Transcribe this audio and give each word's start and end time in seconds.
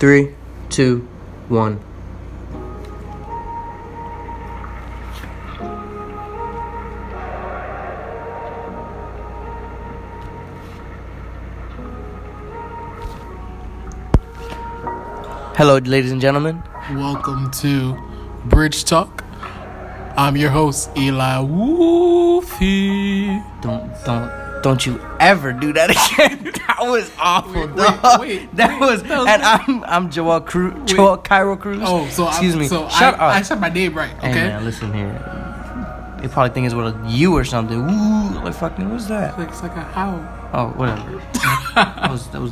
Three, 0.00 0.34
two, 0.70 1.06
one. 1.50 1.78
Hello, 15.54 15.76
ladies 15.76 16.12
and 16.12 16.20
gentlemen. 16.22 16.62
Welcome 16.92 17.50
to 17.60 17.94
Bridge 18.46 18.86
Talk. 18.86 19.22
I'm 20.16 20.38
your 20.38 20.48
host, 20.48 20.88
Eli 20.96 21.44
Woofy. 21.44 23.44
Don't 23.60 23.92
don't 24.06 24.62
don't 24.62 24.86
you 24.86 25.09
ever 25.20 25.52
do 25.52 25.72
that 25.74 25.90
again. 26.14 26.44
that 26.66 26.78
was 26.80 27.10
awful, 27.18 27.66
Wait, 27.68 27.76
dog. 27.76 28.20
wait, 28.20 28.48
that 28.56 28.80
wait, 28.80 28.90
was, 28.90 29.02
that 29.04 29.18
was 29.18 29.28
and 29.28 29.42
I'm 29.42 29.84
I'm 29.84 30.10
Joel 30.10 30.40
Cruz, 30.40 30.74
Joel 30.86 31.18
Cairo 31.18 31.56
Cruz. 31.56 31.80
Oh, 31.82 32.08
so 32.08 32.26
excuse 32.28 32.56
I, 32.56 32.58
me. 32.58 32.68
So 32.68 32.88
Shut 32.88 33.14
I, 33.14 33.16
up. 33.16 33.20
I 33.36 33.42
said 33.42 33.60
my 33.60 33.68
name 33.68 33.94
right. 33.96 34.16
Okay. 34.18 34.28
Hey 34.28 34.34
man, 34.34 34.64
listen 34.64 34.92
here. 34.92 35.29
They 36.20 36.28
probably 36.28 36.52
think 36.52 36.66
it's 36.66 36.74
what 36.74 36.94
a 36.94 37.08
you 37.08 37.34
or 37.34 37.44
something. 37.44 37.78
Ooh, 37.78 38.44
like 38.44 38.54
fucking 38.54 38.90
what's 38.90 39.06
that? 39.06 39.38
Like, 39.38 39.48
it's 39.48 39.62
like 39.62 39.76
a 39.76 39.82
how. 39.82 40.36
Oh, 40.52 40.68
whatever. 40.70 41.22
that 41.74 42.10
was 42.10 42.28
that 42.28 42.40
was 42.40 42.50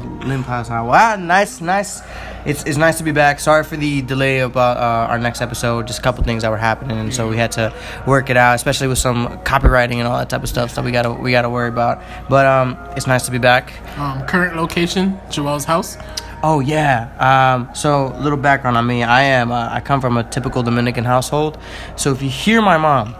how. 0.69 0.89
Wow, 0.89 1.17
nice, 1.17 1.61
nice. 1.61 2.01
It's 2.47 2.65
it's 2.65 2.79
nice 2.79 2.99
to 2.99 3.05
be 3.05 3.13
back. 3.13 3.41
Sorry 3.41 3.65
for 3.65 3.77
the 3.77 4.03
delay 4.03 4.41
about 4.41 4.77
uh, 4.77 5.11
our 5.11 5.19
next 5.19 5.41
episode. 5.41 5.87
Just 5.87 5.99
a 5.99 6.03
couple 6.03 6.23
things 6.25 6.43
that 6.43 6.51
were 6.51 6.57
happening, 6.57 6.99
and 6.99 7.13
so 7.13 7.29
we 7.29 7.37
had 7.37 7.53
to 7.53 7.75
work 8.07 8.31
it 8.31 8.37
out, 8.37 8.55
especially 8.55 8.89
with 8.89 8.99
some 8.99 9.27
copywriting 9.45 9.97
and 9.97 10.07
all 10.07 10.17
that 10.19 10.31
type 10.31 10.43
of 10.43 10.49
stuff. 10.49 10.71
So 10.73 10.83
we 10.83 10.93
gotta 10.93 11.13
we 11.13 11.31
gotta 11.31 11.51
worry 11.51 11.69
about. 11.69 12.03
But 12.29 12.47
um, 12.47 12.79
it's 12.97 13.07
nice 13.07 13.25
to 13.27 13.31
be 13.31 13.39
back. 13.39 13.73
Um, 13.99 14.25
current 14.27 14.57
location, 14.57 15.21
Joel's 15.31 15.65
house. 15.65 15.99
Oh 16.43 16.61
yeah. 16.61 17.11
Um, 17.19 17.75
so 17.75 18.17
little 18.19 18.39
background 18.39 18.77
on 18.77 18.87
me. 18.87 19.03
I 19.03 19.23
am. 19.23 19.51
Uh, 19.51 19.69
I 19.71 19.81
come 19.81 20.01
from 20.01 20.17
a 20.17 20.25
typical 20.25 20.63
Dominican 20.63 21.05
household. 21.05 21.59
So 21.97 22.13
if 22.13 22.23
you 22.23 22.31
hear 22.31 22.63
my 22.63 22.79
mom, 22.79 23.17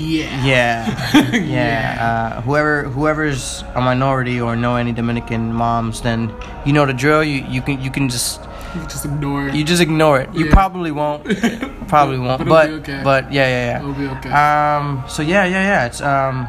Yeah. 0.00 0.44
yeah, 0.44 1.36
yeah. 1.36 1.98
Uh, 2.00 2.40
whoever 2.42 2.84
whoever's 2.84 3.62
a 3.74 3.80
minority 3.80 4.40
or 4.40 4.56
know 4.56 4.76
any 4.76 4.92
Dominican 4.92 5.52
moms, 5.52 6.00
then 6.00 6.32
you 6.64 6.72
know 6.72 6.86
the 6.86 6.94
drill. 6.94 7.22
You 7.22 7.44
you 7.48 7.60
can 7.60 7.80
you 7.82 7.90
can 7.90 8.08
just 8.08 8.40
You 8.74 8.82
just 8.88 9.04
ignore 9.04 9.48
it. 9.48 9.54
you 9.54 9.64
just 9.64 9.82
ignore 9.82 10.20
it. 10.22 10.28
You 10.34 10.46
Yeah. 10.46 10.52
probably 10.52 10.90
won't. 10.90 11.24
Probably 11.90 12.18
won't. 12.18 12.38
But 12.38 12.48
But 12.48 12.64
it'll 12.68 12.78
be 12.78 12.92
okay. 12.92 13.00
but 13.02 13.32
yeah 13.32 13.48
yeah 13.50 13.78
It'll 13.82 13.92
be 13.94 14.06
okay. 14.06 14.28
yeah. 14.30 14.78
Um. 14.78 15.02
So 15.08 15.22
yeah 15.22 15.44
yeah 15.44 15.62
yeah. 15.70 15.86
It's 15.86 16.00
um. 16.00 16.46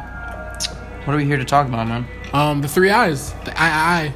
What 1.04 1.14
are 1.14 1.16
we 1.16 1.24
here 1.24 1.36
to 1.36 1.44
talk 1.44 1.66
about, 1.66 1.88
man? 1.88 2.06
um, 2.32 2.62
the 2.62 2.68
three 2.68 2.90
eyes. 2.90 3.34
The 3.44 3.52
I 3.60 3.68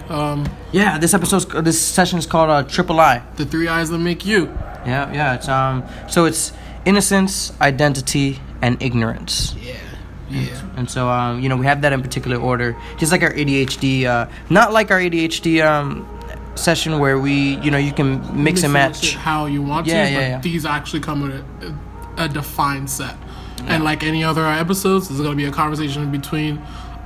I. 0.09 0.13
Um, 0.15 0.47
Yeah, 0.73 0.99
this 0.99 1.13
episode's 1.15 1.45
this 1.65 1.81
session 1.83 2.19
is 2.19 2.27
called 2.27 2.49
uh, 2.49 2.63
Triple 2.63 3.01
I. 3.01 3.23
the 3.37 3.45
three 3.45 3.67
eyes 3.69 3.91
that 3.91 3.99
make 3.99 4.25
you. 4.25 4.47
Yeah, 4.87 5.13
yeah. 5.13 5.35
It's 5.35 5.49
um. 5.49 5.83
So 6.09 6.25
it's 6.27 6.53
innocence, 6.85 7.53
identity, 7.61 8.39
and 8.67 8.83
ignorance. 8.83 9.55
Yeah. 9.63 9.75
Yeah. 10.29 10.61
And 10.77 10.91
so 10.91 11.09
um, 11.09 11.41
you 11.41 11.49
know, 11.49 11.57
we 11.57 11.67
have 11.67 11.81
that 11.83 11.93
in 11.93 12.03
particular 12.03 12.37
order, 12.37 12.75
just 12.99 13.13
like 13.13 13.23
our 13.23 13.33
ADHD. 13.33 14.05
Uh, 14.05 14.27
not 14.51 14.73
like 14.73 14.91
our 14.91 14.99
ADHD 14.99 15.65
um 15.65 16.05
session 16.57 16.99
where 16.99 17.19
we, 17.19 17.57
you 17.61 17.71
know, 17.71 17.77
you 17.79 17.93
can 17.93 18.11
mix 18.43 18.63
and 18.65 18.73
match. 18.73 19.15
how 19.15 19.45
you 19.47 19.63
want 19.63 19.87
Yeah, 19.87 20.05
to, 20.05 20.11
yeah, 20.11 20.17
but 20.19 20.27
yeah. 20.29 20.41
these 20.41 20.65
actually 20.67 21.01
come 21.01 21.21
with 21.23 21.45
a, 22.19 22.25
a 22.25 22.29
defined 22.29 22.89
set. 22.91 23.15
And 23.69 23.85
like 23.85 24.03
any 24.03 24.25
other 24.25 24.45
episodes, 24.47 25.09
there's 25.09 25.21
gonna 25.21 25.37
be 25.37 25.45
a 25.47 25.51
conversation 25.53 26.11
between 26.11 26.59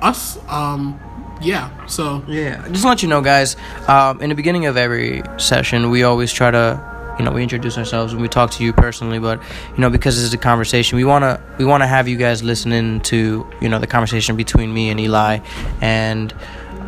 us. 0.03 0.39
Um, 0.49 1.01
yeah. 1.43 1.69
So 1.87 2.23
Yeah, 2.29 2.67
just 2.69 2.83
to 2.83 2.89
let 2.89 3.03
you 3.03 3.09
know, 3.09 3.21
guys. 3.23 3.57
Um, 3.89 4.21
in 4.23 4.29
the 4.29 4.35
beginning 4.37 4.67
of 4.67 4.77
every 4.77 5.23
session, 5.39 5.91
we 5.91 6.05
always 6.05 6.33
try 6.33 6.51
to, 6.53 6.79
you 7.21 7.27
know, 7.27 7.33
we 7.33 7.43
introduce 7.43 7.77
ourselves 7.77 8.15
and 8.15 8.23
we 8.23 8.29
talk 8.29 8.51
to 8.53 8.65
you 8.65 8.73
personally. 8.73 9.19
But 9.19 9.43
you 9.75 9.79
know, 9.79 9.91
because 9.91 10.17
this 10.17 10.25
is 10.25 10.33
a 10.33 10.39
conversation, 10.39 10.97
we 10.97 11.05
wanna 11.05 11.39
we 11.59 11.67
wanna 11.67 11.87
have 11.87 12.09
you 12.09 12.17
guys 12.17 12.43
listening 12.43 13.03
to 13.03 13.47
you 13.61 13.69
know 13.69 13.79
the 13.79 13.87
conversation 13.87 14.37
between 14.37 14.73
me 14.73 14.89
and 14.89 14.99
Eli, 14.99 15.41
and 15.83 16.33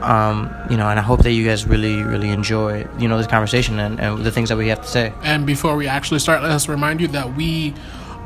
um, 0.00 0.50
you 0.70 0.78
know, 0.78 0.88
and 0.88 0.98
I 0.98 1.02
hope 1.02 1.22
that 1.24 1.32
you 1.32 1.44
guys 1.44 1.66
really 1.66 2.02
really 2.02 2.30
enjoy 2.30 2.86
you 2.98 3.08
know 3.08 3.18
this 3.18 3.26
conversation 3.26 3.78
and, 3.78 4.00
and 4.00 4.24
the 4.24 4.30
things 4.30 4.48
that 4.48 4.56
we 4.56 4.68
have 4.68 4.80
to 4.80 4.88
say. 4.88 5.12
And 5.22 5.46
before 5.46 5.76
we 5.76 5.86
actually 5.86 6.20
start, 6.20 6.40
let 6.40 6.50
us 6.50 6.66
remind 6.66 7.02
you 7.02 7.08
that 7.08 7.36
we 7.36 7.74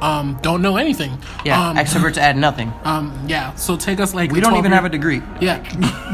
um, 0.03 0.39
don't 0.43 0.61
know 0.63 0.77
anything. 0.77 1.19
Yeah, 1.45 1.69
Um, 1.71 1.77
extroverts 1.77 2.19
add 2.19 2.37
nothing. 2.37 2.73
um, 2.85 3.13
yeah. 3.29 3.55
So 3.55 3.77
take 3.77 3.99
us 4.01 4.13
like 4.15 4.31
We 4.31 4.41
don't 4.41 4.53
even 4.57 4.71
12 4.71 4.75
have 4.75 4.85
a 4.85 4.89
degree. 4.91 5.23
Yeah. 5.41 5.63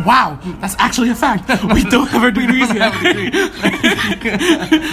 Wow. 0.07 0.39
That's 0.61 0.77
actually 0.79 1.11
a 1.11 1.15
fact. 1.15 1.49
We 1.75 1.83
don't 1.85 2.09
have 2.09 2.23
our 2.23 2.31
degrees 2.31 2.73
yet. 2.73 2.93
Degree. 3.03 3.31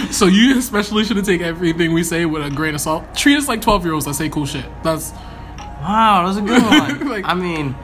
so 0.11 0.25
you 0.25 0.57
especially 0.57 1.03
shouldn't 1.03 1.25
take 1.25 1.41
everything 1.41 1.93
we 1.93 2.03
say 2.03 2.25
with 2.25 2.45
a 2.45 2.49
grain 2.49 2.75
of 2.75 2.81
salt. 2.81 3.03
Treat 3.15 3.37
us 3.37 3.47
like 3.47 3.61
twelve 3.61 3.83
year 3.85 3.93
olds 3.93 4.05
that 4.05 4.15
say 4.15 4.29
cool 4.29 4.45
shit. 4.45 4.65
That's 4.83 5.11
Wow, 5.81 6.21
that 6.21 6.27
was 6.27 6.37
a 6.37 6.41
good 6.41 6.61
one. 6.99 7.07
Like- 7.09 7.25
I 7.25 7.33
mean, 7.35 7.75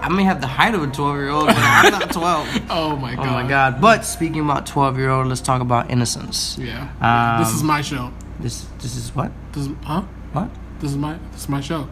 I 0.00 0.08
may 0.10 0.22
have 0.24 0.40
the 0.40 0.46
height 0.46 0.74
of 0.74 0.82
a 0.82 0.86
12 0.86 1.16
year 1.16 1.30
old, 1.30 1.46
but 1.46 1.56
I'm 1.58 1.90
not 1.90 2.12
12. 2.12 2.48
oh 2.70 2.96
my 2.96 3.16
god. 3.16 3.26
Oh 3.26 3.30
my 3.32 3.48
god. 3.48 3.80
But 3.80 4.04
speaking 4.04 4.42
about 4.42 4.64
12 4.66 4.98
year 4.98 5.10
old, 5.10 5.26
let's 5.26 5.40
talk 5.40 5.60
about 5.60 5.90
innocence. 5.90 6.56
Yeah. 6.58 6.86
Um, 7.00 7.42
this 7.42 7.52
is 7.52 7.62
my 7.64 7.82
show. 7.82 8.12
This 8.38 8.66
this 8.78 8.94
is 8.96 9.14
what? 9.14 9.32
This 9.52 9.66
is, 9.66 9.72
huh? 9.82 10.02
What? 10.36 10.50
This 10.80 10.90
is 10.90 10.96
my 10.98 11.16
this 11.32 11.42
is 11.42 11.48
my 11.48 11.60
show. 11.60 11.88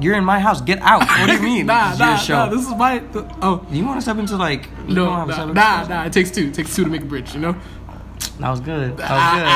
You're 0.00 0.14
in 0.16 0.24
my 0.24 0.40
house. 0.40 0.62
Get 0.62 0.78
out. 0.80 1.00
What 1.06 1.26
do 1.26 1.32
you 1.34 1.42
mean? 1.52 1.66
Nah, 1.66 1.90
This 1.90 1.94
is 1.94 1.98
your 2.00 2.08
nah, 2.08 2.16
show. 2.16 2.34
nah. 2.34 2.48
This 2.48 2.66
is 2.66 2.74
my. 2.74 2.98
th- 3.00 3.24
oh 3.42 3.66
you 3.70 3.84
want 3.84 3.98
to 3.98 4.02
step 4.02 4.16
into 4.16 4.36
like 4.36 4.68
you 4.88 4.94
no, 4.94 5.04
don't 5.06 5.16
have 5.18 5.28
a 5.28 5.30
nah, 5.32 5.36
separate 5.36 5.54
nah, 5.54 5.86
nah. 5.88 6.04
It 6.06 6.12
takes 6.12 6.30
two. 6.30 6.46
It 6.48 6.54
takes 6.54 6.74
two 6.74 6.84
to 6.84 6.90
make 6.90 7.02
a 7.02 7.04
bridge. 7.04 7.34
You 7.34 7.40
know. 7.40 7.56
That 8.38 8.48
was 8.50 8.60
good. 8.60 8.96
That 8.96 9.10
Ah, 9.10 9.34
was 9.34 9.42
good. 9.42 9.48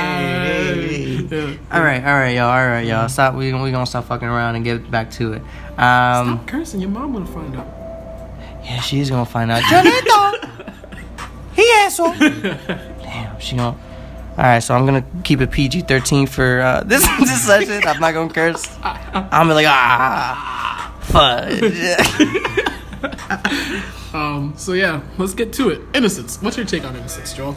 Hey, 0.00 1.26
hey, 1.26 1.26
hey. 1.26 1.50
Yeah. 1.50 1.76
All 1.76 1.82
right, 1.82 2.02
all 2.04 2.14
right, 2.14 2.30
y'all. 2.34 2.48
All 2.50 2.66
right, 2.66 2.86
y'all. 2.86 3.08
Stop. 3.10 3.34
We 3.34 3.52
we 3.52 3.70
gonna 3.70 3.84
stop 3.84 4.04
fucking 4.06 4.26
around 4.28 4.56
and 4.56 4.64
get 4.64 4.90
back 4.90 5.10
to 5.12 5.34
it. 5.34 5.42
Um, 5.76 6.38
Stop 6.38 6.46
cursing. 6.46 6.80
Your 6.80 6.88
mom 6.90 7.12
gonna 7.12 7.26
find 7.26 7.54
out. 7.56 7.66
yeah, 8.64 8.80
she's 8.80 9.10
gonna 9.10 9.26
find 9.26 9.50
out. 9.50 9.62
Jonito, 9.64 10.74
he 11.54 11.70
asshole. 11.84 12.14
Damn, 12.14 13.38
she 13.40 13.56
gonna. 13.56 13.76
All 14.36 14.42
right, 14.42 14.58
so 14.60 14.74
I'm 14.74 14.84
gonna 14.84 15.04
keep 15.22 15.40
it 15.40 15.52
PG-13 15.52 16.28
for 16.28 16.60
uh, 16.60 16.82
this 16.84 17.02
this 17.20 17.46
session. 17.46 17.86
I'm 17.86 18.00
not 18.00 18.14
gonna 18.14 18.32
curse. 18.32 18.66
I'm 18.82 19.28
gonna 19.30 19.50
be 19.50 19.54
like 19.54 19.66
ah, 19.68 20.96
fudge. 21.02 21.62
Um. 24.14 24.54
So 24.56 24.74
yeah, 24.74 25.02
let's 25.18 25.34
get 25.34 25.52
to 25.54 25.70
it. 25.70 25.80
Innocence. 25.92 26.40
What's 26.40 26.56
your 26.56 26.64
take 26.64 26.84
on 26.84 26.94
innocence, 26.94 27.32
Joel? 27.32 27.56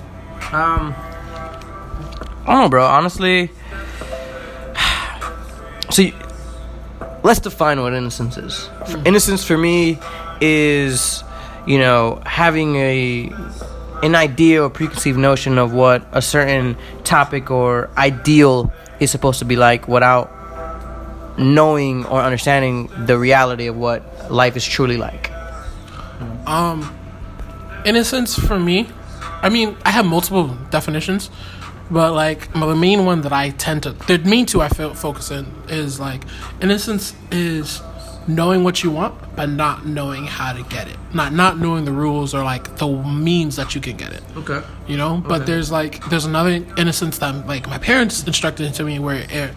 Um, 0.51 0.95
I 0.97 2.43
don't 2.47 2.61
know, 2.61 2.69
bro. 2.69 2.83
Honestly, 2.83 3.51
so 5.91 6.01
you- 6.01 6.15
let's 7.23 7.39
define 7.39 7.79
what 7.79 7.93
innocence 7.93 8.37
is. 8.37 8.69
For- 8.89 8.97
Innocence 9.05 9.43
for 9.43 9.55
me 9.55 9.99
is, 10.41 11.23
you 11.67 11.77
know, 11.77 12.23
having 12.25 12.75
a 12.77 13.29
an 14.03 14.15
idea 14.15 14.63
or 14.63 14.69
preconceived 14.69 15.17
notion 15.17 15.57
of 15.57 15.73
what 15.73 16.05
a 16.11 16.21
certain 16.21 16.77
topic 17.03 17.49
or 17.49 17.89
ideal 17.97 18.71
is 18.99 19.11
supposed 19.11 19.39
to 19.39 19.45
be 19.45 19.55
like 19.55 19.87
without 19.87 20.31
knowing 21.37 22.05
or 22.05 22.21
understanding 22.21 22.89
the 23.05 23.17
reality 23.17 23.67
of 23.67 23.75
what 23.75 24.31
life 24.31 24.55
is 24.55 24.65
truly 24.65 24.97
like. 24.97 25.31
Um, 26.45 26.95
innocence 27.85 28.35
for 28.35 28.59
me, 28.59 28.89
I 29.41 29.49
mean, 29.49 29.77
I 29.85 29.91
have 29.91 30.05
multiple 30.05 30.57
definitions, 30.71 31.29
but 31.91 32.13
like 32.13 32.51
the 32.53 32.75
main 32.75 33.05
one 33.05 33.21
that 33.21 33.33
I 33.33 33.51
tend 33.51 33.83
to, 33.83 33.91
the 33.91 34.17
main 34.19 34.45
two 34.45 34.61
I 34.61 34.69
feel 34.69 34.93
focus 34.93 35.31
in 35.31 35.45
is 35.69 35.99
like 35.99 36.23
innocence 36.61 37.15
is 37.31 37.81
knowing 38.27 38.63
what 38.63 38.83
you 38.83 38.91
want 38.91 39.15
but 39.35 39.49
not 39.49 39.85
knowing 39.85 40.25
how 40.25 40.51
to 40.51 40.63
get 40.63 40.87
it, 40.87 40.97
not 41.13 41.31
not 41.31 41.57
knowing 41.59 41.85
the 41.85 41.91
rules 41.91 42.33
or 42.33 42.43
like 42.43 42.77
the 42.77 42.87
means 42.87 43.55
that 43.55 43.75
you 43.75 43.81
can 43.81 43.95
get 43.95 44.11
it. 44.11 44.23
Okay. 44.35 44.61
You 44.87 44.97
know, 44.97 45.17
but 45.25 45.45
there's 45.45 45.71
like 45.71 46.03
there's 46.09 46.25
another 46.25 46.65
innocence 46.77 47.19
that 47.19 47.47
like 47.47 47.67
my 47.67 47.77
parents 47.77 48.23
instructed 48.23 48.65
into 48.65 48.83
me 48.83 48.99
where 48.99 49.25
it 49.29 49.53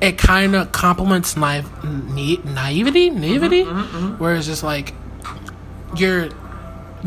it 0.00 0.18
kind 0.18 0.54
of 0.54 0.72
complements 0.72 1.36
naive, 1.36 1.68
na- 1.84 2.52
naivety, 2.52 3.10
mm-hmm, 3.10 3.20
naivety, 3.20 3.64
mm-hmm, 3.64 3.80
mm-hmm. 3.80 4.18
where 4.22 4.34
it's 4.34 4.46
just 4.46 4.62
like 4.62 4.94
you're 5.96 6.28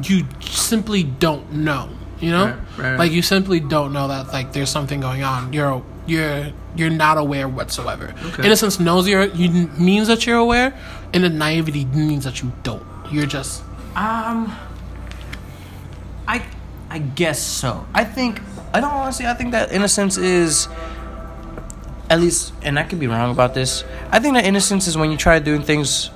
you 0.04 0.26
simply 0.42 1.04
don't 1.04 1.52
know, 1.54 1.90
you 2.20 2.32
know, 2.32 2.58
Right, 2.78 2.90
right. 2.90 3.00
like 3.00 3.12
you 3.12 3.22
simply 3.22 3.60
don't 3.60 3.94
know 3.94 4.08
that 4.08 4.28
like 4.34 4.52
there's 4.54 4.70
something 4.70 5.00
going 5.00 5.24
on. 5.24 5.54
You're 5.54 5.84
you're 6.06 6.52
you're 6.76 6.90
not 6.90 7.18
aware 7.18 7.48
whatsoever. 7.48 8.14
Okay. 8.26 8.46
Innocence 8.46 8.80
knows 8.80 9.08
you're 9.08 9.26
you 9.26 9.50
means 9.78 10.08
that 10.08 10.26
you're 10.26 10.38
aware, 10.38 10.74
and 11.14 11.24
the 11.24 11.30
naivety 11.30 11.86
means 11.86 12.24
that 12.26 12.42
you 12.42 12.52
don't. 12.64 12.86
You're 13.12 13.26
just 13.26 13.62
Um, 13.96 14.56
I 16.28 16.44
I 16.90 17.00
guess 17.00 17.40
so. 17.40 17.86
I 17.94 18.04
think 18.04 18.42
I 18.74 18.80
don't 18.80 18.92
honestly. 18.92 19.26
I 19.28 19.34
think 19.34 19.52
that 19.52 19.72
innocence 19.72 20.18
is 20.18 20.68
at 22.10 22.20
least, 22.20 22.54
and 22.62 22.78
I 22.78 22.84
could 22.84 23.00
be 23.00 23.08
wrong 23.08 23.32
about 23.32 23.54
this. 23.54 23.84
I 24.12 24.20
think 24.20 24.36
that 24.36 24.46
innocence 24.46 24.88
is 24.88 24.98
when 24.98 25.10
you 25.12 25.18
try 25.18 25.40
doing 25.40 25.62
things 25.64 26.12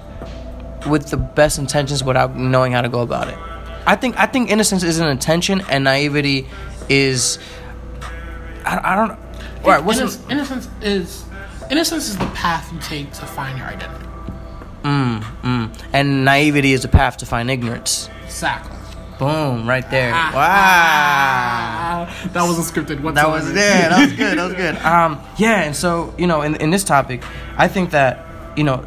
with 0.87 1.09
the 1.09 1.17
best 1.17 1.57
intentions 1.59 2.03
without 2.03 2.35
knowing 2.35 2.71
how 2.71 2.81
to 2.81 2.89
go 2.89 3.01
about 3.01 3.27
it. 3.29 3.37
I 3.85 3.95
think 3.95 4.17
I 4.17 4.25
think 4.25 4.49
innocence 4.49 4.83
is 4.83 4.99
an 4.99 5.07
intention 5.07 5.61
and 5.69 5.83
naivety 5.85 6.47
is 6.89 7.39
I, 8.65 8.93
I 8.93 8.95
don't 8.95 9.17
all 9.63 9.71
right, 9.71 9.83
what's 9.83 9.99
Innoc- 9.99 10.31
innocence 10.31 10.69
is 10.81 11.23
innocence 11.71 12.07
is 12.09 12.17
the 12.17 12.25
path 12.27 12.71
you 12.73 12.79
take 12.79 13.11
to 13.13 13.25
find 13.25 13.57
your 13.57 13.67
identity. 13.67 14.05
mm, 14.83 15.21
mm. 15.41 15.81
and 15.93 16.23
naivety 16.25 16.73
is 16.73 16.81
the 16.81 16.87
path 16.87 17.17
to 17.17 17.25
find 17.25 17.49
ignorance. 17.51 18.09
Exactly. 18.25 18.75
Boom, 19.19 19.67
right 19.67 19.89
there. 19.89 20.11
Ah. 20.13 20.31
Wow. 20.35 22.29
That 22.33 22.43
wasn't 22.43 22.67
scripted 22.67 23.01
whatsoever. 23.01 23.13
That 23.13 23.29
was 23.29 23.55
yeah, 23.55 23.89
that 23.89 23.99
was 23.99 24.13
good. 24.13 24.37
That 24.37 24.45
was 24.45 24.53
good. 24.53 24.75
Um, 24.85 25.19
yeah, 25.37 25.63
and 25.63 25.75
so 25.75 26.13
you 26.17 26.27
know, 26.27 26.41
in 26.43 26.55
in 26.57 26.69
this 26.69 26.83
topic, 26.83 27.23
I 27.57 27.67
think 27.67 27.89
that 27.91 28.25
you 28.55 28.63
know, 28.63 28.85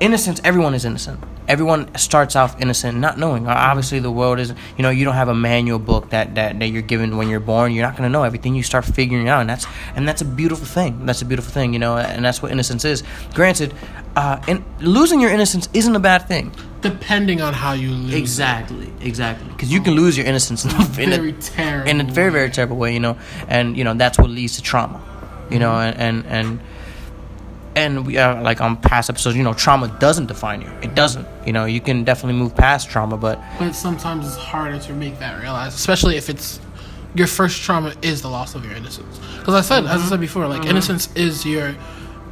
innocence. 0.00 0.40
Everyone 0.44 0.74
is 0.74 0.84
innocent. 0.84 1.18
Everyone 1.48 1.88
starts 1.96 2.36
off 2.36 2.60
innocent, 2.60 2.98
not 2.98 3.18
knowing. 3.18 3.48
Uh, 3.48 3.54
Obviously, 3.54 3.98
the 4.00 4.10
world 4.10 4.38
is. 4.38 4.50
You 4.76 4.82
know, 4.82 4.90
you 4.90 5.04
don't 5.06 5.14
have 5.14 5.28
a 5.28 5.34
manual 5.34 5.78
book 5.78 6.10
that 6.10 6.34
that 6.34 6.58
that 6.60 6.66
you're 6.68 6.82
given 6.82 7.16
when 7.16 7.28
you're 7.30 7.40
born. 7.40 7.72
You're 7.72 7.86
not 7.86 7.96
gonna 7.96 8.10
know 8.10 8.22
everything. 8.22 8.54
You 8.54 8.62
start 8.62 8.84
figuring 8.84 9.26
it 9.26 9.30
out, 9.30 9.40
and 9.40 9.48
that's 9.50 9.66
and 9.96 10.06
that's 10.06 10.20
a 10.20 10.26
beautiful 10.26 10.66
thing. 10.66 11.06
That's 11.06 11.22
a 11.22 11.24
beautiful 11.24 11.50
thing. 11.52 11.72
You 11.72 11.78
know, 11.78 11.96
and 11.96 12.22
that's 12.24 12.42
what 12.42 12.52
innocence 12.52 12.84
is. 12.84 13.02
Granted, 13.34 13.72
uh, 14.14 14.40
and 14.46 14.62
losing 14.80 15.20
your 15.20 15.30
innocence 15.30 15.68
isn't 15.72 15.96
a 15.96 16.00
bad 16.00 16.28
thing. 16.28 16.52
Depending 16.82 17.40
on 17.40 17.54
how 17.54 17.72
you 17.72 17.90
lose. 17.90 18.12
it. 18.14 18.18
Exactly, 18.18 18.92
exactly. 19.00 19.48
Because 19.48 19.72
you 19.72 19.80
can 19.80 19.94
lose 19.94 20.16
your 20.16 20.26
innocence 20.26 20.64
in, 20.64 20.70
a- 20.70 21.02
in 21.02 21.12
a- 21.12 21.16
Very 21.16 21.32
terrible. 21.32 21.90
in 21.90 22.00
a 22.00 22.04
very 22.04 22.30
very 22.30 22.50
terrible 22.50 22.76
way 22.76 22.92
you 22.94 23.00
know 23.00 23.16
and 23.48 23.76
you 23.76 23.82
know 23.84 23.94
that's 23.94 24.16
what 24.18 24.30
leads 24.30 24.54
to 24.56 24.62
trauma 24.62 25.00
you 25.50 25.58
know 25.58 25.72
and 25.74 25.96
and 25.98 26.26
and 26.26 26.60
and 27.78 28.06
we 28.06 28.18
are 28.18 28.42
like 28.42 28.60
on 28.60 28.76
past 28.76 29.08
episodes 29.08 29.36
you 29.36 29.42
know 29.42 29.54
trauma 29.54 29.88
doesn't 30.00 30.26
define 30.26 30.60
you 30.60 30.70
it 30.82 30.94
doesn't 30.94 31.26
you 31.46 31.52
know 31.52 31.64
you 31.64 31.80
can 31.80 32.04
definitely 32.04 32.38
move 32.38 32.54
past 32.54 32.90
trauma 32.90 33.16
but 33.16 33.40
But 33.58 33.72
sometimes 33.72 34.26
it's 34.26 34.36
harder 34.36 34.78
to 34.78 34.92
make 34.92 35.18
that 35.18 35.40
realize, 35.40 35.74
especially 35.74 36.16
if 36.16 36.28
it's 36.28 36.60
your 37.14 37.26
first 37.26 37.62
trauma 37.62 37.94
is 38.02 38.22
the 38.22 38.28
loss 38.28 38.54
of 38.54 38.64
your 38.64 38.74
innocence. 38.74 39.18
Because 39.38 39.54
I 39.54 39.60
said, 39.62 39.84
as 39.84 39.90
I 39.90 39.96
mm-hmm. 39.96 40.08
said 40.08 40.20
before, 40.20 40.46
like 40.46 40.60
mm-hmm. 40.62 40.70
innocence 40.70 41.14
is 41.14 41.44
your 41.44 41.74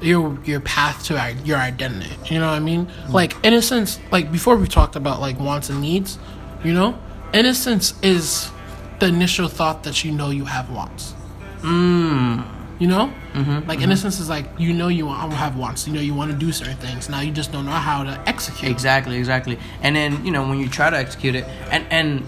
your 0.00 0.38
your 0.44 0.60
path 0.60 1.04
to 1.06 1.16
i- 1.16 1.37
your 1.44 1.58
identity. 1.58 2.14
You 2.32 2.38
know 2.40 2.48
what 2.48 2.54
I 2.54 2.60
mean? 2.60 2.87
Mm. 2.87 3.12
Like 3.12 3.34
innocence, 3.43 3.98
like 4.10 4.31
before 4.31 4.56
we 4.56 4.66
talked 4.66 4.96
about 4.96 5.20
like 5.20 5.38
wants 5.40 5.70
and 5.70 5.81
needs. 5.81 6.19
You 6.64 6.72
know, 6.72 6.98
innocence 7.32 7.94
is 8.02 8.50
the 8.98 9.06
initial 9.06 9.48
thought 9.48 9.82
that 9.84 10.04
you 10.04 10.12
know 10.12 10.31
you 10.31 10.46
have 10.46 10.70
wants. 10.70 11.14
mm, 11.62 12.44
You 12.78 12.88
know, 12.88 13.12
mm-hmm, 13.32 13.67
like 13.67 13.81
innocence 13.81 14.17
mm-hmm. 14.17 14.23
is 14.25 14.28
like 14.28 14.46
you 14.58 14.75
know 14.75 14.88
you 14.88 15.06
want, 15.06 15.32
have 15.32 15.56
wants. 15.56 15.87
You 15.87 15.94
know 15.94 16.00
you 16.00 16.12
want 16.12 16.31
to 16.31 16.37
do 16.37 16.52
certain 16.52 16.76
things. 16.76 17.08
Now 17.08 17.20
you 17.20 17.32
just 17.32 17.50
don't 17.52 17.64
know 17.64 17.73
how 17.73 18.02
to 18.05 18.20
execute. 18.26 18.70
exactly 18.70 19.17
exactly 19.17 19.58
and 19.82 19.94
then 19.96 20.25
you 20.25 20.31
know 20.31 20.46
when 20.49 20.58
you 20.58 20.69
try 20.69 20.90
to 20.90 20.96
execute 20.96 21.34
it 21.34 21.44
and 21.70 21.87
and 21.90 22.20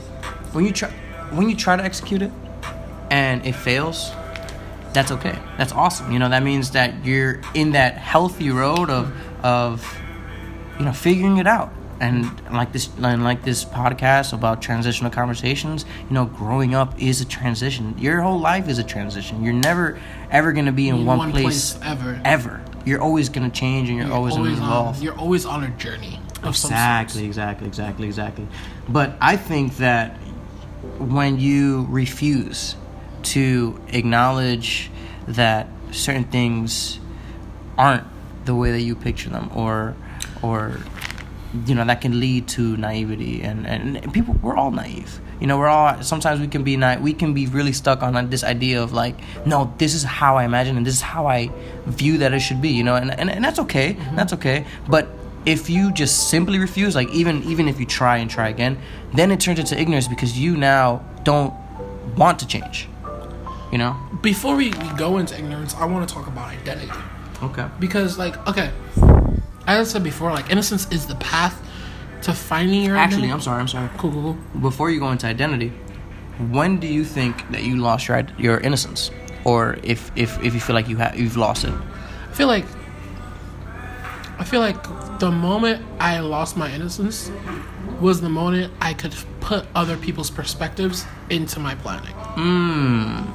when 0.53 0.65
you 0.65 0.73
try 0.73 0.91
when 1.31 1.49
you 1.49 1.57
try 1.57 1.77
to 1.77 1.83
execute 1.83 2.23
it 2.23 2.33
and 3.11 3.45
it 3.47 3.55
fails 3.55 4.11
that's 4.93 5.11
okay 5.11 5.39
that's 5.57 5.73
awesome 5.73 6.11
you 6.13 6.19
know 6.19 6.29
that 6.29 6.43
means 6.43 6.71
that 6.71 7.05
you're 7.05 7.41
in 7.55 7.73
that 7.73 7.95
healthy 7.95 8.51
road 8.51 8.91
of 8.91 9.13
of 9.45 9.99
you 10.79 10.85
know 10.85 10.93
figuring 10.93 11.37
it 11.39 11.47
out 11.47 11.73
and 12.01 12.25
like 12.53 12.73
this 12.73 12.89
and 13.03 13.25
like 13.25 13.43
this 13.43 13.65
podcast 13.65 14.33
about 14.33 14.63
transitional 14.63 15.11
conversations 15.11 15.85
you 16.09 16.15
know 16.15 16.27
growing 16.27 16.75
up 16.75 17.01
is 17.01 17.21
a 17.21 17.25
transition 17.25 17.95
your 17.99 18.21
whole 18.21 18.39
life 18.39 18.69
is 18.69 18.79
a 18.79 18.85
transition 18.85 19.43
you're 19.43 19.53
never 19.53 19.99
ever 20.31 20.53
going 20.53 20.67
to 20.67 20.73
be 20.73 20.89
in, 20.89 20.97
In 20.97 21.07
one, 21.07 21.19
one 21.19 21.31
place, 21.33 21.75
place 21.75 21.79
ever. 21.83 22.21
ever 22.25 22.63
you're 22.89 23.01
always 23.01 23.29
going 23.29 23.49
to 23.49 23.57
change 23.57 23.89
and 23.89 23.99
you're, 23.99 24.13
always, 24.13 24.35
going 24.35 24.57
to 24.57 24.63
on, 24.63 25.01
you're 25.01 25.19
always 25.19 25.45
on 25.45 25.63
a 25.63 25.69
journey. 25.71 26.19
Of 26.43 26.51
Exactly, 26.51 27.25
exactly, 27.25 27.67
exactly, 27.67 28.07
exactly. 28.07 28.49
But 28.89 29.17
I 29.21 29.37
think 29.37 29.77
that 29.79 30.17
when 30.99 31.39
you 31.39 31.87
refuse 31.91 32.77
to 33.25 33.81
acknowledge 33.89 34.91
that 35.27 35.69
certain 35.91 36.25
things 36.25 36.99
aren't 37.77 38.05
the 38.45 38.55
way 38.55 38.71
that 38.71 38.81
you 38.81 38.95
picture 38.95 39.29
them, 39.29 39.51
or, 39.55 39.95
or, 40.41 40.79
you 41.67 41.75
know, 41.75 41.85
that 41.85 42.01
can 42.01 42.21
lead 42.21 42.47
to 42.49 42.77
naivety, 42.77 43.43
and 43.43 43.67
and 43.67 44.13
people, 44.13 44.37
we're 44.43 44.57
all 44.57 44.71
naive. 44.71 45.21
You 45.41 45.47
know, 45.47 45.59
we're 45.59 45.69
all 45.69 46.03
sometimes 46.03 46.41
we 46.41 46.49
can 46.49 46.63
be 46.63 46.77
naive. 46.77 47.01
We 47.01 47.13
can 47.13 47.33
be 47.35 47.47
really 47.47 47.73
stuck 47.73 48.03
on 48.03 48.15
like, 48.15 48.31
this 48.31 48.45
idea 48.45 48.83
of 48.83 48.93
like, 48.93 49.17
no, 49.47 49.73
this 49.79 49.95
is 49.95 50.03
how 50.03 50.37
I 50.37 50.45
imagine, 50.45 50.77
and 50.77 50.87
this 50.87 50.95
is 50.95 51.01
how 51.01 51.27
I 51.27 51.51
view 51.87 52.19
that 52.19 52.33
it 52.33 52.41
should 52.41 52.61
be. 52.61 52.71
You 52.71 52.85
know, 52.85 52.97
and 52.97 53.11
and, 53.11 53.31
and 53.31 53.45
that's 53.45 53.59
okay. 53.61 53.95
Mm-hmm. 53.95 54.17
That's 54.17 54.33
okay. 54.35 54.67
But 54.89 55.09
if 55.47 55.71
you 55.71 55.93
just 55.93 56.29
simply 56.29 56.59
refuse, 56.59 56.95
like 56.95 57.09
even 57.11 57.43
even 57.45 57.69
if 57.69 57.81
you 57.81 57.87
try 57.87 58.19
and 58.19 58.31
try 58.31 58.49
again, 58.49 58.79
then 59.15 59.31
it 59.31 59.41
turns 59.41 59.59
into 59.59 59.81
ignorance 59.81 60.09
because 60.09 60.39
you 60.39 60.57
now 60.57 61.03
don't 61.25 61.55
want 62.17 62.39
to 62.41 62.47
change. 62.47 62.89
You 63.73 63.79
know? 63.79 63.97
Before 64.23 64.57
we, 64.57 64.71
we 64.71 64.89
go 64.97 65.19
into 65.19 65.39
ignorance, 65.39 65.75
I 65.75 65.85
want 65.85 66.09
to 66.09 66.15
talk 66.15 66.27
about 66.27 66.49
identity 66.49 66.91
Okay. 67.43 67.69
because, 67.79 68.19
like, 68.19 68.35
okay, 68.49 68.71
as 69.69 69.89
I 69.89 69.93
said 69.93 70.05
before, 70.05 70.31
like 70.33 70.51
innocence 70.51 70.91
is 70.91 71.07
the 71.07 71.15
path 71.17 71.55
to 72.23 72.33
finding 72.33 72.83
your 72.83 72.97
Actually, 72.97 73.29
identity. 73.29 73.33
I'm 73.33 73.41
sorry. 73.41 73.61
I'm 73.61 73.69
sorry. 73.69 73.89
cool, 73.99 74.11
cool, 74.11 74.23
cool. 74.23 74.61
Before 74.61 74.91
you 74.91 74.99
go 74.99 75.11
into 75.11 75.27
identity, 75.27 75.69
when 76.51 76.79
do 76.81 76.87
you 76.87 77.05
think 77.05 77.49
that 77.53 77.63
you 77.63 77.77
lost 77.77 78.09
your 78.09 78.27
your 78.39 78.59
innocence, 78.61 79.11
or 79.45 79.79
if 79.83 80.11
if, 80.17 80.43
if 80.43 80.55
you 80.55 80.61
feel 80.61 80.75
like 80.75 80.89
you 80.89 80.97
have 80.97 81.19
you've 81.19 81.37
lost 81.37 81.65
it? 81.65 81.73
I 82.31 82.33
feel 82.35 82.49
like 82.49 82.65
I 84.39 84.45
feel 84.45 84.61
like 84.61 84.81
the 85.19 85.31
moment 85.31 85.85
I 86.01 86.21
lost 86.21 86.57
my 86.57 86.71
innocence 86.73 87.31
was 88.01 88.21
the 88.21 88.29
moment 88.29 88.73
I 88.81 88.95
could 88.95 89.15
put 89.41 89.67
other 89.75 89.97
people's 89.97 90.31
perspectives 90.31 91.05
into 91.31 91.59
my 91.59 91.75
planning. 91.77 92.15
Mmm. 92.37 93.27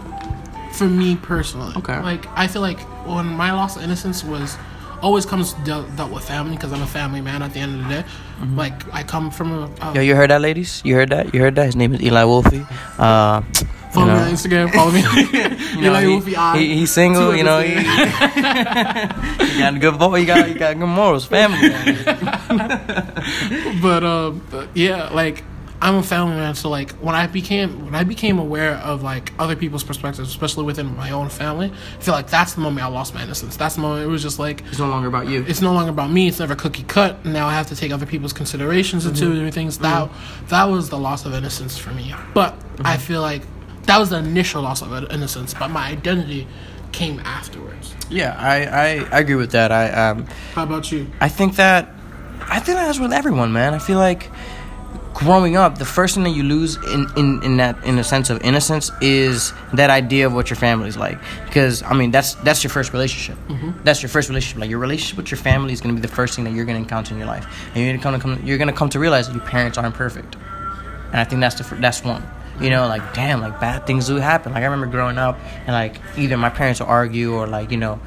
For 0.74 0.88
me 0.88 1.16
personally, 1.18 1.74
Okay. 1.78 2.00
Like 2.02 2.26
I 2.36 2.48
feel 2.48 2.62
like 2.62 2.80
when 3.06 3.26
my 3.28 3.52
loss 3.52 3.76
of 3.78 3.84
innocence 3.84 4.24
was 4.24 4.58
always 5.04 5.26
comes 5.26 5.54
dealt, 5.68 5.86
dealt 5.96 6.12
with 6.12 6.24
family 6.24 6.56
because 6.56 6.72
I'm 6.74 6.82
a 6.82 6.88
family 6.88 7.22
man. 7.22 7.44
At 7.44 7.54
the 7.54 7.60
end 7.60 7.76
of 7.76 7.84
the 7.88 8.02
day, 8.02 8.06
Mm-hmm. 8.34 8.58
like 8.58 8.74
I 8.94 9.04
come 9.04 9.30
from 9.32 9.52
a. 9.54 9.70
a 9.82 9.94
Yo, 9.96 10.02
you 10.02 10.16
heard 10.16 10.32
that, 10.32 10.42
ladies? 10.42 10.82
You 10.84 10.96
heard 10.96 11.10
that? 11.12 11.34
You 11.34 11.40
heard 11.40 11.56
that? 11.56 11.66
His 11.68 11.76
name 11.76 11.94
is 11.94 12.02
Eli 12.02 12.24
Wolfie. 12.26 12.66
Uh, 12.98 13.42
follow 13.94 14.08
me 14.08 14.12
on 14.20 14.32
Instagram. 14.34 14.74
Follow 14.74 14.92
me. 14.92 15.02
you 15.78 15.82
know, 15.86 15.94
Eli 15.94 16.02
he, 16.02 16.08
Wolfie, 16.08 16.36
I- 16.36 16.58
he, 16.58 16.76
he's 16.82 16.92
single. 16.92 17.36
You 17.36 17.44
know, 17.44 17.60
he, 17.62 17.76
he 17.78 19.60
got 19.62 19.76
a 19.76 19.80
good 19.80 19.96
voice. 19.96 20.20
He 20.22 20.26
got 20.26 20.48
he 20.48 20.56
got 20.56 20.78
good 20.80 20.88
morals. 20.90 21.26
Family. 21.26 21.70
but 23.82 24.02
but 24.52 24.68
yeah 24.76 25.10
like 25.14 25.44
i'm 25.84 25.96
a 25.96 26.04
family 26.04 26.36
man 26.36 26.56
so 26.56 26.70
like 26.70 26.92
when 26.94 27.14
i 27.14 27.28
became 27.28 27.86
when 27.86 27.96
i 27.96 28.04
became 28.04 28.40
aware 28.40 28.76
of 28.78 29.04
like 29.04 29.34
other 29.38 29.56
people's 29.56 29.84
perspectives 29.84 30.30
especially 30.30 30.64
within 30.64 30.96
my 30.96 31.12
own 31.12 31.28
family 31.28 31.72
i 31.72 32.02
feel 32.02 32.14
like 32.14 32.30
that's 32.30 32.54
the 32.54 32.62
moment 32.62 32.86
i 32.86 32.88
lost 32.88 33.14
my 33.14 33.22
innocence. 33.24 33.58
That's 33.58 33.76
the 33.76 33.82
moment 33.82 34.06
it 34.06 34.08
was 34.08 34.22
just 34.22 34.40
like 34.40 34.64
It's 34.70 34.80
no 34.80 34.88
longer 34.88 35.08
about 35.08 35.28
you. 35.28 35.44
it's 35.48 35.62
no 35.62 35.74
longer 35.74 35.92
about 35.92 36.10
me. 36.12 36.28
It's 36.28 36.40
never 36.40 36.56
cookie 36.56 36.84
cut. 36.84 37.26
Now 37.26 37.48
i 37.48 37.54
have 37.54 37.68
to 37.68 37.76
take 37.76 37.92
other 37.92 38.06
people's 38.06 38.34
considerations 38.34 39.06
into 39.06 39.26
mm-hmm. 39.26 39.34
doing 39.34 39.52
things. 39.52 39.80
That 39.80 40.10
mm-hmm. 40.10 40.48
that 40.48 40.66
was 40.66 40.90
the 40.90 40.98
loss 40.98 41.26
of 41.26 41.34
innocence 41.34 41.78
for 41.78 41.92
me. 41.92 42.14
But 42.34 42.54
mm-hmm. 42.54 42.88
i 42.88 42.98
feel 42.98 43.22
like 43.22 43.44
that 43.84 43.98
was 43.98 44.10
the 44.10 44.18
initial 44.18 44.62
loss 44.62 44.82
of 44.82 44.92
innocence 45.12 45.54
but 45.54 45.70
my 45.70 45.88
identity 45.88 46.48
came 46.92 47.20
afterwards. 47.22 47.94
Yeah, 48.10 48.36
I, 48.38 48.66
I, 48.66 48.88
I 49.12 49.20
agree 49.20 49.36
with 49.36 49.52
that. 49.52 49.72
I 49.72 49.90
um 49.90 50.28
how 50.54 50.64
about 50.64 50.92
you? 50.92 51.12
I 51.20 51.30
think 51.30 51.56
that 51.58 51.90
I 52.50 52.60
think 52.60 52.78
that's 52.78 53.00
with 53.00 53.14
everyone, 53.14 53.52
man. 53.52 53.74
I 53.74 53.80
feel 53.80 53.98
like 53.98 54.30
growing 55.14 55.56
up, 55.56 55.78
the 55.78 55.86
first 55.86 56.16
thing 56.16 56.24
that 56.24 56.32
you 56.32 56.44
lose 56.44 56.76
in, 56.76 57.08
in, 57.16 57.44
in 57.44 57.58
that 57.58 57.84
in 57.84 58.00
a 58.00 58.04
sense 58.04 58.30
of 58.30 58.42
innocence 58.42 58.92
is 59.02 59.54
that 59.74 59.90
idea 59.90 60.26
of 60.26 60.34
what 60.34 60.50
your 60.50 60.58
family's 60.58 60.98
like. 60.98 61.18
Because 61.46 61.84
I 61.84 61.94
mean, 61.94 62.12
that's 62.12 62.36
that's 62.36 62.64
your 62.64 62.72
first 62.72 62.94
relationship. 62.94 63.38
Mm-hmm. 63.48 63.84
That's 63.84 64.02
your 64.02 64.10
first 64.10 64.30
relationship. 64.30 64.60
Like 64.60 64.70
your 64.70 64.80
relationship 64.80 65.18
with 65.18 65.32
your 65.32 65.38
family 65.38 65.74
is 65.74 65.82
going 65.82 65.96
to 65.96 66.02
be 66.02 66.06
the 66.06 66.14
first 66.14 66.36
thing 66.36 66.46
that 66.46 66.54
you're 66.54 66.66
going 66.66 66.76
to 66.78 66.82
encounter 66.82 67.14
in 67.14 67.20
your 67.20 67.28
life, 67.28 67.46
and 67.74 67.84
you're 67.84 67.98
going 67.98 68.16
to 68.16 68.22
come 68.22 68.46
you're 68.46 68.58
going 68.58 68.68
to 68.68 68.74
come 68.74 68.90
to 68.90 69.00
realize 69.00 69.28
that 69.28 69.36
your 69.36 69.46
parents 69.46 69.78
aren't 69.78 69.96
perfect. 69.96 70.36
And 71.12 71.18
I 71.18 71.24
think 71.24 71.42
that's 71.42 71.56
the 71.56 71.76
that's 71.76 72.04
one. 72.04 72.24
You 72.60 72.70
know, 72.70 72.88
like 72.88 73.14
damn, 73.14 73.42
like 73.42 73.60
bad 73.60 73.88
things 73.88 74.08
do 74.08 74.16
happen. 74.18 74.54
Like 74.54 74.62
I 74.62 74.66
remember 74.66 74.88
growing 74.88 75.18
up, 75.18 75.40
and 75.66 75.70
like 75.70 76.00
either 76.18 76.38
my 76.38 76.50
parents 76.50 76.80
would 76.80 76.90
argue 76.90 77.34
or 77.34 77.48
like 77.48 77.72
you 77.72 77.78
know, 77.78 78.00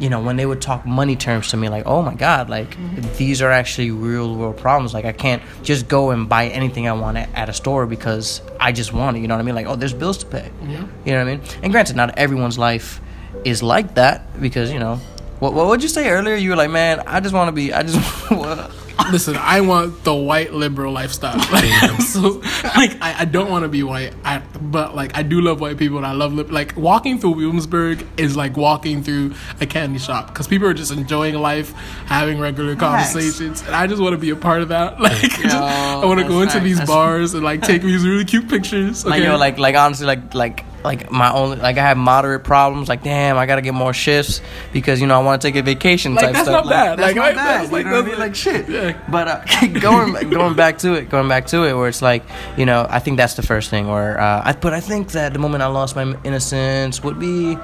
you 0.00 0.08
know 0.10 0.20
when 0.20 0.36
they 0.36 0.46
would 0.46 0.60
talk 0.60 0.84
money 0.84 1.14
terms 1.14 1.48
to 1.50 1.56
me, 1.56 1.68
like 1.68 1.86
oh 1.86 2.02
my 2.02 2.14
god, 2.14 2.50
like 2.50 2.70
mm-hmm. 2.70 3.16
these 3.16 3.42
are 3.42 3.50
actually 3.50 3.90
real 3.90 4.34
world 4.34 4.56
problems. 4.56 4.92
Like 4.92 5.04
I 5.04 5.12
can't 5.12 5.42
just 5.62 5.86
go 5.86 6.10
and 6.10 6.28
buy 6.28 6.48
anything 6.48 6.88
I 6.88 6.92
want 6.92 7.18
at, 7.18 7.32
at 7.34 7.48
a 7.48 7.52
store 7.52 7.86
because 7.86 8.40
I 8.58 8.72
just 8.72 8.92
want 8.92 9.16
it. 9.16 9.20
You 9.20 9.28
know 9.28 9.34
what 9.34 9.42
I 9.42 9.44
mean? 9.44 9.54
Like 9.54 9.66
oh, 9.66 9.76
there's 9.76 9.94
bills 9.94 10.18
to 10.18 10.26
pay. 10.26 10.50
Yeah. 10.62 10.86
You 11.04 11.12
know 11.12 11.24
what 11.24 11.30
I 11.30 11.36
mean? 11.36 11.40
And 11.62 11.72
granted, 11.72 11.96
not 11.96 12.18
everyone's 12.18 12.58
life 12.58 13.00
is 13.44 13.62
like 13.62 13.94
that 13.94 14.40
because 14.40 14.72
you 14.72 14.80
know. 14.80 14.98
What, 15.38 15.54
what 15.54 15.68
would 15.68 15.82
you 15.82 15.88
say 15.88 16.10
earlier? 16.10 16.34
You 16.34 16.50
were 16.50 16.56
like, 16.56 16.70
man, 16.70 17.00
I 17.06 17.20
just 17.20 17.34
want 17.34 17.48
to 17.48 17.52
be. 17.52 17.72
I 17.72 17.82
just. 17.82 17.96
listen, 19.10 19.36
I 19.36 19.60
want 19.60 20.04
the 20.04 20.14
white 20.14 20.52
liberal 20.52 20.92
lifestyle. 20.92 21.38
Like, 21.50 22.00
so, 22.10 22.40
like 22.76 23.00
I, 23.02 23.20
I 23.20 23.24
don't 23.24 23.50
want 23.50 23.64
to 23.64 23.68
be 23.68 23.82
white, 23.82 24.14
I, 24.24 24.38
but 24.60 24.94
like 24.94 25.16
I 25.16 25.22
do 25.22 25.40
love 25.40 25.60
white 25.60 25.78
people, 25.78 25.96
and 25.98 26.06
I 26.06 26.12
love 26.12 26.32
lib- 26.32 26.50
like 26.50 26.76
walking 26.76 27.18
through 27.18 27.32
Williamsburg 27.32 28.06
is 28.16 28.36
like 28.36 28.56
walking 28.56 29.02
through 29.02 29.34
a 29.60 29.66
candy 29.66 29.98
shop 29.98 30.28
because 30.28 30.46
people 30.46 30.68
are 30.68 30.74
just 30.74 30.92
enjoying 30.92 31.34
life, 31.34 31.72
having 32.06 32.38
regular 32.38 32.76
Facts. 32.76 33.12
conversations, 33.12 33.62
and 33.62 33.74
I 33.74 33.86
just 33.86 34.00
want 34.00 34.12
to 34.14 34.18
be 34.18 34.30
a 34.30 34.36
part 34.36 34.62
of 34.62 34.68
that. 34.68 34.98
Like, 35.00 35.20
just- 35.20 35.54
I 35.54 36.04
want 36.04 36.20
to 36.20 36.28
go 36.28 36.40
into 36.42 36.52
facts. 36.54 36.64
these 36.64 36.76
That's- 36.78 36.88
bars 36.88 37.34
and 37.34 37.42
like 37.44 37.62
take 37.62 37.82
these 37.82 38.04
really 38.06 38.24
cute 38.24 38.48
pictures. 38.48 39.04
Okay? 39.04 39.10
Like 39.18 39.24
yo, 39.24 39.36
like 39.36 39.58
like 39.58 39.74
honestly, 39.76 40.06
like 40.06 40.34
like 40.34 40.64
like 40.84 41.10
my 41.10 41.30
only 41.32 41.56
like 41.58 41.76
I 41.78 41.82
have 41.82 41.96
moderate 41.96 42.44
problems. 42.44 42.88
Like 42.88 43.02
damn, 43.02 43.36
I 43.36 43.46
gotta 43.46 43.62
get 43.62 43.74
more 43.74 43.92
shifts 43.92 44.40
because 44.72 45.00
you 45.00 45.06
know 45.06 45.20
I 45.20 45.22
want 45.22 45.42
to 45.42 45.48
take 45.48 45.56
a 45.56 45.62
vacation 45.62 46.14
Like, 46.14 46.24
type 46.26 46.32
that's 46.34 46.48
stuff. 46.48 46.64
not 46.64 46.70
bad. 46.70 46.98
That's 46.98 47.08
Like, 47.08 47.16
not 47.16 47.22
like, 47.26 47.34
bad. 47.36 47.60
that's 47.60 47.70
you 47.70 47.76
like- 47.76 47.86
know 47.86 47.92
what 47.92 48.04
I 48.04 48.08
mean? 48.08 48.18
Like 48.18 48.34
shit. 48.34 48.68
Yeah. 48.68 48.98
But 49.10 49.28
uh, 49.28 49.66
going 49.80 50.30
going 50.30 50.54
back 50.54 50.78
to 50.78 50.94
it, 50.94 51.10
going 51.10 51.28
back 51.28 51.46
to 51.48 51.64
it, 51.64 51.74
where 51.74 51.88
it's 51.88 52.02
like 52.02 52.22
you 52.56 52.66
know 52.66 52.86
I 52.88 52.98
think 52.98 53.16
that's 53.16 53.34
the 53.34 53.42
first 53.42 53.70
thing. 53.70 53.86
Or 53.86 54.18
uh, 54.18 54.42
I 54.44 54.52
but 54.52 54.72
I 54.72 54.80
think 54.80 55.12
that 55.12 55.32
the 55.32 55.38
moment 55.38 55.62
I 55.62 55.66
lost 55.66 55.96
my 55.96 56.16
innocence 56.24 57.02
would 57.02 57.18
be 57.18 57.56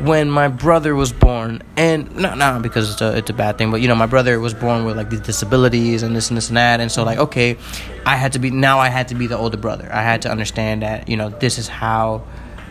when 0.00 0.28
my 0.28 0.48
brother 0.48 0.94
was 0.96 1.12
born, 1.12 1.62
and 1.76 2.14
not 2.16 2.36
not 2.36 2.62
because 2.62 2.90
it's 2.92 3.00
a 3.00 3.16
it's 3.16 3.30
a 3.30 3.32
bad 3.32 3.58
thing, 3.58 3.70
but 3.70 3.80
you 3.80 3.86
know 3.88 3.94
my 3.94 4.06
brother 4.06 4.40
was 4.40 4.52
born 4.54 4.84
with 4.84 4.96
like 4.96 5.08
these 5.10 5.20
disabilities 5.20 6.02
and 6.02 6.16
this 6.16 6.30
and 6.30 6.36
this 6.36 6.48
and 6.48 6.56
that, 6.56 6.80
and 6.80 6.90
so 6.90 7.04
like 7.04 7.18
okay, 7.18 7.56
I 8.04 8.16
had 8.16 8.32
to 8.32 8.38
be 8.40 8.50
now 8.50 8.80
I 8.80 8.88
had 8.88 9.08
to 9.08 9.14
be 9.14 9.26
the 9.28 9.36
older 9.38 9.56
brother. 9.56 9.88
I 9.92 10.02
had 10.02 10.22
to 10.22 10.30
understand 10.30 10.82
that 10.82 11.08
you 11.08 11.16
know 11.16 11.28
this 11.28 11.58
is 11.58 11.68
how 11.68 12.24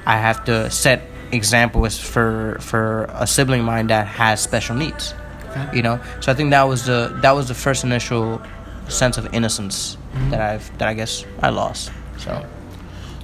I 0.06 0.18
have 0.18 0.46
to 0.46 0.70
set 0.70 1.02
examples 1.32 2.00
for 2.00 2.58
for 2.60 3.06
a 3.10 3.26
sibling 3.26 3.62
of 3.62 3.66
mine 3.66 3.88
that 3.88 4.08
has 4.08 4.42
special 4.42 4.76
needs. 4.76 5.14
Okay. 5.50 5.78
You 5.78 5.84
know, 5.84 6.00
so 6.20 6.32
I 6.32 6.36
think 6.36 6.52
that 6.52 6.64
was 6.64 6.86
the 6.86 7.18
that 7.22 7.32
was 7.32 7.48
the 7.48 7.54
first 7.54 7.84
initial 7.84 8.42
sense 8.88 9.18
of 9.18 9.34
innocence 9.34 9.98
mm-hmm. 10.14 10.32
that 10.32 10.42
I've 10.42 10.78
that 10.78 10.88
I 10.88 10.94
guess 10.94 11.26
I 11.42 11.50
lost. 11.50 11.92
So 12.18 12.46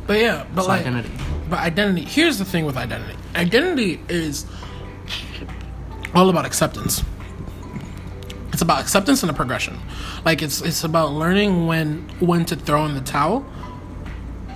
but 0.09 0.19
yeah, 0.19 0.43
but 0.55 0.67
like 0.67 0.81
identity. 0.81 1.12
But 1.51 1.59
identity, 1.59 2.01
here's 2.01 2.39
the 2.39 2.45
thing 2.45 2.65
with 2.65 2.77
identity. 2.77 3.15
Identity 3.36 4.01
is 4.09 4.48
all 6.15 6.31
about 6.31 6.48
acceptance. 6.48 7.03
It's 8.51 8.63
about 8.63 8.81
acceptance 8.81 9.21
and 9.21 9.29
a 9.29 9.36
progression. 9.36 9.77
Like 10.25 10.41
it's 10.41 10.62
it's 10.62 10.83
about 10.83 11.12
learning 11.12 11.67
when 11.67 12.09
when 12.19 12.43
to 12.45 12.55
throw 12.55 12.88
in 12.88 12.95
the 12.95 13.01
towel 13.01 13.45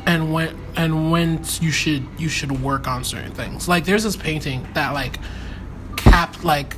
and 0.08 0.34
when 0.34 0.58
and 0.76 1.12
when 1.12 1.44
you 1.62 1.72
should 1.72 2.06
you 2.18 2.30
should 2.30 2.52
work 2.64 2.88
on 2.88 3.04
certain 3.04 3.32
things. 3.34 3.68
Like 3.68 3.86
there's 3.86 4.04
this 4.04 4.16
painting 4.16 4.68
that 4.74 4.94
like 4.94 5.18
cap 5.96 6.44
like 6.44 6.76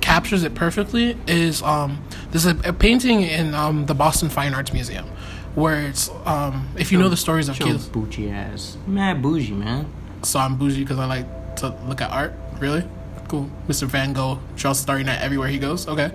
captures 0.00 0.42
it 0.42 0.54
perfectly 0.54 1.16
is 1.26 1.62
um 1.62 2.02
there's 2.30 2.44
a, 2.46 2.56
a 2.64 2.72
painting 2.72 3.22
in 3.22 3.54
um 3.54 3.86
the 3.86 3.94
Boston 3.94 4.28
Fine 4.28 4.52
Arts 4.54 4.72
Museum 4.72 5.06
where 5.54 5.86
it's 5.86 6.10
um 6.26 6.68
if 6.76 6.92
you 6.92 6.98
know 6.98 7.08
the 7.08 7.16
stories 7.16 7.48
of 7.48 7.58
Keith 7.58 7.90
bougie 7.92 8.30
ass, 8.30 8.76
mad 8.86 9.22
bougie 9.22 9.52
man. 9.52 9.90
so 10.22 10.38
I'm 10.40 10.56
bougie 10.56 10.80
because 10.80 10.98
I 10.98 11.06
like 11.06 11.56
to 11.56 11.68
look 11.86 12.00
at 12.00 12.10
art. 12.10 12.34
Really? 12.58 12.84
Cool. 13.28 13.48
Mr. 13.68 13.84
Van 13.86 14.12
Gogh 14.12 14.38
draws 14.56 14.78
Starry 14.78 15.04
Night 15.04 15.20
everywhere 15.20 15.48
he 15.48 15.58
goes. 15.58 15.88
Okay. 15.88 16.12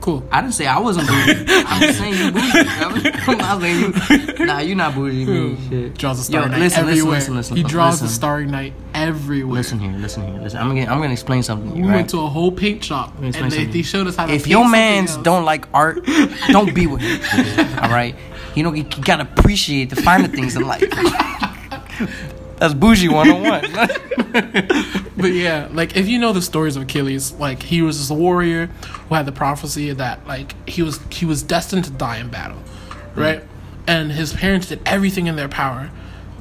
Cool. 0.00 0.22
I 0.30 0.40
didn't 0.40 0.54
say 0.54 0.66
I 0.66 0.78
wasn't 0.78 1.08
bougie. 1.08 1.44
I'm 1.48 1.80
just 1.80 1.98
saying 1.98 2.14
you 2.14 2.32
bougie. 2.32 2.50
I'm 3.26 3.38
not 3.38 3.60
saying 3.60 4.38
you. 4.38 4.46
Nah, 4.46 4.58
you 4.60 4.74
not 4.74 4.94
bougie. 4.94 5.24
Me. 5.24 5.56
Shit. 5.68 5.98
Draws 5.98 6.18
the 6.18 6.24
Starry 6.24 6.44
Yo, 6.44 6.50
Night 6.50 6.60
listen, 6.60 6.86
listen, 6.86 6.98
everywhere. 6.98 7.18
listen, 7.18 7.34
listen, 7.34 7.56
he 7.56 7.62
draws 7.62 7.94
listen. 7.94 8.06
the 8.06 8.12
Starry 8.12 8.46
Night 8.46 8.72
everywhere. 8.94 9.54
Listen 9.54 9.78
here, 9.78 9.92
listen 9.92 10.26
here, 10.26 10.40
listen. 10.40 10.60
I'm 10.60 10.68
gonna 10.68 10.82
I'm 10.82 11.00
gonna 11.00 11.12
explain 11.12 11.42
something. 11.42 11.76
You, 11.76 11.82
we 11.82 11.88
right? 11.88 11.96
went 11.96 12.10
to 12.10 12.20
a 12.20 12.28
whole 12.28 12.52
paint 12.52 12.84
shop 12.84 13.12
and 13.20 13.34
they, 13.34 13.64
they 13.64 13.82
showed 13.82 14.06
us 14.06 14.16
how 14.16 14.26
to 14.26 14.32
if 14.32 14.46
your 14.46 14.68
mans 14.68 15.16
don't 15.18 15.44
like 15.44 15.66
art, 15.74 16.04
don't 16.48 16.74
be 16.74 16.86
with 16.86 17.00
him. 17.00 17.78
All 17.82 17.90
right, 17.90 18.14
you 18.54 18.62
know 18.62 18.72
you 18.72 18.84
gotta 18.84 19.24
appreciate 19.24 19.90
the 19.90 19.96
finer 19.96 20.28
things 20.28 20.56
in 20.56 20.62
life. 20.62 20.82
That's 22.58 22.74
bougie 22.74 23.08
101. 23.08 25.04
But 25.18 25.32
yeah, 25.32 25.68
like 25.72 25.96
if 25.96 26.06
you 26.06 26.18
know 26.20 26.32
the 26.32 26.40
stories 26.42 26.76
of 26.76 26.84
Achilles, 26.84 27.32
like 27.32 27.60
he 27.64 27.82
was 27.82 27.98
this 27.98 28.16
warrior 28.16 28.66
who 29.08 29.14
had 29.16 29.26
the 29.26 29.32
prophecy 29.32 29.92
that 29.92 30.24
like 30.28 30.54
he 30.68 30.80
was 30.82 31.00
he 31.10 31.26
was 31.26 31.42
destined 31.42 31.84
to 31.86 31.90
die 31.90 32.18
in 32.18 32.28
battle, 32.28 32.58
right? 33.16 33.42
And 33.88 34.12
his 34.12 34.32
parents 34.32 34.68
did 34.68 34.80
everything 34.86 35.26
in 35.26 35.34
their 35.34 35.48
power 35.48 35.90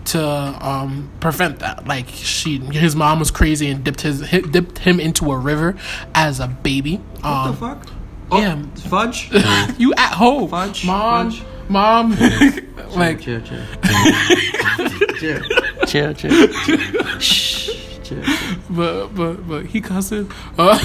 to 0.06 0.24
um, 0.24 1.10
prevent 1.20 1.60
that. 1.60 1.88
Like 1.88 2.08
she, 2.10 2.60
his 2.60 2.96
mom 2.96 3.18
was 3.18 3.32
crazy 3.32 3.68
and 3.70 3.84
dipped 3.84 4.02
his 4.02 4.22
hi- 4.30 4.42
dipped 4.42 4.78
him 4.80 5.00
into 5.00 5.32
a 5.32 5.38
river 5.38 5.76
as 6.14 6.40
a 6.40 6.48
baby. 6.48 6.98
What 7.22 7.26
um, 7.26 7.52
the 7.52 7.58
fuck? 7.58 7.88
Yeah, 8.32 8.62
Fudge? 8.90 9.32
you 9.80 9.94
at 9.96 10.14
home, 10.14 10.50
Fudge, 10.50 10.86
mom, 10.86 11.32
fudge. 11.32 11.44
mom, 11.68 12.12
like 12.96 13.22
chill, 13.22 13.42
chill, 13.42 13.64
chill, 13.84 14.90
chill, 15.18 15.42
chill, 15.88 16.14
chill. 16.14 16.48
Shh, 17.20 18.00
chill. 18.04 18.24
but 18.70 19.08
but 19.16 19.48
but 19.48 19.66
he 19.66 19.82
cussing. 19.82 20.32
Uh, 20.58 20.78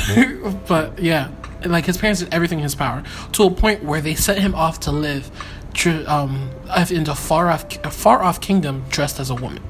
but 0.68 0.99
yeah, 0.99 1.30
like 1.66 1.85
his 1.87 1.97
parents 1.99 2.21
did 2.21 2.32
everything 2.32 2.59
in 2.59 2.62
his 2.62 2.75
power 2.75 3.02
to 3.32 3.44
a 3.44 3.50
point 3.50 3.85
where 3.85 4.00
they 4.00 4.14
sent 4.14 4.38
him 4.38 4.54
off 4.54 4.80
to 4.80 4.92
live, 4.92 5.30
tr- 5.75 6.04
um, 6.06 6.50
in 6.90 7.09
a 7.09 7.14
far 7.14 7.50
off 7.50 7.64
a 7.85 7.90
far 7.90 8.23
off 8.23 8.40
kingdom 8.40 8.85
dressed 8.90 9.21
as 9.21 9.30
a 9.30 9.35
woman. 9.35 9.62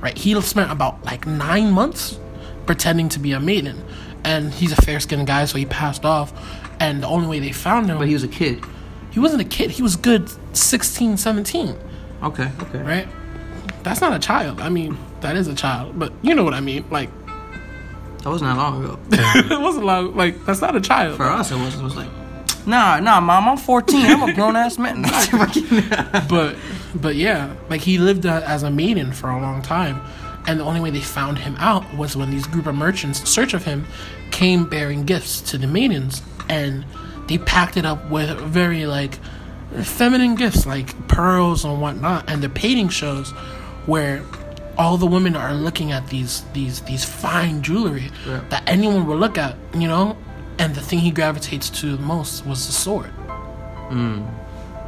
Right, 0.00 0.16
he 0.16 0.38
spent 0.42 0.70
about 0.70 1.04
like 1.04 1.26
nine 1.26 1.70
months 1.72 2.18
pretending 2.66 3.08
to 3.10 3.18
be 3.18 3.32
a 3.32 3.40
maiden, 3.40 3.82
and 4.24 4.52
he's 4.52 4.72
a 4.72 4.76
fair 4.82 5.00
skinned 5.00 5.26
guy, 5.26 5.44
so 5.46 5.56
he 5.58 5.64
passed 5.66 6.04
off. 6.04 6.32
And 6.78 7.02
the 7.02 7.06
only 7.08 7.26
way 7.26 7.38
they 7.40 7.52
found 7.52 7.88
him, 7.88 7.96
But 7.96 8.06
he 8.06 8.12
was 8.12 8.22
a 8.22 8.28
kid. 8.28 8.62
he 9.10 9.18
wasn't 9.18 9.40
a 9.40 9.44
kid. 9.46 9.70
He 9.70 9.80
was 9.82 9.96
good 9.96 10.28
16, 10.54 11.16
17, 11.16 11.74
Okay, 12.22 12.50
okay. 12.60 12.78
right? 12.82 13.08
That's 13.86 14.00
not 14.00 14.12
a 14.12 14.18
child. 14.18 14.60
I 14.60 14.68
mean, 14.68 14.98
that 15.20 15.36
is 15.36 15.46
a 15.46 15.54
child, 15.54 15.96
but 15.96 16.12
you 16.20 16.34
know 16.34 16.42
what 16.42 16.54
I 16.54 16.60
mean. 16.60 16.84
Like, 16.90 17.08
That 18.24 18.30
wasn't 18.30 18.50
that 18.50 18.56
long 18.56 18.84
ago. 18.84 18.98
it 19.12 19.60
wasn't 19.60 19.84
long. 19.86 20.16
like 20.16 20.44
that's 20.44 20.60
not 20.60 20.74
a 20.74 20.80
child. 20.80 21.16
For 21.16 21.22
us, 21.22 21.52
it 21.52 21.54
was, 21.54 21.78
it 21.78 21.82
was 21.84 21.94
like, 21.94 22.08
nah, 22.66 22.98
nah, 22.98 23.20
mom, 23.20 23.48
I'm 23.48 23.56
14. 23.56 24.06
I'm 24.06 24.28
a 24.28 24.32
grown 24.34 24.56
ass 24.56 24.76
man. 24.76 25.02
but 26.28 26.56
but 26.96 27.14
yeah, 27.14 27.54
like 27.70 27.80
he 27.80 27.98
lived 27.98 28.26
uh, 28.26 28.42
as 28.44 28.64
a 28.64 28.70
maiden 28.72 29.12
for 29.12 29.30
a 29.30 29.40
long 29.40 29.62
time, 29.62 30.00
and 30.48 30.58
the 30.58 30.64
only 30.64 30.80
way 30.80 30.90
they 30.90 31.00
found 31.00 31.38
him 31.38 31.54
out 31.60 31.84
was 31.94 32.16
when 32.16 32.32
these 32.32 32.48
group 32.48 32.66
of 32.66 32.74
merchants, 32.74 33.20
in 33.20 33.26
search 33.26 33.54
of 33.54 33.64
him, 33.64 33.86
came 34.32 34.68
bearing 34.68 35.04
gifts 35.04 35.40
to 35.52 35.58
the 35.58 35.68
maidens, 35.68 36.22
and 36.48 36.84
they 37.28 37.38
packed 37.38 37.76
it 37.76 37.86
up 37.86 38.10
with 38.10 38.36
very 38.40 38.84
like 38.84 39.20
feminine 39.82 40.34
gifts 40.34 40.66
like 40.66 41.06
pearls 41.06 41.64
and 41.64 41.80
whatnot, 41.80 42.28
and 42.28 42.42
the 42.42 42.48
painting 42.48 42.88
shows 42.88 43.32
where 43.86 44.22
all 44.78 44.96
the 44.98 45.06
women 45.06 45.34
are 45.36 45.54
looking 45.54 45.92
at 45.92 46.06
these 46.08 46.44
these 46.52 46.80
these 46.82 47.04
fine 47.04 47.62
jewelry 47.62 48.10
Yeah. 48.26 48.42
that 48.50 48.62
anyone 48.66 49.06
would 49.06 49.18
look 49.18 49.38
at, 49.38 49.56
you 49.74 49.88
know, 49.88 50.16
and 50.58 50.74
the 50.74 50.80
thing 50.82 50.98
he 50.98 51.10
gravitates 51.10 51.70
to 51.80 51.96
the 51.96 52.02
most 52.02 52.44
was 52.46 52.66
the 52.66 52.72
sword 52.72 53.10
mm. 53.90 54.26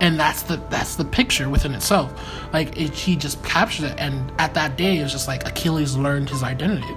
and 0.00 0.18
that's 0.18 0.42
the 0.42 0.56
that's 0.70 0.96
the 0.96 1.04
picture 1.04 1.48
within 1.48 1.72
itself. 1.74 2.12
Like 2.52 2.76
it, 2.80 2.90
he 2.92 3.16
just 3.16 3.42
captured 3.44 3.86
it, 3.86 3.94
and 3.98 4.30
at 4.38 4.54
that 4.54 4.76
day, 4.76 4.98
it 4.98 5.02
was 5.02 5.12
just 5.12 5.28
like 5.28 5.46
Achilles 5.46 5.96
learned 5.96 6.28
his 6.30 6.42
identity. 6.42 6.94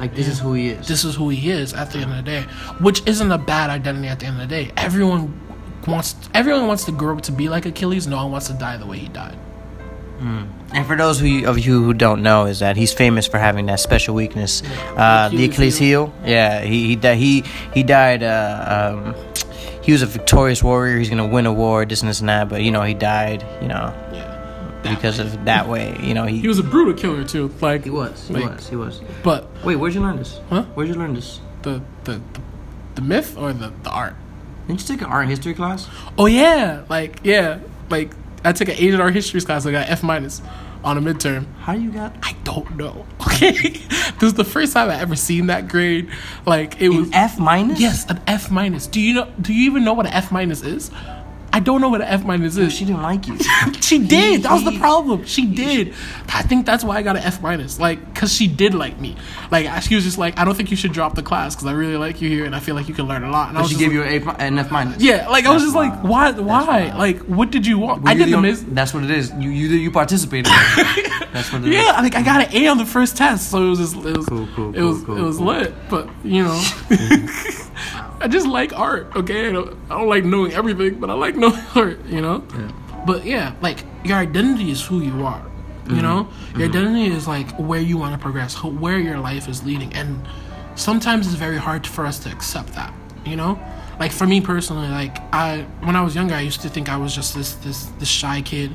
like, 0.00 0.14
this 0.14 0.26
is 0.28 0.38
who 0.40 0.54
he 0.54 0.70
is. 0.70 0.88
This 0.88 1.04
is 1.04 1.14
who 1.14 1.28
he 1.28 1.50
is 1.50 1.72
at 1.72 1.90
the 1.92 1.98
end 1.98 2.10
of 2.10 2.16
the 2.16 2.22
day, 2.22 2.42
which 2.80 3.06
isn't 3.06 3.30
a 3.30 3.38
bad 3.38 3.70
identity 3.70 4.08
at 4.08 4.18
the 4.20 4.26
end 4.26 4.40
of 4.40 4.48
the 4.48 4.54
day. 4.54 4.72
Everyone 4.76 5.40
wants 5.86 6.14
everyone 6.34 6.66
wants 6.66 6.84
to 6.86 6.92
grow 6.92 7.16
up 7.16 7.22
to 7.22 7.32
be 7.32 7.48
like 7.48 7.66
Achilles. 7.66 8.06
No 8.06 8.16
one 8.16 8.32
wants 8.32 8.48
to 8.48 8.54
die 8.54 8.76
the 8.76 8.86
way 8.86 8.98
he 8.98 9.08
died. 9.08 9.38
Mm. 10.18 10.48
And 10.74 10.84
for 10.86 10.96
those 10.96 11.20
who, 11.20 11.46
of 11.46 11.58
you 11.58 11.84
who 11.84 11.94
don't 11.94 12.22
know, 12.22 12.46
is 12.46 12.58
that 12.58 12.76
he's 12.76 12.92
famous 12.92 13.26
for 13.26 13.38
having 13.38 13.66
that 13.66 13.78
special 13.80 14.14
weakness, 14.14 14.62
uh, 14.96 15.28
the 15.28 15.36
Achilles 15.44 15.54
Achilles 15.54 15.78
heel. 15.78 16.14
Yeah, 16.24 16.62
he 16.62 16.88
he 16.88 16.96
di- 16.96 17.14
he 17.14 17.44
he 17.72 17.82
died. 17.84 18.22
Uh, 18.22 18.92
um, 18.96 19.14
he 19.82 19.92
was 19.92 20.02
a 20.02 20.06
victorious 20.06 20.62
warrior. 20.62 20.98
He's 20.98 21.08
gonna 21.10 21.26
win 21.28 21.46
a 21.46 21.52
war, 21.52 21.84
this 21.84 22.00
and 22.02 22.08
this 22.08 22.20
and 22.20 22.28
that. 22.28 22.48
But 22.48 22.62
you 22.62 22.70
know, 22.72 22.82
he 22.82 22.92
died. 22.94 23.46
You 23.62 23.68
know, 23.68 23.94
Yeah, 24.12 24.80
because 24.82 25.18
of 25.20 25.44
that 25.44 25.68
way. 25.68 25.96
You 26.02 26.12
know, 26.14 26.24
he 26.24 26.40
he 26.40 26.48
was 26.48 26.58
a 26.58 26.62
brutal 26.64 26.94
killer 26.94 27.22
too. 27.24 27.54
Like 27.60 27.84
he 27.84 27.90
was 27.90 28.26
he 28.26 28.34
like, 28.34 28.56
was 28.56 28.68
he 28.68 28.76
was. 28.76 29.00
But 29.22 29.46
Wait, 29.64 29.76
where'd 29.76 29.94
you 29.94 30.00
learn 30.00 30.16
this? 30.16 30.40
Huh? 30.50 30.64
Where'd 30.74 30.88
you 30.88 30.94
learn 30.96 31.14
this? 31.14 31.40
the 31.62 31.80
the 32.04 32.20
the, 32.34 32.40
the 32.96 33.00
myth 33.02 33.36
or 33.38 33.52
the 33.52 33.72
the 33.84 33.90
art. 33.90 34.16
Didn't 34.66 34.80
you 34.80 34.86
take 34.96 35.02
an 35.06 35.10
art 35.12 35.28
history 35.28 35.54
class? 35.54 35.88
Oh 36.18 36.26
yeah, 36.26 36.84
like 36.88 37.20
yeah, 37.22 37.60
like 37.90 38.12
I 38.44 38.52
took 38.52 38.68
an 38.68 38.74
Asian 38.76 39.00
art 39.00 39.14
history 39.14 39.40
class. 39.40 39.64
I 39.66 39.70
got 39.72 39.88
F 39.88 40.02
minus 40.02 40.42
on 40.84 40.98
a 40.98 41.00
midterm. 41.00 41.46
How 41.56 41.72
you 41.72 41.90
got 41.90 42.14
I 42.22 42.34
don't 42.44 42.76
know. 42.76 43.06
Okay, 43.34 43.50
this 44.20 44.22
is 44.22 44.34
the 44.34 44.44
first 44.44 44.74
time 44.74 44.90
I 44.90 45.00
ever 45.00 45.16
seen 45.16 45.48
that 45.48 45.66
grade. 45.66 46.08
Like 46.46 46.80
it 46.80 46.90
was 46.90 47.08
an 47.08 47.14
F 47.14 47.36
minus? 47.36 47.80
yes, 47.80 48.08
an 48.08 48.20
F 48.28 48.48
minus. 48.48 48.86
Do 48.86 49.00
you 49.00 49.12
know? 49.14 49.32
Do 49.40 49.52
you 49.52 49.64
even 49.68 49.82
know 49.82 49.92
what 49.92 50.06
an 50.06 50.12
F 50.12 50.30
minus 50.30 50.62
is? 50.62 50.92
I 51.54 51.60
don't 51.60 51.80
know 51.80 51.88
what 51.88 52.00
an 52.00 52.08
F 52.08 52.24
minus 52.24 52.56
is. 52.56 52.72
She 52.72 52.84
didn't 52.84 53.02
like 53.02 53.28
you. 53.28 53.38
She 53.80 53.98
did. 54.16 54.42
That 54.42 54.52
was 54.52 54.64
the 54.64 54.76
problem. 54.78 55.24
She 55.24 55.46
did. 55.64 55.94
I 56.32 56.42
think 56.42 56.66
that's 56.66 56.82
why 56.82 56.96
I 56.96 57.02
got 57.02 57.14
an 57.16 57.22
F 57.22 57.40
minus. 57.40 57.78
Like, 57.78 58.12
cause 58.14 58.32
she 58.34 58.48
did 58.48 58.74
like 58.74 58.98
me. 58.98 59.16
Like, 59.52 59.82
she 59.82 59.94
was 59.94 60.02
just 60.02 60.18
like, 60.18 60.36
I 60.36 60.44
don't 60.44 60.56
think 60.56 60.72
you 60.72 60.76
should 60.76 60.92
drop 60.92 61.14
the 61.14 61.22
class 61.22 61.54
because 61.54 61.66
I 61.68 61.72
really 61.72 61.96
like 61.96 62.20
you 62.20 62.28
here 62.28 62.44
and 62.44 62.56
I 62.56 62.60
feel 62.60 62.74
like 62.74 62.88
you 62.88 62.94
can 62.94 63.06
learn 63.06 63.22
a 63.22 63.30
lot. 63.30 63.50
And 63.50 63.58
I 63.58 63.62
she 63.66 63.76
gave 63.76 63.88
like, 63.92 63.94
you 63.94 64.02
an, 64.02 64.28
A, 64.28 64.42
an 64.42 64.58
F 64.58 64.70
minus. 64.72 65.00
yeah. 65.00 65.28
Like, 65.28 65.44
I 65.46 65.52
was 65.52 65.62
That's 65.62 65.74
just 65.74 65.76
like, 65.76 66.02
wild. 66.02 66.38
why? 66.38 66.64
Why? 66.90 66.98
Like, 66.98 67.18
what 67.20 67.50
did 67.52 67.66
you 67.68 67.78
want? 67.78 68.02
Were 68.02 68.08
I 68.10 68.14
did 68.14 68.32
the 68.32 68.40
miss. 68.40 68.64
That's 68.66 68.92
what 68.92 69.04
it 69.04 69.10
is. 69.12 69.30
You 69.38 69.50
you 69.50 69.68
you 69.68 69.90
participated. 69.92 70.46
that's 71.32 71.52
what 71.52 71.62
it 71.62 71.68
is. 71.68 71.74
Yeah, 71.76 72.00
like 72.02 72.16
I 72.16 72.22
got 72.22 72.48
an 72.48 72.52
A 72.56 72.66
on 72.66 72.78
the 72.78 72.86
first 72.86 73.16
test, 73.16 73.50
so 73.52 73.64
it 73.64 73.68
was 73.70 73.78
just 73.78 73.94
it 73.96 74.16
was 74.16 74.26
Cool, 74.26 74.48
cool, 74.56 74.74
it 74.74 74.82
was 74.82 75.02
cool, 75.04 75.16
it 75.18 75.22
was 75.22 75.36
cool. 75.38 75.46
lit. 75.46 75.74
But 75.88 76.08
you 76.24 76.42
know, 76.42 76.60
I 78.24 78.26
just 78.26 78.46
like 78.46 78.72
art. 78.72 79.14
Okay, 79.14 79.50
I 79.50 79.52
don't, 79.52 79.76
I 79.90 79.98
don't 79.98 80.08
like 80.08 80.24
knowing 80.24 80.54
everything, 80.54 80.94
but 80.94 81.10
I 81.10 81.12
like 81.12 81.36
knowing 81.36 81.60
art. 81.74 82.02
You 82.06 82.22
know. 82.22 82.42
But 83.04 83.26
yeah, 83.26 83.54
like 83.60 83.84
your 84.02 84.16
identity 84.16 84.70
is 84.70 84.82
who 84.82 85.02
you 85.02 85.26
are. 85.26 85.42
Mm-hmm. 85.42 85.96
You 85.96 86.02
know, 86.02 86.28
your 86.56 86.68
identity 86.70 87.14
is 87.14 87.28
like 87.28 87.50
where 87.58 87.80
you 87.80 87.98
want 87.98 88.14
to 88.14 88.18
progress, 88.18 88.54
where 88.64 88.98
your 88.98 89.18
life 89.18 89.46
is 89.46 89.62
leading, 89.62 89.92
and 89.92 90.26
sometimes 90.74 91.26
it's 91.26 91.36
very 91.36 91.58
hard 91.58 91.86
for 91.86 92.06
us 92.06 92.18
to 92.20 92.32
accept 92.32 92.72
that. 92.72 92.94
You 93.26 93.36
know, 93.36 93.58
like 94.00 94.10
for 94.10 94.26
me 94.26 94.40
personally, 94.40 94.88
like 94.88 95.18
I 95.34 95.66
when 95.82 95.94
I 95.94 96.00
was 96.00 96.14
younger, 96.14 96.34
I 96.34 96.40
used 96.40 96.62
to 96.62 96.70
think 96.70 96.88
I 96.88 96.96
was 96.96 97.14
just 97.14 97.34
this 97.34 97.56
this 97.56 97.84
this 97.98 98.08
shy 98.08 98.40
kid 98.40 98.70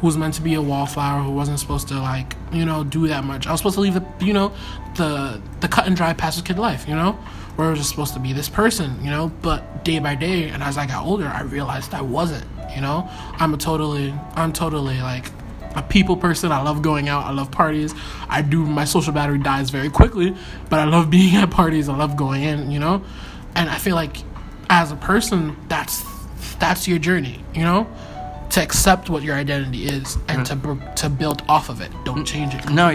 who 0.00 0.06
was 0.06 0.16
meant 0.16 0.32
to 0.34 0.40
be 0.40 0.54
a 0.54 0.62
wallflower, 0.62 1.22
who 1.22 1.32
wasn't 1.32 1.60
supposed 1.60 1.88
to 1.88 2.00
like 2.00 2.34
you 2.54 2.64
know 2.64 2.84
do 2.84 3.06
that 3.08 3.24
much. 3.24 3.46
I 3.46 3.50
was 3.50 3.60
supposed 3.60 3.74
to 3.74 3.82
leave 3.82 3.94
the 3.94 4.24
you 4.24 4.32
know 4.32 4.50
the 4.96 5.42
the 5.60 5.68
cut 5.68 5.86
and 5.86 5.94
dry 5.94 6.14
passive 6.14 6.46
kid 6.46 6.58
life. 6.58 6.88
You 6.88 6.94
know, 6.94 7.18
where 7.56 7.68
I 7.68 7.70
was 7.70 7.88
supposed 7.88 8.14
to 8.14 8.20
be 8.20 8.32
this 8.32 8.48
person. 8.48 9.02
You 9.02 9.10
know, 9.10 9.32
but 9.42 9.84
day 9.84 9.98
by 9.98 10.14
day, 10.14 10.48
and 10.48 10.62
as 10.62 10.78
I 10.78 10.86
got 10.86 11.04
older, 11.04 11.26
I 11.26 11.42
realized 11.42 11.94
I 11.94 12.02
wasn't. 12.02 12.44
You 12.74 12.80
know, 12.80 13.08
I'm 13.38 13.54
a 13.54 13.56
totally 13.56 14.14
I'm 14.34 14.52
totally 14.52 15.00
like 15.00 15.30
a 15.74 15.82
people 15.82 16.16
person. 16.16 16.52
I 16.52 16.62
love 16.62 16.82
going 16.82 17.08
out. 17.08 17.24
I 17.24 17.30
love 17.32 17.50
parties. 17.50 17.94
I 18.28 18.42
do. 18.42 18.64
My 18.64 18.84
social 18.84 19.12
battery 19.12 19.38
dies 19.38 19.70
very 19.70 19.90
quickly, 19.90 20.34
but 20.70 20.80
I 20.80 20.84
love 20.84 21.10
being 21.18 21.36
at 21.36 21.50
parties. 21.50 21.88
I 21.88 21.96
love 21.96 22.16
going 22.16 22.42
in. 22.42 22.70
You 22.70 22.80
know, 22.80 23.04
and 23.54 23.68
I 23.70 23.78
feel 23.78 23.94
like 23.94 24.16
as 24.70 24.92
a 24.92 24.96
person, 24.96 25.56
that's 25.68 26.04
that's 26.58 26.88
your 26.88 26.98
journey. 26.98 27.44
You 27.54 27.62
know, 27.62 27.86
to 28.50 28.62
accept 28.62 29.10
what 29.10 29.22
your 29.22 29.36
identity 29.36 29.84
is 29.84 30.16
and 30.28 30.40
mm. 30.40 30.44
to 30.46 30.56
br- 30.56 30.94
to 30.96 31.08
build 31.08 31.42
off 31.48 31.68
of 31.68 31.80
it. 31.80 31.90
Don't 32.04 32.20
mm. 32.20 32.26
change 32.26 32.54
it. 32.54 32.68
No, 32.70 32.90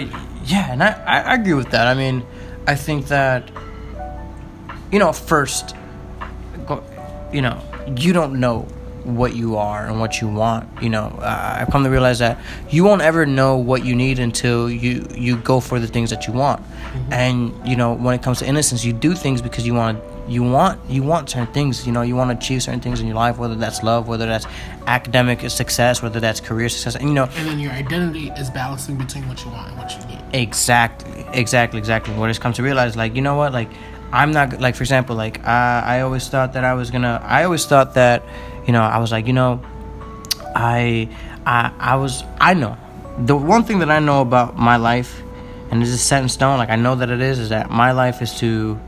yeah, 0.45 0.71
and 0.71 0.83
I 0.83 0.91
I 1.05 1.35
agree 1.35 1.53
with 1.53 1.71
that. 1.71 1.87
I 1.87 1.93
mean, 1.93 2.25
I 2.67 2.75
think 2.75 3.07
that, 3.07 3.49
you 4.91 4.99
know, 4.99 5.13
first, 5.13 5.75
you 7.31 7.41
know, 7.41 7.61
you 7.95 8.13
don't 8.13 8.39
know 8.39 8.67
what 9.03 9.35
you 9.35 9.55
are 9.57 9.87
and 9.87 9.99
what 9.99 10.21
you 10.21 10.27
want. 10.27 10.67
You 10.81 10.89
know, 10.89 11.07
uh, 11.21 11.57
I've 11.59 11.69
come 11.69 11.83
to 11.83 11.89
realize 11.89 12.19
that 12.19 12.39
you 12.69 12.83
won't 12.83 13.01
ever 13.01 13.25
know 13.25 13.57
what 13.57 13.85
you 13.85 13.95
need 13.95 14.19
until 14.19 14.69
you 14.69 15.07
you 15.15 15.37
go 15.37 15.59
for 15.59 15.79
the 15.79 15.87
things 15.87 16.09
that 16.09 16.27
you 16.27 16.33
want. 16.33 16.63
And 17.11 17.53
you 17.67 17.75
know, 17.75 17.93
when 17.93 18.15
it 18.15 18.23
comes 18.23 18.39
to 18.39 18.47
innocence, 18.47 18.83
you 18.83 18.93
do 18.93 19.15
things 19.15 19.41
because 19.41 19.65
you 19.65 19.73
want 19.73 20.03
you 20.27 20.43
want 20.43 20.79
you 20.89 21.01
want 21.01 21.29
certain 21.29 21.51
things. 21.53 21.85
You 21.85 21.91
know, 21.91 22.01
you 22.01 22.15
want 22.15 22.31
to 22.31 22.37
achieve 22.37 22.63
certain 22.63 22.81
things 22.81 22.99
in 22.99 23.07
your 23.07 23.15
life, 23.15 23.37
whether 23.37 23.55
that's 23.55 23.83
love, 23.83 24.07
whether 24.07 24.25
that's 24.25 24.45
academic 24.85 25.49
success, 25.49 26.01
whether 26.01 26.19
that's 26.19 26.39
career 26.39 26.69
success. 26.69 26.95
And 26.95 27.07
you 27.07 27.13
know, 27.13 27.29
And 27.35 27.47
then 27.47 27.59
your 27.59 27.71
identity 27.71 28.31
is 28.31 28.49
balancing 28.49 28.97
between 28.97 29.27
what 29.27 29.43
you 29.43 29.51
want 29.51 29.69
and 29.69 29.77
what 29.77 29.91
you 29.91 30.05
need. 30.07 30.21
Exactly, 30.33 31.25
exactly, 31.33 31.79
exactly. 31.79 32.13
What 32.15 32.29
it's 32.29 32.39
come 32.39 32.53
to 32.53 32.63
realize, 32.63 32.95
like 32.95 33.15
you 33.15 33.21
know 33.21 33.35
what, 33.35 33.53
like 33.53 33.69
I'm 34.11 34.31
not 34.31 34.59
like 34.59 34.75
for 34.75 34.83
example, 34.83 35.15
like 35.15 35.45
I 35.45 35.97
I 35.97 36.01
always 36.01 36.27
thought 36.27 36.53
that 36.53 36.63
I 36.63 36.73
was 36.73 36.91
gonna. 36.91 37.21
I 37.23 37.43
always 37.43 37.65
thought 37.65 37.93
that, 37.93 38.23
you 38.65 38.73
know, 38.73 38.81
I 38.81 38.97
was 38.97 39.11
like, 39.11 39.27
you 39.27 39.33
know, 39.33 39.61
I 40.55 41.09
I 41.45 41.71
I 41.79 41.95
was 41.95 42.23
I 42.39 42.53
know 42.53 42.77
the 43.17 43.35
one 43.35 43.63
thing 43.63 43.79
that 43.79 43.91
I 43.91 43.99
know 43.99 44.21
about 44.21 44.57
my 44.57 44.77
life, 44.77 45.21
and 45.71 45.81
this 45.81 45.89
is 45.89 46.01
set 46.01 46.23
in 46.23 46.29
stone. 46.29 46.57
Like 46.57 46.69
I 46.69 46.75
know 46.75 46.95
that 46.95 47.09
it 47.09 47.21
is, 47.21 47.39
is 47.39 47.49
that 47.49 47.69
my 47.69 47.91
life 47.91 48.21
is 48.21 48.33
to 48.39 48.79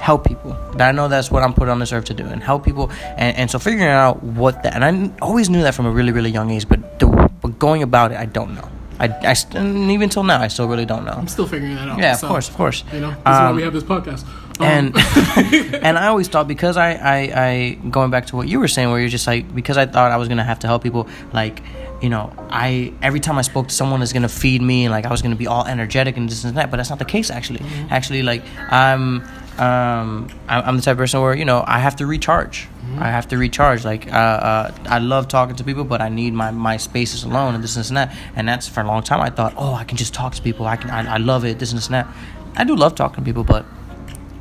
help 0.00 0.26
people. 0.26 0.56
That 0.74 0.88
I 0.88 0.92
know 0.92 1.08
that's 1.08 1.30
what 1.30 1.42
I'm 1.42 1.54
put 1.54 1.68
on 1.68 1.78
this 1.78 1.92
earth 1.92 2.06
to 2.06 2.14
do, 2.14 2.26
and 2.26 2.42
help 2.42 2.64
people. 2.64 2.90
And, 3.16 3.36
and 3.36 3.50
so 3.50 3.58
figuring 3.58 3.88
out 3.88 4.22
what 4.22 4.62
that, 4.64 4.74
and 4.74 4.84
I 4.84 5.24
always 5.24 5.48
knew 5.48 5.62
that 5.62 5.74
from 5.74 5.86
a 5.86 5.90
really 5.90 6.12
really 6.12 6.30
young 6.30 6.50
age, 6.50 6.68
but 6.68 6.98
the, 6.98 7.06
but 7.40 7.58
going 7.58 7.82
about 7.82 8.12
it, 8.12 8.18
I 8.18 8.26
don't 8.26 8.54
know. 8.54 8.68
I, 9.00 9.08
I 9.30 9.32
st- 9.32 9.56
and 9.56 9.90
even 9.90 10.10
till 10.10 10.22
now, 10.22 10.40
I 10.40 10.48
still 10.48 10.68
really 10.68 10.84
don't 10.84 11.04
know. 11.04 11.12
I'm 11.12 11.26
still 11.26 11.46
figuring 11.46 11.74
that 11.74 11.88
out. 11.88 11.98
Yeah, 11.98 12.12
of 12.12 12.20
so, 12.20 12.28
course, 12.28 12.48
of 12.48 12.56
course. 12.56 12.84
You 12.92 13.00
know, 13.00 13.10
this 13.10 13.18
is 13.18 13.24
why 13.24 13.46
Um, 13.48 13.56
we 13.56 13.62
have 13.62 13.72
this 13.72 13.82
podcast. 13.82 14.24
Um, 14.60 14.66
and 14.66 14.96
and 15.82 15.98
I 15.98 16.08
always 16.08 16.28
thought 16.28 16.48
because 16.48 16.76
I, 16.76 16.92
I 16.92 17.16
I 17.34 17.78
going 17.90 18.10
back 18.10 18.26
to 18.26 18.36
what 18.36 18.48
you 18.48 18.60
were 18.60 18.68
saying 18.68 18.90
where 18.90 19.00
you're 19.00 19.08
just 19.08 19.26
like 19.26 19.54
because 19.54 19.76
I 19.76 19.86
thought 19.86 20.10
I 20.12 20.16
was 20.16 20.28
gonna 20.28 20.44
have 20.44 20.60
to 20.60 20.66
help 20.66 20.82
people 20.82 21.08
like 21.32 21.62
you 22.00 22.08
know 22.08 22.32
I 22.50 22.92
every 23.02 23.20
time 23.20 23.38
I 23.38 23.42
spoke 23.42 23.68
to 23.68 23.74
someone 23.74 24.00
that's 24.00 24.12
gonna 24.12 24.28
feed 24.28 24.62
me 24.62 24.84
and 24.84 24.92
like 24.92 25.06
I 25.06 25.10
was 25.10 25.22
gonna 25.22 25.36
be 25.36 25.46
all 25.46 25.66
energetic 25.66 26.16
and 26.16 26.28
this 26.28 26.44
and 26.44 26.56
that 26.56 26.70
but 26.70 26.76
that's 26.76 26.90
not 26.90 26.98
the 26.98 27.04
case 27.04 27.30
actually. 27.30 27.60
Actually 27.90 28.22
like 28.22 28.42
I'm 28.70 29.22
um 29.58 30.28
I'm 30.48 30.76
the 30.76 30.82
type 30.82 30.92
of 30.92 30.98
person 30.98 31.20
where 31.20 31.34
you 31.34 31.44
know 31.44 31.64
I 31.66 31.78
have 31.78 31.96
to 31.96 32.06
recharge. 32.06 32.68
I 32.98 33.10
have 33.10 33.28
to 33.28 33.38
recharge. 33.38 33.84
Like 33.84 34.12
uh, 34.12 34.16
uh 34.16 34.74
I 34.86 34.98
love 34.98 35.28
talking 35.28 35.56
to 35.56 35.64
people 35.64 35.84
but 35.84 36.00
I 36.00 36.08
need 36.08 36.34
my 36.34 36.50
my 36.50 36.76
spaces 36.76 37.24
alone 37.24 37.54
and 37.54 37.62
this 37.62 37.76
and 37.76 37.80
this 37.80 37.90
and 37.90 37.96
that. 37.96 38.16
And 38.36 38.48
that's 38.48 38.68
for 38.68 38.80
a 38.80 38.86
long 38.86 39.02
time 39.02 39.20
I 39.20 39.30
thought 39.30 39.54
oh 39.56 39.74
I 39.74 39.84
can 39.84 39.96
just 39.96 40.12
talk 40.14 40.34
to 40.34 40.42
people. 40.42 40.66
I 40.66 40.76
can 40.76 40.90
I, 40.90 41.14
I 41.14 41.16
love 41.18 41.44
it 41.44 41.58
this 41.58 41.70
and 41.70 41.78
this 41.78 41.86
and 41.86 41.94
that. 41.94 42.08
I 42.54 42.64
do 42.64 42.76
love 42.76 42.94
talking 42.94 43.16
to 43.16 43.22
people 43.22 43.44
but 43.44 43.64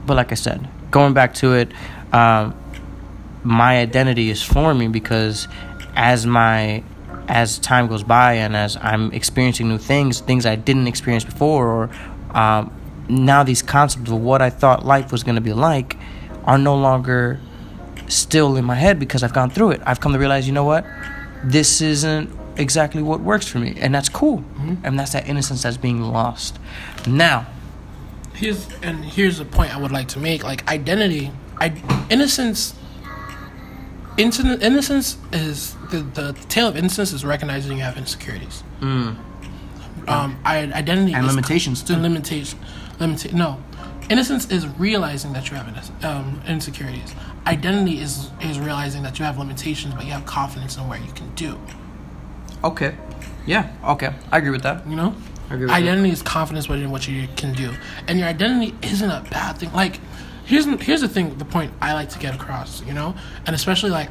but 0.06 0.16
like 0.16 0.32
I 0.32 0.36
said, 0.36 0.68
going 0.90 1.14
back 1.14 1.34
to 1.36 1.54
it, 1.54 1.72
um, 2.14 2.56
my 3.44 3.80
identity 3.80 4.30
is 4.30 4.44
forming 4.44 4.92
because 4.92 5.48
as 5.96 6.26
my 6.26 6.84
as 7.28 7.60
time 7.60 7.88
goes 7.88 8.04
by 8.04 8.34
and 8.34 8.56
as 8.56 8.78
I'm 8.82 9.12
experiencing 9.14 9.70
new 9.70 9.78
things, 9.78 10.20
things 10.20 10.46
I 10.46 10.56
didn't 10.56 10.88
experience 10.88 11.24
before, 11.24 11.68
or 11.68 11.90
um, 12.38 12.74
now 13.08 13.44
these 13.44 13.62
concepts 13.62 14.10
of 14.10 14.20
what 14.20 14.42
I 14.42 14.50
thought 14.50 14.86
life 14.86 15.12
was 15.12 15.24
going 15.24 15.36
to 15.36 15.42
be 15.42 15.54
like 15.54 15.98
are 16.44 16.58
no 16.58 16.76
longer 16.76 17.40
still 18.08 18.58
in 18.58 18.66
my 18.66 18.76
head 18.76 19.00
because 19.00 19.24
I've 19.24 19.34
gone 19.34 19.50
through 19.50 19.72
it. 19.72 19.82
I've 19.86 20.02
come 20.02 20.12
to 20.14 20.20
realize, 20.20 20.46
you 20.46 20.54
know 20.54 20.66
what, 20.66 20.86
this 21.44 21.82
isn't 21.82 22.30
exactly 22.58 23.02
what 23.02 23.22
works 23.22 23.48
for 23.48 23.60
me, 23.60 23.78
and 23.80 23.96
that's 23.96 24.10
cool, 24.10 24.44
and 24.84 25.00
that's 25.00 25.14
that 25.14 25.28
innocence 25.30 25.64
that's 25.64 25.78
being 25.78 26.02
lost. 26.02 26.60
Now, 27.08 27.48
here's 28.42 28.68
and 28.82 29.06
here's 29.06 29.38
the 29.38 29.46
point 29.46 29.74
I 29.74 29.80
would 29.80 29.92
like 29.92 30.10
to 30.10 30.20
make. 30.20 30.44
Like 30.44 30.70
identity, 30.70 31.32
I, 31.60 31.72
innocence. 32.10 32.74
Innocence 34.18 35.18
is 35.32 35.76
the 35.90 36.00
the 36.02 36.34
tale 36.50 36.68
of 36.68 36.76
innocence 36.76 37.14
is 37.14 37.24
recognizing 37.24 37.78
you 37.78 37.84
have 37.84 37.98
insecurities. 37.98 38.64
Um, 38.82 39.18
identity 40.46 41.14
Mm. 41.14 41.18
And 41.18 41.26
is 41.28 41.36
limitations, 41.36 41.84
too. 41.84 41.94
And 41.94 42.04
limitation, 42.04 42.60
limita- 43.00 43.34
No, 43.34 43.58
innocence 44.10 44.50
is 44.52 44.68
realizing 44.68 45.32
that 45.34 45.50
you 45.50 45.58
have 45.58 45.68
um, 46.04 46.42
insecurities. 46.48 47.14
Identity 47.48 48.00
is 48.00 48.30
is 48.42 48.60
realizing 48.60 49.04
that 49.04 49.18
you 49.20 49.26
have 49.26 49.38
limitations, 49.38 49.94
but 49.94 50.06
you 50.06 50.12
have 50.12 50.26
confidence 50.26 50.76
in 50.78 50.88
where 50.88 51.00
you 51.00 51.12
can 51.14 51.34
do. 51.36 51.58
okay, 52.64 52.96
yeah, 53.46 53.72
okay, 53.94 54.14
I 54.32 54.38
agree 54.40 54.52
with 54.52 54.64
that. 54.64 54.86
You 54.88 54.96
know, 54.96 55.16
I 55.52 55.56
agree 55.56 55.66
with 55.66 55.76
identity 55.76 56.10
is 56.12 56.22
confidence 56.22 56.68
in 56.70 56.92
what 56.92 57.08
you 57.08 57.28
can 57.36 57.54
do, 57.54 57.74
and 58.08 58.18
your 58.18 58.28
identity 58.28 58.74
isn't 58.82 59.10
a 59.10 59.22
bad 59.30 59.58
thing. 59.58 59.72
Like, 59.74 60.00
here's 60.46 60.66
here's 60.82 61.02
the 61.02 61.10
thing, 61.10 61.38
the 61.38 61.46
point 61.46 61.74
I 61.82 61.94
like 61.94 62.10
to 62.10 62.20
get 62.20 62.34
across. 62.34 62.82
You 62.84 62.94
know, 62.94 63.16
and 63.46 63.54
especially 63.54 63.90
like, 63.90 64.10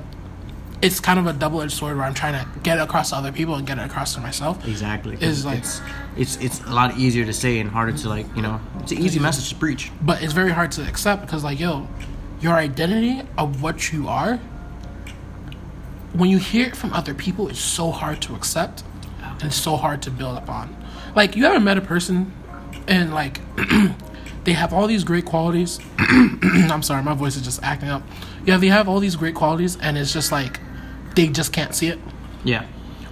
it's 0.83 1.01
kind 1.01 1.19
of 1.19 1.27
a 1.27 1.33
double 1.33 1.63
edged 1.63 1.73
sword 1.73 1.97
where 1.97 2.05
I'm 2.05 2.13
trying 2.15 2.35
to 2.35 2.61
get 2.61 2.77
it 2.79 2.83
across 2.83 3.11
to 3.11 3.17
other 3.17 3.33
people 3.33 3.55
and 3.55 3.67
get 3.67 3.79
it 3.79 3.87
across 3.87 4.15
to 4.15 4.21
myself. 4.21 4.67
Exactly. 4.69 5.17
Is 5.21 5.47
like- 5.47 5.59
it's, 5.59 5.81
it's 6.17 6.37
it's 6.37 6.61
a 6.65 6.71
lot 6.75 6.99
easier 6.99 7.25
to 7.25 7.33
say 7.33 7.59
and 7.59 7.71
harder 7.71 7.93
to 7.97 8.09
like 8.09 8.27
you 8.37 8.43
know 8.43 8.61
it's 8.81 8.93
an 8.93 8.99
easy 8.99 9.19
message 9.19 9.49
to 9.49 9.55
preach. 9.55 9.91
but 10.03 10.23
it's 10.23 10.33
very 10.35 10.51
hard 10.51 10.71
to 10.73 10.87
accept 10.87 11.23
because 11.23 11.43
like 11.45 11.59
yo 11.59 11.87
your 12.41 12.55
identity 12.55 13.23
of 13.39 13.63
what 13.63 13.93
you 13.93 14.09
are 14.09 14.39
when 16.13 16.29
you 16.29 16.39
hear 16.39 16.67
it 16.67 16.75
from 16.77 16.93
other 16.93 17.15
people 17.15 17.49
it's 17.49 17.61
so 17.61 17.91
hard 17.93 18.21
to 18.23 18.35
accept 18.35 18.83
and 19.43 19.53
so 19.53 19.77
hard 19.77 20.03
to 20.03 20.11
build 20.11 20.37
upon 20.37 20.75
like 21.15 21.37
you 21.37 21.45
ever 21.45 21.61
met 21.61 21.77
a 21.79 21.81
person 21.81 22.33
and 22.87 23.13
like 23.15 23.41
they 24.45 24.53
have 24.53 24.73
all 24.73 24.87
these 24.87 25.05
great 25.05 25.25
qualities 25.25 25.79
i'm 25.99 26.83
sorry 26.83 27.03
my 27.03 27.15
voice 27.15 27.37
is 27.37 27.43
just 27.43 27.63
acting 27.63 27.89
up 27.89 28.03
yeah 28.47 28.57
they 28.57 28.69
have 28.69 28.89
all 28.89 29.01
these 29.01 29.17
great 29.17 29.35
qualities 29.35 29.77
and 29.81 29.99
it's 29.99 30.13
just 30.13 30.33
like 30.33 30.59
they 31.15 31.27
just 31.29 31.53
can't 31.53 31.75
see 31.75 31.89
it 31.89 31.99
Yeah. 32.45 32.65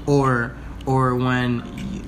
Or 0.07 0.57
or 0.87 1.15
when 1.17 1.63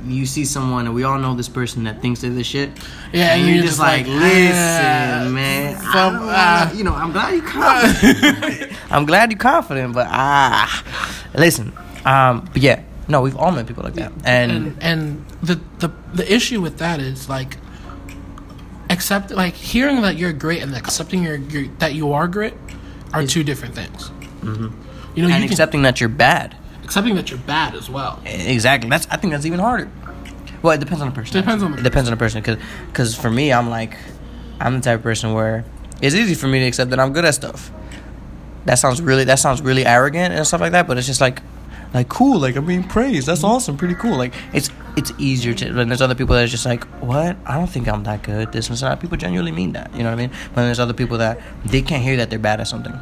you 0.06 0.24
see 0.24 0.46
someone 0.46 0.86
and 0.86 0.94
we 0.94 1.04
all 1.04 1.18
know 1.18 1.34
this 1.34 1.48
person 1.50 1.84
that 1.84 2.00
thinks 2.00 2.22
they're 2.22 2.30
the 2.30 2.42
shit. 2.42 2.70
Yeah, 3.12 3.32
and 3.34 3.40
and 3.42 3.42
you're, 3.42 3.54
you're 3.56 3.64
just 3.64 3.76
just 3.76 3.80
like, 3.80 4.06
like, 4.06 4.16
listen, 4.16 4.56
ah, 4.56 5.28
man. 5.28 5.76
I 5.76 5.92
some- 5.92 6.14
don't 6.14 6.22
ah." 6.30 6.64
wanna- 6.64 6.78
you 6.78 6.84
know, 6.84 6.94
I'm 6.94 7.12
glad 7.12 7.34
you're 7.34 7.42
confident. 7.44 8.72
I'm 8.90 9.04
glad 9.04 9.30
you're 9.30 9.38
confident, 9.38 9.92
but 9.92 10.06
ah, 10.08 10.82
listen. 11.34 11.74
Um, 12.06 12.48
but 12.52 12.62
yeah, 12.62 12.80
no, 13.10 13.20
we've 13.20 13.36
all 13.36 13.52
met 13.52 13.66
people 13.66 13.84
like 13.84 13.94
that, 13.94 14.12
and, 14.24 14.50
and 14.52 14.82
and 14.82 15.24
the 15.42 15.60
the 15.80 15.90
the 16.14 16.32
issue 16.32 16.60
with 16.60 16.78
that 16.78 17.00
is 17.00 17.28
like 17.28 17.56
accept 18.88 19.30
like 19.30 19.54
hearing 19.54 20.02
that 20.02 20.16
you're 20.16 20.32
great 20.32 20.62
and 20.62 20.74
accepting 20.74 21.22
your, 21.22 21.36
your 21.36 21.66
that 21.78 21.94
you 21.94 22.12
are 22.12 22.26
great 22.28 22.54
are 23.12 23.24
two 23.26 23.42
different 23.44 23.74
things. 23.74 24.10
You 24.42 24.48
You 24.48 24.52
know, 24.52 24.54
and 24.54 24.72
you 25.22 25.28
can- 25.28 25.42
accepting 25.44 25.82
that 25.82 26.00
you're 26.00 26.08
bad. 26.08 26.56
accepting 26.84 27.14
that 27.16 27.30
you're 27.30 27.38
bad 27.40 27.74
as 27.74 27.88
well. 27.90 28.20
Exactly. 28.24 28.88
That's 28.90 29.06
I 29.10 29.16
think 29.16 29.32
that's 29.32 29.46
even 29.46 29.60
harder. 29.60 29.88
Well, 30.62 30.72
it 30.74 30.80
depends 30.80 31.00
on 31.02 31.08
the 31.08 31.14
person. 31.14 31.34
Depends 31.40 31.62
on 31.62 31.72
the 31.72 31.78
It 31.78 31.82
depends 31.84 32.08
on 32.08 32.12
the 32.12 32.16
person. 32.18 32.42
Cause, 32.42 32.56
'cause 32.92 33.14
for 33.14 33.30
me, 33.30 33.52
I'm 33.52 33.70
like, 33.70 33.96
I'm 34.60 34.74
the 34.74 34.80
type 34.80 34.98
of 34.98 35.02
person 35.02 35.32
where 35.32 35.64
it's 36.02 36.14
easy 36.14 36.34
for 36.34 36.48
me 36.48 36.58
to 36.60 36.66
accept 36.66 36.90
that 36.90 37.00
I'm 37.00 37.12
good 37.12 37.24
at 37.24 37.34
stuff. 37.34 37.70
That 38.66 38.74
sounds 38.74 39.00
really 39.00 39.24
that 39.24 39.38
sounds 39.38 39.62
really 39.62 39.86
arrogant 39.86 40.34
and 40.34 40.46
stuff 40.46 40.60
like 40.60 40.72
that. 40.72 40.86
But 40.86 40.98
it's 40.98 41.06
just 41.06 41.20
like, 41.20 41.40
like 41.94 42.08
cool. 42.08 42.38
Like 42.38 42.56
I'm 42.56 42.66
being 42.66 42.84
praised. 42.84 43.26
That's 43.26 43.44
awesome. 43.44 43.76
Pretty 43.76 43.94
cool. 43.94 44.16
Like 44.16 44.34
it's 44.52 44.70
it's 44.96 45.12
easier 45.18 45.54
to. 45.54 45.80
And 45.80 45.90
there's 45.90 46.02
other 46.02 46.14
people 46.14 46.34
that 46.36 46.44
are 46.44 46.48
just 46.48 46.66
like, 46.66 46.84
what? 47.02 47.36
I 47.46 47.56
don't 47.56 47.68
think 47.68 47.88
I'm 47.88 48.04
that 48.04 48.22
good. 48.22 48.52
This 48.52 48.68
and 48.68 48.78
that. 48.78 49.00
People 49.00 49.16
genuinely 49.16 49.52
mean 49.52 49.72
that. 49.72 49.92
You 49.94 50.02
know 50.02 50.10
what 50.10 50.18
I 50.18 50.26
mean? 50.26 50.30
But 50.54 50.62
there's 50.62 50.80
other 50.80 50.94
people 50.94 51.18
that 51.18 51.40
they 51.64 51.82
can't 51.82 52.02
hear 52.02 52.16
that 52.16 52.30
they're 52.30 52.38
bad 52.38 52.60
at 52.60 52.68
something. 52.68 52.94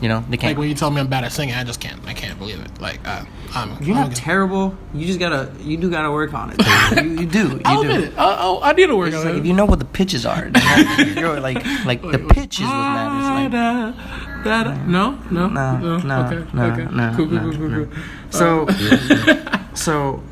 You 0.00 0.08
know, 0.08 0.24
they 0.30 0.36
can't. 0.36 0.52
Like 0.52 0.58
when 0.58 0.68
you 0.68 0.76
tell 0.76 0.90
me 0.92 1.00
I'm 1.00 1.08
bad 1.08 1.24
at 1.24 1.32
singing, 1.32 1.56
I 1.56 1.64
just 1.64 1.80
can't. 1.80 2.00
I 2.06 2.14
can't 2.14 2.38
believe 2.38 2.60
it. 2.60 2.80
Like 2.80 3.00
uh, 3.06 3.24
I'm. 3.52 3.70
You're 3.82 3.96
I'm 3.96 4.02
not 4.02 4.08
good. 4.10 4.16
terrible. 4.16 4.76
You 4.94 5.06
just 5.06 5.18
gotta. 5.18 5.50
You 5.60 5.76
do 5.76 5.90
gotta 5.90 6.12
work 6.12 6.32
on 6.34 6.52
it. 6.56 7.02
you, 7.04 7.10
you 7.22 7.26
do. 7.26 7.48
You 7.48 7.60
I'll 7.64 7.82
do. 7.82 7.90
admit 7.90 8.12
it. 8.12 8.18
I, 8.18 8.24
I, 8.34 8.70
I 8.70 8.72
need 8.74 8.86
to 8.86 8.96
work 8.96 9.08
It's 9.08 9.16
on 9.16 9.24
like 9.24 9.34
it. 9.34 9.38
if 9.40 9.46
you 9.46 9.54
know 9.54 9.64
what 9.64 9.80
the 9.80 9.84
pitches 9.84 10.24
are, 10.24 10.50
then 10.50 11.16
you're 11.18 11.40
like 11.40 11.64
like 11.84 12.02
the 12.02 12.18
pitch 12.30 12.60
is 12.60 12.66
what 12.66 12.74
matters. 12.76 13.52
Like, 13.52 14.27
Da, 14.44 14.64
da, 14.64 14.64
da. 14.64 14.84
No, 14.86 15.18
no, 15.30 15.48
no, 15.48 15.78
no, 15.78 15.98
no, 15.98 16.26
okay, 16.26 16.46
no, 16.52 16.64
okay. 16.66 16.84
no, 16.84 17.14
cool, 17.16 17.26
cool, 17.26 17.34
no, 17.34 17.40
cool, 17.42 17.52
cool, 17.52 17.68
no. 17.68 17.84
cool. 17.86 17.94
so, 18.30 18.66
uh, 18.68 19.58
so 19.74 20.22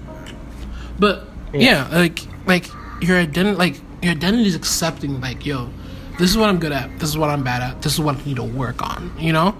But 0.98 1.28
yeah, 1.52 1.88
like 1.92 2.20
like 2.46 2.66
your 3.00 3.18
identity, 3.18 3.56
like 3.56 3.80
your 4.02 4.12
identity 4.12 4.46
is 4.46 4.54
accepting, 4.54 5.20
like 5.20 5.44
yo, 5.44 5.68
this 6.18 6.30
is 6.30 6.36
what 6.36 6.48
I'm 6.48 6.58
good 6.58 6.72
at. 6.72 6.98
This 6.98 7.08
is 7.10 7.18
what 7.18 7.30
I'm 7.30 7.42
bad 7.42 7.62
at. 7.62 7.82
This 7.82 7.94
is 7.94 8.00
what 8.00 8.16
I 8.16 8.24
need 8.24 8.36
to 8.36 8.44
work 8.44 8.82
on. 8.82 9.12
You 9.18 9.32
know, 9.32 9.56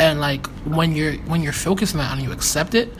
and 0.00 0.20
like 0.20 0.46
when 0.64 0.94
you're 0.94 1.14
when 1.28 1.42
you're 1.42 1.52
focusing 1.52 2.00
on 2.00 2.06
that 2.06 2.18
and 2.18 2.22
you 2.22 2.32
accept 2.32 2.74
it, 2.74 2.92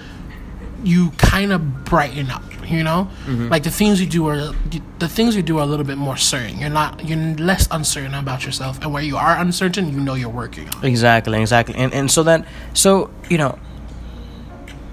you 0.85 1.11
kind 1.13 1.53
of 1.53 1.85
brighten 1.85 2.31
up. 2.31 2.43
You 2.67 2.85
know, 2.85 3.09
mm-hmm. 3.25 3.49
like 3.49 3.63
the 3.63 3.71
things 3.71 3.99
you 3.99 4.07
do 4.07 4.29
are 4.29 4.53
the 4.99 5.09
things 5.09 5.35
you 5.35 5.43
do 5.43 5.57
are 5.57 5.63
a 5.63 5.67
little 5.67 5.87
bit 5.87 5.97
more 5.97 6.19
certain. 6.19 6.59
You're 6.59 6.69
not 6.69 7.03
you're 7.03 7.17
less 7.37 7.67
uncertain 7.71 8.13
about 8.13 8.45
yourself, 8.45 8.79
and 8.83 8.93
where 8.93 9.03
you 9.03 9.17
are 9.17 9.39
uncertain, 9.39 9.91
you 9.91 9.99
know 9.99 10.13
you're 10.15 10.29
working 10.29 10.69
on. 10.69 10.85
exactly, 10.85 11.41
exactly, 11.41 11.75
and 11.77 11.95
and 11.95 12.11
so 12.11 12.23
that 12.25 12.45
so 12.75 13.11
you 13.31 13.39
know 13.39 13.59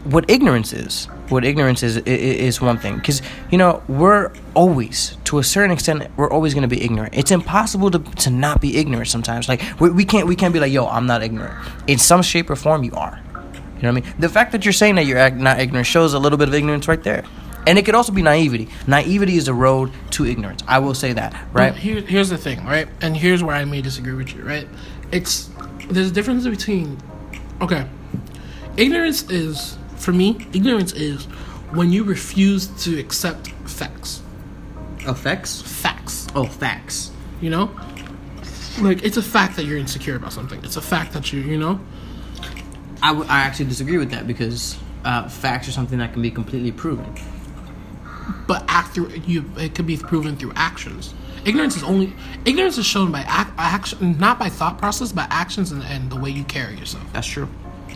what 0.06 0.30
ignorance 0.30 0.72
is. 0.72 1.08
What 1.30 1.44
ignorance 1.44 1.82
is 1.82 1.98
is 1.98 2.62
one 2.62 2.78
thing 2.78 2.98
because 2.98 3.22
you 3.52 3.58
know 3.58 3.84
we're 3.88 4.32
always 4.54 5.18
to 5.26 5.40
a 5.40 5.44
certain 5.44 5.72
extent 5.72 6.08
we're 6.18 6.30
always 6.30 6.54
going 6.54 6.70
to 6.70 6.74
be 6.74 6.84
ignorant. 6.84 7.16
It's 7.16 7.32
impossible 7.32 7.90
to, 7.92 8.00
to 8.00 8.30
not 8.30 8.62
be 8.62 8.78
ignorant 8.78 9.10
sometimes. 9.10 9.50
Like 9.50 9.62
we, 9.80 9.90
we 9.90 10.06
can't 10.06 10.28
we 10.28 10.36
can't 10.36 10.54
be 10.54 10.60
like 10.60 10.72
yo 10.72 10.88
I'm 10.88 11.08
not 11.08 11.24
ignorant. 11.24 11.56
In 11.88 11.98
some 11.98 12.22
shape 12.22 12.50
or 12.50 12.56
form 12.56 12.84
you 12.84 12.94
are. 12.94 13.20
You 13.86 13.92
know 13.92 14.00
what 14.00 14.06
I 14.08 14.10
mean? 14.10 14.20
The 14.20 14.30
fact 14.30 14.52
that 14.54 14.66
you're 14.66 14.74
saying 14.74 14.96
that 14.96 15.06
you're 15.06 15.30
not 15.30 15.60
ignorant 15.60 15.86
shows 15.86 16.16
a 16.16 16.20
little 16.20 16.40
bit 16.40 16.48
of 16.48 16.56
ignorance 16.56 16.88
right 16.88 17.04
there. 17.04 17.24
And 17.68 17.78
it 17.78 17.86
could 17.86 17.94
also 17.94 18.12
be 18.12 18.24
naivety. 18.24 18.68
Naivety 18.88 19.36
is 19.38 19.48
a 19.48 19.54
road 19.54 19.92
to 20.12 20.26
ignorance. 20.26 20.64
I 20.68 20.80
will 20.80 20.96
say 20.96 21.14
that, 21.14 21.34
right? 21.54 21.72
Well, 21.72 21.80
here, 21.80 22.02
here's 22.02 22.30
the 22.30 22.38
thing, 22.38 22.66
right? 22.66 22.88
And 23.02 23.16
here's 23.16 23.44
where 23.44 23.56
I 23.56 23.64
may 23.66 23.82
disagree 23.84 24.14
with 24.14 24.34
you, 24.36 24.42
right? 24.42 24.68
It's 25.12 25.52
there's 25.88 26.10
a 26.10 26.14
difference 26.14 26.48
between 26.48 26.98
okay, 27.62 27.86
ignorance 28.76 29.30
is 29.30 29.78
for 29.98 30.12
me. 30.12 30.48
Ignorance 30.54 30.94
is 30.94 31.26
when 31.72 31.92
you 31.92 32.04
refuse 32.04 32.66
to 32.86 32.98
accept 33.00 33.50
facts. 33.70 34.24
Oh, 35.06 35.12
Effects? 35.12 35.62
Facts, 35.62 36.28
Oh, 36.34 36.46
facts. 36.46 37.12
you 37.40 37.52
know. 37.52 37.70
Like 38.82 39.04
it's 39.04 39.18
a 39.18 39.22
fact 39.24 39.56
that 39.58 39.66
you're 39.66 39.78
insecure 39.78 40.16
about 40.16 40.34
something. 40.34 40.60
It's 40.64 40.76
a 40.76 40.82
fact 40.82 41.14
that 41.14 41.32
you, 41.32 41.42
you 41.42 41.58
know. 41.60 41.80
I, 43.02 43.10
w- 43.10 43.28
I 43.30 43.40
actually 43.42 43.66
disagree 43.66 43.98
with 43.98 44.12
that 44.12 44.28
because 44.28 44.78
uh, 45.04 45.28
facts 45.28 45.68
are 45.68 45.72
something 45.72 46.00
that 46.00 46.14
can 46.14 46.22
be 46.22 46.32
completely 46.32 46.72
proven. 46.72 47.14
But 48.48 48.66
act 48.68 48.96
through 48.96 49.10
you, 49.26 49.46
it 49.58 49.76
could 49.76 49.86
be 49.86 49.98
proven 49.98 50.36
through 50.36 50.54
actions. 50.56 51.14
Ignorance 51.46 51.76
is 51.78 51.84
only 51.84 52.12
ignorance 52.46 52.78
is 52.78 52.86
shown 52.88 53.12
by 53.12 53.22
ac- 53.22 53.52
action, 53.58 54.18
not 54.18 54.40
by 54.40 54.50
thought 54.50 54.80
process, 54.80 55.12
but 55.12 55.28
actions 55.30 55.72
and, 55.72 55.84
and 55.84 56.12
the 56.12 56.16
way 56.16 56.32
you 56.32 56.44
carry 56.44 56.76
yourself. 56.76 57.04
That's 57.14 57.28
true. 57.28 57.48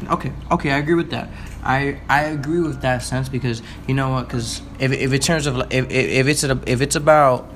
Okay, 0.10 0.32
okay, 0.52 0.72
I 0.72 0.78
agree 0.78 0.94
with 0.94 1.10
that. 1.12 1.30
I 1.64 2.00
I 2.08 2.26
agree 2.26 2.62
with 2.62 2.82
that 2.82 3.04
sense 3.04 3.28
because 3.28 3.62
you 3.88 3.96
know 3.96 4.10
what? 4.12 4.28
Because 4.28 4.62
if 4.80 4.92
if 4.92 5.12
it 5.14 5.22
terms 5.24 5.48
of 5.48 5.58
if 5.74 5.90
if, 5.92 5.92
if 5.92 6.28
it's 6.28 6.44
a, 6.44 6.62
if 6.68 6.82
it's 6.82 6.96
about, 6.96 7.50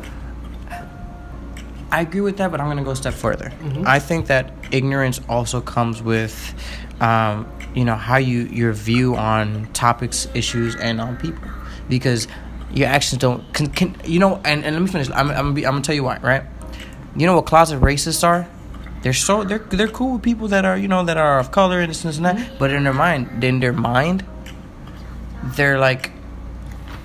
I 1.94 2.02
agree 2.02 2.22
with 2.22 2.38
that, 2.38 2.50
but 2.50 2.60
I'm 2.60 2.68
gonna 2.68 2.84
go 2.84 2.92
a 2.92 2.96
step 2.96 3.14
further. 3.14 3.54
I 3.86 4.00
think 4.00 4.26
that 4.28 4.52
ignorance 4.72 5.22
also 5.30 5.62
comes 5.62 6.02
with, 6.02 6.56
um, 7.00 7.48
you 7.76 7.86
know, 7.86 7.96
how 7.96 8.18
you 8.18 8.42
your 8.46 8.74
view 8.74 9.16
on 9.16 9.72
topics, 9.74 10.28
issues, 10.34 10.76
and 10.76 11.00
on 11.00 11.18
people, 11.18 11.48
because 11.88 12.28
your 12.74 12.88
actions 12.88 13.22
don't 13.22 13.54
can, 13.54 13.68
can 13.68 13.96
you 14.06 14.18
know. 14.20 14.42
And, 14.44 14.66
and 14.66 14.76
let 14.76 14.82
me 14.82 14.88
finish. 14.88 15.08
I'm 15.12 15.30
I'm 15.30 15.36
gonna, 15.36 15.52
be, 15.54 15.68
I'm 15.68 15.74
gonna 15.74 15.84
tell 15.84 15.94
you 15.94 16.04
why. 16.04 16.18
Right? 16.18 16.44
You 17.16 17.28
know 17.28 17.36
what 17.36 17.46
closet 17.46 17.80
racists 17.80 18.24
are? 18.24 18.48
They're 19.04 19.14
so 19.14 19.44
they're 19.44 19.60
they're 19.60 19.88
cool 19.88 20.14
with 20.14 20.24
people 20.24 20.48
that 20.48 20.66
are 20.66 20.78
you 20.78 20.88
know 20.88 21.06
that 21.06 21.18
are 21.18 21.38
of 21.38 21.52
color 21.52 21.80
and 21.80 21.92
this 21.92 22.04
and 22.04 22.10
this 22.10 22.18
and 22.18 22.26
that. 22.26 22.58
But 22.58 22.72
in 22.72 22.84
their 22.86 22.94
mind, 22.94 23.44
in 23.44 23.60
their 23.60 23.74
mind, 23.74 24.26
they're 25.44 25.78
like, 25.78 26.12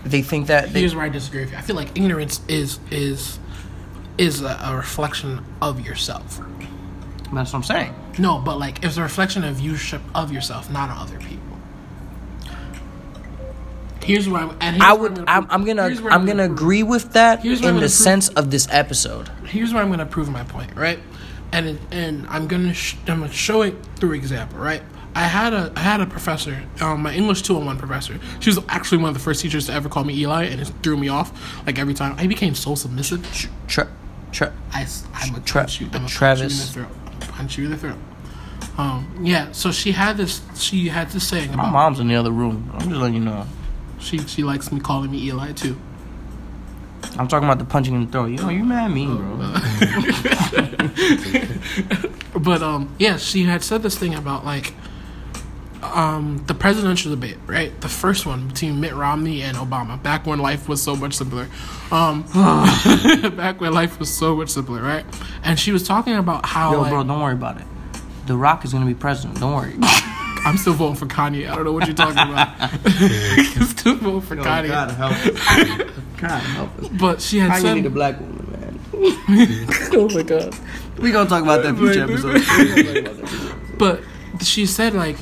they 0.04 0.22
think 0.22 0.46
that 0.46 0.72
they, 0.72 0.80
Here's 0.80 0.94
where 0.94 1.04
I 1.04 1.10
disagree 1.10 1.42
with 1.42 1.52
you. 1.52 1.58
I 1.58 1.60
feel 1.60 1.76
like 1.76 1.90
ignorance 1.94 2.40
is 2.48 2.78
is 2.90 3.38
is 4.18 4.42
a, 4.42 4.58
a 4.64 4.76
reflection 4.76 5.44
of 5.62 5.80
yourself. 5.84 6.40
that's 7.32 7.52
what 7.52 7.54
I'm 7.54 7.62
saying. 7.62 7.94
No, 8.18 8.38
but 8.38 8.58
like 8.58 8.84
it's 8.84 8.96
a 8.96 9.02
reflection 9.02 9.44
of 9.44 9.56
viewership 9.56 10.00
of 10.14 10.32
yourself, 10.32 10.70
not 10.70 10.90
on 10.90 10.98
other 10.98 11.18
people. 11.18 11.38
Here's 14.02 14.28
where 14.28 14.40
I'm. 14.42 14.56
And 14.60 14.76
here's 14.76 14.88
I 14.88 14.92
would. 14.94 15.18
I'm, 15.28 15.46
I'm 15.50 15.64
gonna. 15.64 15.82
I'm 15.82 16.24
gonna 16.24 16.46
prove- 16.46 16.52
agree 16.58 16.82
with 16.82 17.12
that 17.12 17.44
in 17.44 17.60
the 17.60 17.70
prove- 17.72 17.90
sense 17.90 18.28
of 18.30 18.50
this 18.50 18.66
episode. 18.70 19.28
Here's 19.44 19.72
where 19.72 19.82
I'm 19.82 19.90
gonna 19.90 20.06
prove 20.06 20.30
my 20.30 20.44
point, 20.44 20.74
right? 20.74 20.98
And 21.52 21.66
it, 21.66 21.78
and 21.90 22.26
I'm 22.28 22.46
gonna 22.46 22.74
sh- 22.74 22.96
I'm 23.06 23.20
gonna 23.20 23.32
show 23.32 23.62
it 23.62 23.74
through 23.96 24.12
example, 24.12 24.58
right? 24.58 24.82
I 25.14 25.22
had 25.22 25.52
a 25.52 25.72
I 25.76 25.80
had 25.80 26.00
a 26.00 26.06
professor, 26.06 26.62
um, 26.80 27.02
my 27.02 27.12
English 27.14 27.42
201 27.42 27.76
professor. 27.78 28.18
She 28.40 28.50
was 28.50 28.58
actually 28.68 28.98
one 28.98 29.08
of 29.08 29.14
the 29.14 29.20
first 29.20 29.42
teachers 29.42 29.66
to 29.66 29.72
ever 29.72 29.88
call 29.88 30.04
me 30.04 30.14
Eli, 30.14 30.44
and 30.44 30.60
it 30.60 30.70
threw 30.82 30.96
me 30.96 31.08
off. 31.08 31.66
Like 31.66 31.78
every 31.78 31.94
time, 31.94 32.14
I 32.18 32.26
became 32.26 32.54
so 32.54 32.74
submissive. 32.76 33.26
Tra- 33.66 33.88
tra- 34.32 34.52
I, 34.72 34.86
am 35.22 35.34
a 35.34 35.40
Tra- 35.40 35.62
punch 35.62 35.80
you. 35.80 35.88
I'm 35.92 36.04
a 36.04 36.08
Travis. 36.08 36.72
punch 36.74 36.76
you 36.76 36.82
in 36.82 36.88
the 36.88 36.96
throat. 36.96 37.20
I'm 37.22 37.28
punch 37.34 37.58
you 37.58 37.64
in 37.64 37.70
the 37.70 37.76
throat. 37.78 37.98
Um, 38.78 39.20
yeah. 39.22 39.52
So 39.52 39.72
she 39.72 39.92
had 39.92 40.16
this. 40.16 40.40
She 40.56 40.88
had 40.88 41.10
this 41.10 41.26
saying 41.26 41.48
My 41.48 41.54
about. 41.64 41.72
mom's 41.72 42.00
in 42.00 42.08
the 42.08 42.14
other 42.16 42.30
room. 42.30 42.70
I'm 42.74 42.80
just 42.80 42.92
letting 42.92 43.14
you 43.14 43.20
know. 43.24 43.46
She 43.98 44.18
she 44.18 44.42
likes 44.44 44.70
me 44.70 44.78
calling 44.80 45.10
me 45.10 45.18
Eli 45.24 45.52
too. 45.52 45.76
I'm 47.18 47.26
talking 47.28 47.48
about 47.48 47.58
the 47.58 47.64
punching 47.64 47.94
in 47.94 48.06
the 48.06 48.12
throat. 48.12 48.26
Yo, 48.30 48.48
you 48.48 48.64
mad 48.64 48.90
mean, 48.92 49.16
bro. 49.16 49.54
But 52.38 52.62
um, 52.62 52.94
yeah, 52.98 53.16
she 53.16 53.44
had 53.44 53.62
said 53.64 53.82
this 53.82 53.98
thing 53.98 54.14
about 54.14 54.44
like 54.44 54.72
um 55.82 56.42
the 56.46 56.54
presidential 56.54 57.10
debate, 57.10 57.36
right? 57.46 57.78
The 57.80 57.88
first 57.88 58.26
one 58.26 58.48
between 58.48 58.80
Mitt 58.80 58.94
Romney 58.94 59.42
and 59.42 59.56
Obama, 59.56 60.02
back 60.02 60.26
when 60.26 60.38
life 60.38 60.68
was 60.68 60.82
so 60.82 60.96
much 60.96 61.14
simpler. 61.14 61.48
Um, 61.90 62.22
back 63.36 63.60
when 63.60 63.72
life 63.72 63.98
was 63.98 64.12
so 64.12 64.36
much 64.36 64.50
simpler, 64.50 64.82
right? 64.82 65.04
And 65.42 65.58
she 65.58 65.72
was 65.72 65.86
talking 65.86 66.14
about 66.14 66.46
how 66.46 66.72
Yo, 66.72 66.80
like, 66.82 66.90
bro, 66.90 67.04
don't 67.04 67.20
worry 67.20 67.34
about 67.34 67.60
it. 67.60 67.66
The 68.26 68.36
Rock 68.36 68.64
is 68.64 68.72
gonna 68.72 68.86
be 68.86 68.94
president. 68.94 69.40
Don't 69.40 69.54
worry. 69.54 69.74
I'm 70.44 70.56
still 70.56 70.72
voting 70.74 70.96
for 70.96 71.06
Kanye. 71.06 71.50
I 71.50 71.54
don't 71.56 71.64
know 71.64 71.72
what 71.72 71.86
you're 71.86 71.96
talking 71.96 72.32
about. 72.32 72.48
I'm 72.60 73.64
still 73.64 73.96
voting 73.96 74.20
for 74.20 74.36
Kanye. 74.36 74.68
God 74.68 74.90
help 74.92 75.12
us. 75.12 75.90
God 76.16 76.40
help 76.42 76.78
us. 76.78 76.88
But 76.88 77.20
she 77.20 77.38
had 77.38 77.50
How 77.50 77.56
you 77.56 77.62
said, 77.62 77.74
need 77.74 77.86
a 77.86 77.90
black 77.90 78.20
woman, 78.20 78.80
man? 78.92 79.66
"Oh 79.94 80.08
my 80.14 80.22
god." 80.22 80.54
We 80.98 81.10
gonna 81.12 81.28
talk 81.28 81.42
about 81.42 81.62
that 81.62 81.76
future 81.76 82.04
episode. 82.04 83.78
But 83.78 84.02
she 84.42 84.66
said 84.66 84.94
like 84.94 85.16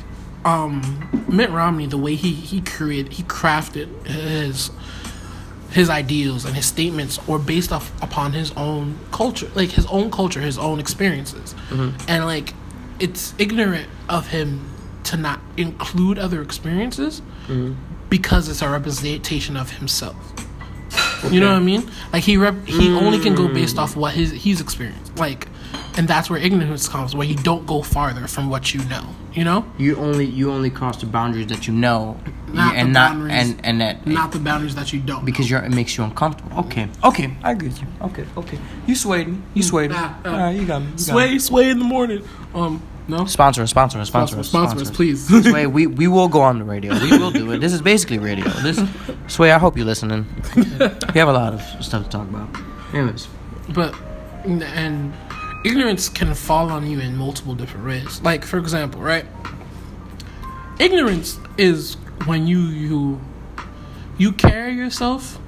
um 0.47 1.27
Mitt 1.29 1.51
Romney 1.51 1.87
the 1.87 1.99
way 1.99 2.15
he 2.15 2.33
he 2.33 2.61
created 2.61 3.13
he 3.13 3.23
crafted 3.25 4.07
his 4.07 4.71
his 5.71 5.91
ideals 5.91 6.45
and 6.45 6.55
his 6.55 6.65
statements 6.65 7.27
were 7.27 7.39
based 7.39 7.73
off 7.73 7.91
upon 8.03 8.33
his 8.33 8.53
own 8.53 8.99
culture 9.11 9.51
like 9.55 9.71
his 9.71 9.85
own 9.87 10.11
culture 10.11 10.41
his 10.41 10.57
own 10.57 10.79
experiences. 10.81 11.55
Mm-hmm. 11.69 11.99
And 12.09 12.25
like 12.25 12.55
it's 12.99 13.35
ignorant 13.39 13.89
of 14.09 14.29
him 14.29 14.65
to 15.05 15.17
not 15.17 15.41
include 15.57 16.19
other 16.19 16.41
experiences 16.43 17.21
mm-hmm. 17.47 17.75
because 18.09 18.49
it's 18.49 18.63
a 18.63 18.69
representation 18.69 19.57
of 19.57 19.71
himself. 19.71 20.17
You 21.31 21.41
know 21.41 21.51
what 21.51 21.57
I 21.57 21.65
mean? 21.65 21.91
Like 22.13 22.23
he 22.23 22.37
rep- 22.37 22.67
he 22.67 22.91
only 22.91 23.19
can 23.19 23.35
go 23.35 23.49
mm. 23.49 23.55
based 23.55 23.79
off 23.79 23.97
what 23.97 24.15
his 24.15 24.31
he's 24.31 24.61
experienced. 24.61 25.19
Like, 25.19 25.49
and 25.97 26.07
that's 26.09 26.29
where 26.31 26.39
ignorance 26.39 26.89
comes, 26.89 27.15
where 27.15 27.27
you 27.27 27.37
don't 27.37 27.67
go 27.67 27.83
farther 27.83 28.27
from 28.27 28.49
what 28.51 28.75
you 28.75 28.81
know. 28.85 29.05
You 29.33 29.45
know, 29.45 29.67
You 29.77 29.97
only 29.97 30.25
you 30.25 30.51
only 30.51 30.71
cross 30.71 30.99
the 31.01 31.07
boundaries 31.07 31.47
that 31.49 31.67
you 31.67 31.75
know, 31.75 32.17
Not 32.53 32.73
the 32.73 32.79
and 32.81 32.93
not 32.93 33.17
and 33.31 33.61
and 33.65 33.81
that 33.83 34.07
not 34.07 34.33
the 34.33 34.39
boundaries 34.39 34.75
that 34.77 34.93
you 34.93 35.01
don't. 35.01 35.25
because 35.27 35.51
you're 35.51 35.63
it 35.63 35.73
makes 35.73 35.97
you 35.99 36.05
uncomfortable. 36.05 36.59
Okay, 36.61 36.89
okay, 37.05 37.35
I 37.43 37.53
agree 37.53 37.69
with 37.69 37.81
you. 37.83 37.89
Okay, 38.01 38.25
okay, 38.37 38.59
you 38.87 38.95
swayed 38.95 39.29
me. 39.29 39.39
You 39.55 39.63
swayed 39.63 39.91
me. 39.91 39.97
Ah. 39.99 40.19
All 40.25 40.33
right, 40.33 40.57
you 40.57 40.65
got 40.67 40.81
me. 40.81 40.87
You 40.87 40.93
got 40.93 40.99
me. 40.99 40.99
sway 40.99 41.39
sway 41.39 41.71
in 41.71 41.79
the 41.79 41.85
morning. 41.85 42.23
Um, 42.55 42.81
No. 43.09 43.25
Sponsor 43.27 43.63
us, 43.63 43.71
sponsor 43.71 44.01
us, 44.01 44.09
sponsor 44.09 44.39
us, 44.41 44.49
Sponsor 44.49 44.81
us, 44.81 44.91
please. 44.91 45.29
Sway, 45.51 45.67
we, 45.69 45.87
we 45.87 46.09
will 46.09 46.27
go 46.29 46.41
on 46.41 46.59
the 46.59 46.65
radio. 46.65 46.93
We 46.99 47.11
will 47.19 47.31
do 47.31 47.53
it. 47.53 47.59
This 47.61 47.73
is 47.73 47.81
basically 47.81 48.19
radio. 48.19 48.49
This 48.67 48.81
Sway, 49.29 49.53
I 49.53 49.59
hope 49.59 49.77
you're 49.77 49.87
listening. 49.87 50.27
We 51.15 51.21
have 51.23 51.29
a 51.29 51.33
lot 51.43 51.53
of 51.55 51.61
stuff 51.85 52.03
to 52.05 52.09
talk 52.11 52.29
about. 52.29 52.49
Anyways. 52.93 53.29
But 53.79 53.95
and 54.45 55.13
ignorance 55.67 56.09
can 56.09 56.33
fall 56.33 56.71
on 56.71 56.89
you 56.89 57.01
in 57.01 57.17
multiple 57.17 57.55
different 57.57 57.85
ways. 57.85 58.23
Like 58.23 58.45
for 58.45 58.59
example, 58.59 59.01
right? 59.01 59.27
Ignorance 60.79 61.41
is 61.59 61.95
when 62.25 62.47
you 62.47 62.61
you 62.61 63.21
you 64.17 64.33
carry 64.33 64.75
yourself. 64.75 65.39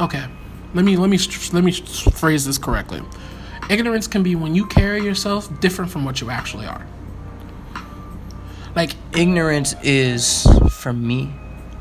Okay, 0.00 0.24
let 0.72 0.84
me 0.84 0.96
let 0.96 1.10
me 1.10 1.18
let 1.52 1.62
me 1.62 1.72
phrase 1.72 2.46
this 2.46 2.56
correctly. 2.56 3.02
Ignorance 3.68 4.06
can 4.06 4.22
be 4.22 4.34
when 4.34 4.54
you 4.54 4.66
carry 4.66 5.04
yourself 5.04 5.60
different 5.60 5.90
from 5.90 6.06
what 6.06 6.22
you 6.22 6.30
actually 6.30 6.66
are. 6.66 6.86
Like 8.74 8.92
ignorance 9.14 9.74
is 9.82 10.46
for 10.70 10.92
me. 10.94 11.34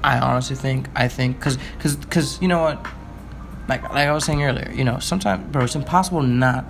I 0.03 0.19
honestly 0.19 0.57
think 0.57 0.89
I 0.95 1.07
think 1.07 1.39
because 1.39 1.57
because 1.77 1.95
because 1.95 2.41
you 2.41 2.49
know 2.49 2.61
what, 2.61 2.85
like 3.69 3.83
like 3.83 4.07
I 4.07 4.11
was 4.11 4.25
saying 4.25 4.43
earlier, 4.43 4.69
you 4.75 4.83
know 4.83 4.99
sometimes 4.99 5.49
bro, 5.49 5.63
it's 5.63 5.75
impossible 5.75 6.21
not 6.23 6.65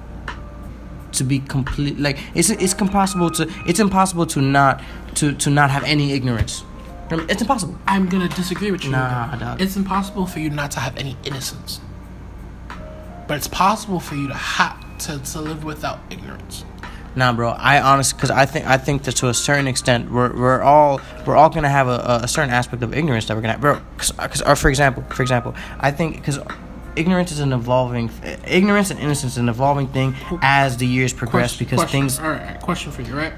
to 1.13 1.23
be 1.23 1.39
complete. 1.39 1.99
Like 1.99 2.19
it's 2.35 2.49
it's 2.49 2.73
impossible 2.73 3.29
to 3.31 3.51
it's 3.65 3.79
impossible 3.79 4.25
to 4.27 4.41
not 4.41 4.81
to 5.15 5.33
to 5.33 5.49
not 5.49 5.69
have 5.69 5.83
any 5.83 6.11
ignorance. 6.13 6.63
It's 7.11 7.41
impossible. 7.41 7.75
I'm 7.87 8.07
gonna 8.07 8.29
disagree 8.29 8.71
with 8.71 8.83
you. 8.83 8.91
Nah, 8.91 9.35
dog. 9.35 9.61
It's 9.61 9.75
impossible 9.75 10.27
for 10.27 10.39
you 10.39 10.49
not 10.49 10.71
to 10.71 10.79
have 10.79 10.95
any 10.97 11.17
innocence, 11.23 11.81
but 13.27 13.37
it's 13.37 13.47
possible 13.47 13.99
for 13.99 14.15
you 14.15 14.27
to 14.27 14.33
have 14.35 14.77
to, 14.99 15.17
to 15.17 15.41
live 15.41 15.63
without 15.63 15.99
ignorance. 16.11 16.65
Nah, 17.15 17.33
bro. 17.33 17.49
I 17.49 17.81
honestly, 17.81 18.15
because 18.15 18.29
I 18.29 18.45
think 18.45 18.67
I 18.67 18.77
think 18.77 19.03
that 19.03 19.13
to 19.17 19.29
a 19.29 19.33
certain 19.33 19.67
extent, 19.67 20.11
we're, 20.11 20.31
we're 20.33 20.61
all 20.61 21.01
we're 21.25 21.35
all 21.35 21.49
gonna 21.49 21.69
have 21.69 21.87
a, 21.87 22.19
a 22.23 22.27
certain 22.27 22.51
aspect 22.51 22.83
of 22.83 22.93
ignorance 22.93 23.25
that 23.25 23.35
we're 23.35 23.41
gonna 23.41 23.53
have, 23.53 23.61
bro. 23.61 23.81
Because, 23.97 24.41
or 24.43 24.55
for 24.55 24.69
example, 24.69 25.03
for 25.09 25.23
example, 25.23 25.55
I 25.79 25.89
think 25.91 26.17
because 26.17 26.39
ignorance 26.95 27.31
is 27.31 27.39
an 27.39 27.53
evolving, 27.53 28.09
ignorance 28.45 28.91
and 28.91 28.99
innocence 28.99 29.33
is 29.33 29.37
an 29.37 29.49
evolving 29.49 29.87
thing 29.87 30.15
as 30.41 30.77
the 30.77 30.87
years 30.87 31.13
progress. 31.13 31.51
Question, 31.51 31.65
because 31.65 31.79
question. 31.79 32.01
things. 32.01 32.19
All 32.19 32.29
right, 32.29 32.59
question 32.61 32.91
for 32.91 33.01
you, 33.01 33.15
right? 33.15 33.33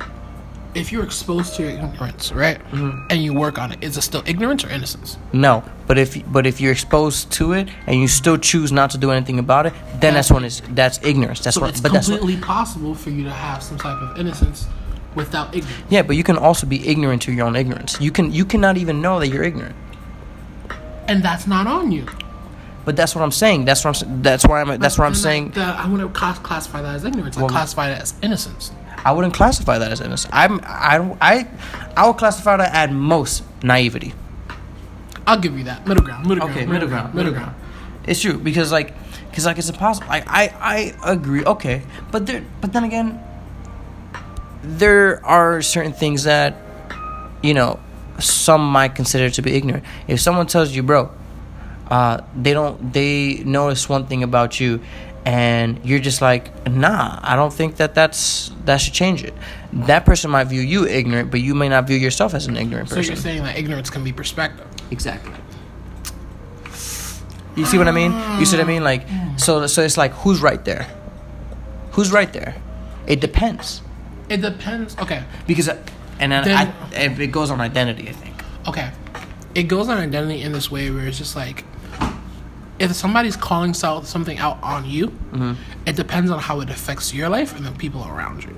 If 0.73 0.91
you're 0.91 1.03
exposed 1.03 1.55
to 1.55 1.63
ignorance, 1.67 2.31
right, 2.31 2.57
mm-hmm. 2.57 3.07
and 3.09 3.21
you 3.21 3.33
work 3.33 3.59
on 3.59 3.73
it, 3.73 3.83
is 3.83 3.97
it 3.97 4.03
still 4.03 4.23
ignorance 4.25 4.63
or 4.63 4.69
innocence? 4.69 5.17
No, 5.33 5.65
but 5.85 5.97
if 5.97 6.17
but 6.31 6.47
if 6.47 6.61
you're 6.61 6.71
exposed 6.71 7.29
to 7.33 7.51
it 7.51 7.67
and 7.87 7.99
you 7.99 8.07
still 8.07 8.37
choose 8.37 8.71
not 8.71 8.89
to 8.91 8.97
do 8.97 9.11
anything 9.11 9.37
about 9.37 9.65
it, 9.65 9.73
then 9.99 10.13
that's, 10.13 10.29
that's 10.29 10.31
when 10.31 10.45
it's 10.45 10.61
that's 10.69 11.03
ignorance. 11.03 11.41
That's 11.41 11.55
so 11.55 11.61
what. 11.61 11.71
It's 11.71 11.81
but 11.81 11.91
completely 11.91 12.35
that's 12.35 12.47
what, 12.47 12.55
possible 12.55 12.95
for 12.95 13.09
you 13.09 13.25
to 13.25 13.31
have 13.31 13.61
some 13.61 13.77
type 13.77 14.01
of 14.01 14.17
innocence 14.17 14.65
without 15.13 15.53
ignorance. 15.53 15.83
Yeah, 15.89 16.03
but 16.03 16.15
you 16.15 16.23
can 16.23 16.37
also 16.37 16.65
be 16.65 16.87
ignorant 16.87 17.21
to 17.23 17.33
your 17.33 17.47
own 17.47 17.57
ignorance. 17.57 17.99
You 17.99 18.11
can 18.11 18.31
you 18.31 18.45
cannot 18.45 18.77
even 18.77 19.01
know 19.01 19.19
that 19.19 19.27
you're 19.27 19.43
ignorant. 19.43 19.75
And 21.09 21.21
that's 21.21 21.47
not 21.47 21.67
on 21.67 21.91
you. 21.91 22.05
But 22.83 22.95
that's 22.95 23.15
what 23.15 23.21
I'm 23.23 23.31
saying. 23.31 23.65
That's 23.65 23.85
what 23.85 24.01
I'm. 24.01 24.21
That's 24.23 24.45
why 24.45 24.61
I'm. 24.61 24.79
That's 24.79 24.97
what 24.97 25.05
I'm 25.05 25.15
saying. 25.15 25.51
That, 25.51 25.77
I 25.79 25.87
want 25.87 26.01
to 26.01 26.41
classify 26.41 26.81
that 26.81 26.95
as 26.95 27.03
ignorance. 27.05 27.37
I 27.37 27.41
well, 27.41 27.49
classify 27.49 27.91
it 27.91 28.01
as 28.01 28.13
innocence. 28.21 28.71
I 29.03 29.11
wouldn't 29.11 29.33
classify 29.33 29.77
that 29.77 29.91
as 29.91 30.01
innocence. 30.01 30.31
I'm. 30.33 30.59
I. 30.63 31.15
I. 31.21 31.47
I 31.95 32.07
would 32.07 32.17
classify 32.17 32.57
that 32.57 32.73
at 32.73 32.91
most 32.91 33.43
naivety. 33.63 34.13
I'll 35.27 35.39
give 35.39 35.57
you 35.57 35.65
that 35.65 35.87
middle 35.87 36.03
ground. 36.03 36.27
Middle 36.27 36.43
okay, 36.45 36.53
ground. 36.53 36.67
Okay, 36.67 36.73
middle 36.73 36.89
ground. 36.89 37.13
Middle 37.13 37.33
ground. 37.33 37.55
It's 38.07 38.19
true 38.19 38.39
because 38.39 38.71
like, 38.71 38.95
because 39.29 39.45
like 39.45 39.57
it's 39.59 39.69
impossible. 39.69 40.07
Like 40.07 40.23
I. 40.27 40.47
I 40.59 41.11
agree. 41.11 41.45
Okay, 41.45 41.83
but 42.11 42.25
there. 42.25 42.43
But 42.61 42.73
then 42.73 42.83
again, 42.83 43.23
there 44.63 45.23
are 45.25 45.61
certain 45.61 45.93
things 45.93 46.23
that, 46.23 46.55
you 47.41 47.53
know, 47.53 47.79
some 48.19 48.67
might 48.71 48.95
consider 48.95 49.29
to 49.29 49.41
be 49.41 49.53
ignorant. 49.53 49.83
If 50.07 50.19
someone 50.19 50.47
tells 50.47 50.71
you, 50.71 50.83
bro, 50.83 51.11
uh, 51.89 52.21
they 52.35 52.53
don't 52.53 52.93
they 52.93 53.43
notice 53.45 53.89
one 53.89 54.05
thing 54.07 54.23
about 54.23 54.59
you 54.59 54.81
and 55.25 55.79
you're 55.85 55.99
just 55.99 56.21
like 56.21 56.67
nah 56.67 57.19
i 57.21 57.35
don't 57.35 57.53
think 57.53 57.75
that 57.77 57.93
that's 57.93 58.51
that 58.65 58.77
should 58.77 58.93
change 58.93 59.23
it. 59.23 59.33
That 59.73 60.05
person 60.05 60.31
might 60.31 60.45
view 60.45 60.61
you 60.61 60.87
ignorant 60.87 61.31
but 61.31 61.41
you 61.41 61.55
may 61.55 61.69
not 61.69 61.87
view 61.87 61.97
yourself 61.97 62.33
as 62.33 62.47
an 62.47 62.57
ignorant 62.57 62.89
person 62.89 63.03
so 63.03 63.07
you're 63.09 63.15
saying 63.15 63.43
that 63.43 63.57
ignorance 63.57 63.89
can 63.89 64.03
be 64.03 64.11
perspective. 64.11 64.67
Exactly. 64.89 65.33
You 67.55 67.65
see 67.65 67.77
what 67.77 67.87
i 67.87 67.91
mean? 67.91 68.11
You 68.39 68.45
see 68.45 68.57
what 68.57 68.65
i 68.65 68.67
mean? 68.67 68.83
Like 68.83 69.07
so 69.37 69.67
so 69.67 69.81
it's 69.81 69.97
like 69.97 70.11
who's 70.13 70.41
right 70.41 70.63
there? 70.65 70.87
Who's 71.91 72.11
right 72.11 72.31
there? 72.33 72.55
It 73.07 73.19
depends. 73.21 73.81
It 74.29 74.41
depends 74.41 74.97
okay. 74.97 75.23
Because 75.47 75.69
and 76.19 76.31
then, 76.31 76.43
then 76.43 76.73
I, 76.93 77.23
it 77.23 77.31
goes 77.31 77.49
on 77.51 77.61
identity 77.61 78.09
i 78.09 78.11
think. 78.11 78.35
Okay. 78.67 78.91
It 79.53 79.63
goes 79.63 79.89
on 79.89 79.97
identity 79.97 80.41
in 80.41 80.51
this 80.51 80.71
way 80.71 80.91
where 80.91 81.07
it's 81.07 81.17
just 81.17 81.35
like 81.35 81.65
if 82.81 82.93
somebody's 82.93 83.35
calling 83.35 83.73
something 83.75 84.37
out 84.39 84.61
on 84.63 84.89
you, 84.89 85.07
mm-hmm. 85.07 85.53
it 85.85 85.95
depends 85.95 86.31
on 86.31 86.39
how 86.39 86.61
it 86.61 86.69
affects 86.69 87.13
your 87.13 87.29
life 87.29 87.55
and 87.55 87.63
the 87.65 87.71
people 87.71 88.03
around 88.07 88.43
you. 88.43 88.55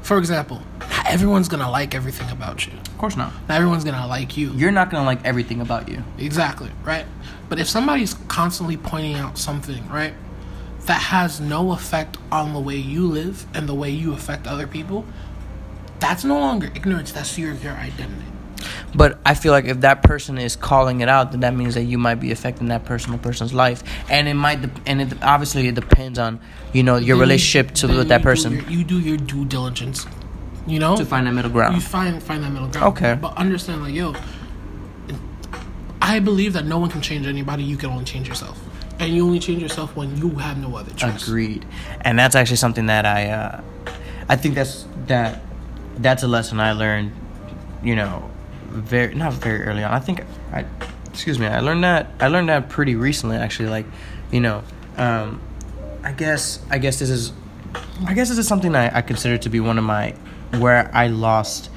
For 0.00 0.18
example, 0.18 0.62
not 0.80 1.06
everyone's 1.06 1.48
gonna 1.48 1.70
like 1.70 1.94
everything 1.94 2.30
about 2.30 2.66
you. 2.66 2.72
Of 2.72 2.96
course 2.96 3.16
not. 3.16 3.32
Not 3.48 3.56
everyone's 3.56 3.84
gonna 3.84 4.06
like 4.06 4.36
you. 4.36 4.52
You're 4.52 4.70
not 4.70 4.88
gonna 4.88 5.04
like 5.04 5.22
everything 5.24 5.60
about 5.60 5.88
you. 5.88 6.02
Exactly, 6.16 6.70
right? 6.82 7.04
But 7.48 7.58
if 7.58 7.68
somebody's 7.68 8.14
constantly 8.28 8.76
pointing 8.76 9.16
out 9.16 9.36
something, 9.36 9.86
right, 9.88 10.14
that 10.86 11.02
has 11.02 11.40
no 11.40 11.72
effect 11.72 12.16
on 12.32 12.54
the 12.54 12.60
way 12.60 12.76
you 12.76 13.06
live 13.06 13.44
and 13.52 13.68
the 13.68 13.74
way 13.74 13.90
you 13.90 14.14
affect 14.14 14.46
other 14.46 14.66
people, 14.66 15.04
that's 15.98 16.24
no 16.24 16.38
longer 16.38 16.70
ignorance, 16.74 17.12
that's 17.12 17.36
your 17.36 17.52
your 17.54 17.74
identity. 17.74 18.35
But 18.96 19.18
I 19.26 19.34
feel 19.34 19.52
like 19.52 19.66
if 19.66 19.80
that 19.80 20.02
person 20.02 20.38
is 20.38 20.56
calling 20.56 21.02
it 21.02 21.08
out, 21.08 21.30
then 21.30 21.40
that 21.40 21.54
means 21.54 21.74
that 21.74 21.82
you 21.84 21.98
might 21.98 22.14
be 22.14 22.32
affecting 22.32 22.68
that 22.68 22.86
person 22.86 23.12
or 23.12 23.18
person's 23.18 23.52
life, 23.52 23.84
and 24.10 24.26
it 24.26 24.34
might, 24.34 24.62
de- 24.62 24.70
and 24.86 25.02
it 25.02 25.22
obviously 25.22 25.68
it 25.68 25.74
depends 25.74 26.18
on 26.18 26.40
you 26.72 26.82
know 26.82 26.96
your 26.96 27.16
then 27.16 27.20
relationship 27.20 27.74
to 27.74 27.88
with 27.88 28.08
that 28.08 28.22
person. 28.22 28.54
Your, 28.54 28.70
you 28.70 28.84
do 28.84 28.98
your 28.98 29.18
due 29.18 29.44
diligence, 29.44 30.06
you 30.66 30.78
know, 30.78 30.96
to 30.96 31.04
find 31.04 31.26
that 31.26 31.32
middle 31.32 31.50
ground. 31.50 31.74
You 31.74 31.82
find 31.82 32.22
find 32.22 32.42
that 32.42 32.50
middle 32.50 32.68
ground. 32.68 32.96
Okay, 32.96 33.18
but 33.20 33.36
understand, 33.36 33.82
like 33.82 33.92
yo, 33.92 34.14
I 36.00 36.18
believe 36.18 36.54
that 36.54 36.64
no 36.64 36.78
one 36.78 36.88
can 36.88 37.02
change 37.02 37.26
anybody. 37.26 37.64
You 37.64 37.76
can 37.76 37.90
only 37.90 38.06
change 38.06 38.28
yourself, 38.28 38.58
and 38.98 39.12
you 39.12 39.26
only 39.26 39.40
change 39.40 39.60
yourself 39.60 39.94
when 39.94 40.16
you 40.16 40.30
have 40.30 40.56
no 40.56 40.74
other 40.74 40.94
choice. 40.94 41.28
Agreed, 41.28 41.66
and 42.00 42.18
that's 42.18 42.34
actually 42.34 42.56
something 42.56 42.86
that 42.86 43.04
I, 43.04 43.28
uh, 43.28 43.60
I 44.26 44.36
think 44.36 44.54
that's 44.54 44.86
that, 45.08 45.42
that's 45.98 46.22
a 46.22 46.28
lesson 46.28 46.60
I 46.60 46.72
learned, 46.72 47.12
you 47.82 47.94
know 47.94 48.30
very 48.76 49.14
not 49.14 49.32
very 49.34 49.62
early 49.62 49.82
on. 49.82 49.92
I 49.92 49.98
think 49.98 50.22
I 50.52 50.64
excuse 51.10 51.38
me. 51.38 51.46
I 51.46 51.60
learned 51.60 51.84
that 51.84 52.10
I 52.20 52.28
learned 52.28 52.48
that 52.48 52.68
pretty 52.68 52.94
recently 52.94 53.36
actually. 53.36 53.68
Like 53.68 53.86
you 54.30 54.40
know, 54.40 54.62
um, 54.96 55.40
I 56.02 56.12
guess 56.12 56.60
I 56.70 56.78
guess 56.78 56.98
this 56.98 57.10
is 57.10 57.32
I 58.06 58.14
guess 58.14 58.28
this 58.28 58.38
is 58.38 58.46
something 58.46 58.74
I, 58.74 58.98
I 58.98 59.02
consider 59.02 59.38
to 59.38 59.48
be 59.48 59.60
one 59.60 59.78
of 59.78 59.84
my 59.84 60.14
where 60.58 60.90
I 60.92 61.08
lost. 61.08 61.70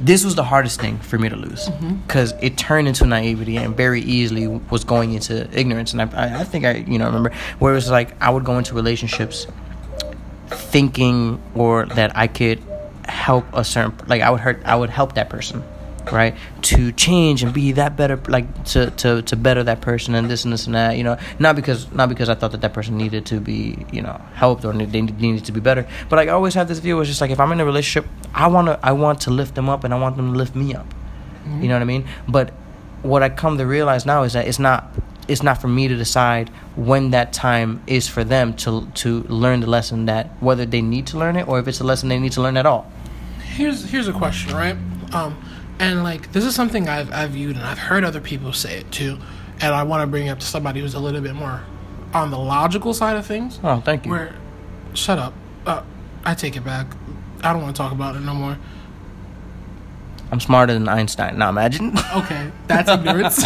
This 0.00 0.24
was 0.24 0.34
the 0.34 0.42
hardest 0.42 0.80
thing 0.80 0.98
for 0.98 1.18
me 1.18 1.28
to 1.28 1.36
lose 1.36 1.68
because 1.68 2.32
mm-hmm. 2.32 2.46
it 2.46 2.58
turned 2.58 2.88
into 2.88 3.06
naivety 3.06 3.56
and 3.56 3.76
very 3.76 4.00
easily 4.00 4.48
was 4.48 4.82
going 4.82 5.12
into 5.12 5.48
ignorance. 5.56 5.92
And 5.92 6.02
I, 6.02 6.40
I 6.40 6.44
think 6.44 6.64
I, 6.64 6.78
you 6.78 6.98
know, 6.98 7.06
remember 7.06 7.32
where 7.60 7.72
it 7.72 7.76
was 7.76 7.90
like 7.90 8.20
I 8.20 8.28
would 8.28 8.44
go 8.44 8.58
into 8.58 8.74
relationships 8.74 9.46
thinking 10.48 11.40
or 11.54 11.86
that 11.86 12.16
I 12.16 12.26
could 12.26 12.60
help 13.06 13.46
a 13.52 13.64
certain 13.64 13.94
like 14.08 14.22
I 14.22 14.30
would 14.30 14.40
hurt 14.40 14.62
I 14.64 14.74
would 14.74 14.90
help 14.90 15.14
that 15.14 15.30
person 15.30 15.62
right? 16.12 16.36
To 16.62 16.92
change 16.92 17.42
and 17.42 17.52
be 17.52 17.72
that 17.72 17.96
better 17.96 18.16
like 18.28 18.64
to, 18.66 18.90
to 18.90 19.22
to 19.22 19.36
better 19.36 19.62
that 19.64 19.80
person 19.80 20.14
and 20.14 20.30
this 20.30 20.44
and 20.44 20.52
this 20.52 20.66
and 20.66 20.74
that 20.74 20.96
you 20.96 21.04
know? 21.04 21.18
Not 21.38 21.56
because 21.56 21.90
not 21.92 22.08
because 22.08 22.28
i 22.28 22.34
thought 22.34 22.52
that 22.52 22.60
that 22.60 22.72
person 22.72 22.96
needed 22.96 23.26
to 23.26 23.40
be 23.40 23.84
you 23.92 24.02
know 24.02 24.20
helped 24.34 24.64
or 24.64 24.72
they 24.72 25.02
needed 25.02 25.44
to 25.44 25.52
be 25.52 25.60
better. 25.60 25.86
But 26.08 26.16
like, 26.16 26.28
i 26.28 26.32
always 26.32 26.54
have 26.54 26.68
this 26.68 26.78
view 26.78 27.00
it's 27.00 27.08
just 27.08 27.20
like 27.20 27.30
if 27.30 27.40
i'm 27.40 27.52
in 27.52 27.60
a 27.60 27.64
relationship 27.64 28.10
i 28.34 28.46
want 28.46 28.66
to 28.68 28.78
i 28.82 28.92
want 28.92 29.20
to 29.22 29.30
lift 29.30 29.54
them 29.54 29.68
up 29.68 29.84
and 29.84 29.92
i 29.94 29.98
want 29.98 30.16
them 30.16 30.32
to 30.32 30.38
lift 30.38 30.54
me 30.54 30.74
up. 30.74 30.86
Mm-hmm. 30.86 31.62
you 31.62 31.68
know 31.68 31.74
what 31.74 31.82
i 31.82 31.86
mean? 31.86 32.06
But 32.28 32.50
what 33.02 33.22
i 33.22 33.28
come 33.28 33.58
to 33.58 33.66
realize 33.66 34.06
now 34.06 34.22
is 34.22 34.32
that 34.32 34.46
it's 34.48 34.58
not 34.58 34.92
it's 35.28 35.42
not 35.42 35.60
for 35.60 35.68
me 35.68 35.88
to 35.88 35.96
decide 35.96 36.48
when 36.76 37.10
that 37.10 37.32
time 37.32 37.82
is 37.86 38.08
for 38.08 38.24
them 38.24 38.54
to 38.54 38.86
to 38.94 39.22
learn 39.24 39.60
the 39.60 39.66
lesson 39.66 40.06
that 40.06 40.30
whether 40.42 40.66
they 40.66 40.82
need 40.82 41.06
to 41.06 41.18
learn 41.18 41.36
it 41.36 41.48
or 41.48 41.58
if 41.58 41.68
it's 41.68 41.80
a 41.80 41.84
lesson 41.84 42.08
they 42.08 42.18
need 42.18 42.32
to 42.32 42.42
learn 42.42 42.56
at 42.56 42.66
all. 42.66 42.90
Here's 43.42 43.84
here's 43.90 44.08
a 44.08 44.12
question 44.12 44.54
right? 44.54 44.76
Um 45.12 45.36
and 45.78 46.02
like 46.02 46.32
this 46.32 46.44
is 46.44 46.54
something 46.54 46.88
I've 46.88 47.12
I've 47.12 47.30
viewed 47.30 47.56
and 47.56 47.64
I've 47.64 47.78
heard 47.78 48.04
other 48.04 48.20
people 48.20 48.52
say 48.52 48.78
it 48.78 48.90
too, 48.92 49.18
and 49.60 49.74
I 49.74 49.82
want 49.82 50.02
to 50.02 50.06
bring 50.06 50.26
it 50.26 50.30
up 50.30 50.40
to 50.40 50.46
somebody 50.46 50.80
who's 50.80 50.94
a 50.94 51.00
little 51.00 51.20
bit 51.20 51.34
more 51.34 51.62
on 52.12 52.30
the 52.30 52.38
logical 52.38 52.94
side 52.94 53.16
of 53.16 53.26
things. 53.26 53.58
Oh, 53.62 53.80
thank 53.80 54.06
you. 54.06 54.12
Where, 54.12 54.34
shut 54.94 55.18
up. 55.18 55.34
Uh, 55.66 55.82
I 56.24 56.34
take 56.34 56.56
it 56.56 56.64
back. 56.64 56.86
I 57.42 57.52
don't 57.52 57.62
want 57.62 57.74
to 57.74 57.82
talk 57.82 57.92
about 57.92 58.16
it 58.16 58.20
no 58.20 58.34
more. 58.34 58.56
I'm 60.30 60.40
smarter 60.40 60.72
than 60.72 60.88
Einstein. 60.88 61.38
Now 61.38 61.50
imagine. 61.50 61.94
Okay, 62.14 62.52
that's 62.68 62.88
ignorance. 62.88 63.38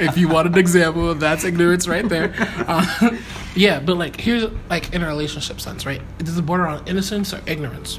if 0.00 0.16
you 0.16 0.28
want 0.28 0.46
an 0.46 0.56
example, 0.56 1.12
that's 1.14 1.42
ignorance 1.42 1.88
right 1.88 2.08
there. 2.08 2.32
Uh, 2.68 3.18
yeah, 3.56 3.80
but 3.80 3.96
like 3.96 4.20
here's 4.20 4.46
like 4.70 4.94
in 4.94 5.02
a 5.02 5.06
relationship 5.06 5.60
sense, 5.60 5.84
right? 5.84 6.00
Does 6.18 6.38
it 6.38 6.42
border 6.46 6.66
on 6.68 6.86
innocence 6.86 7.34
or 7.34 7.40
ignorance? 7.46 7.98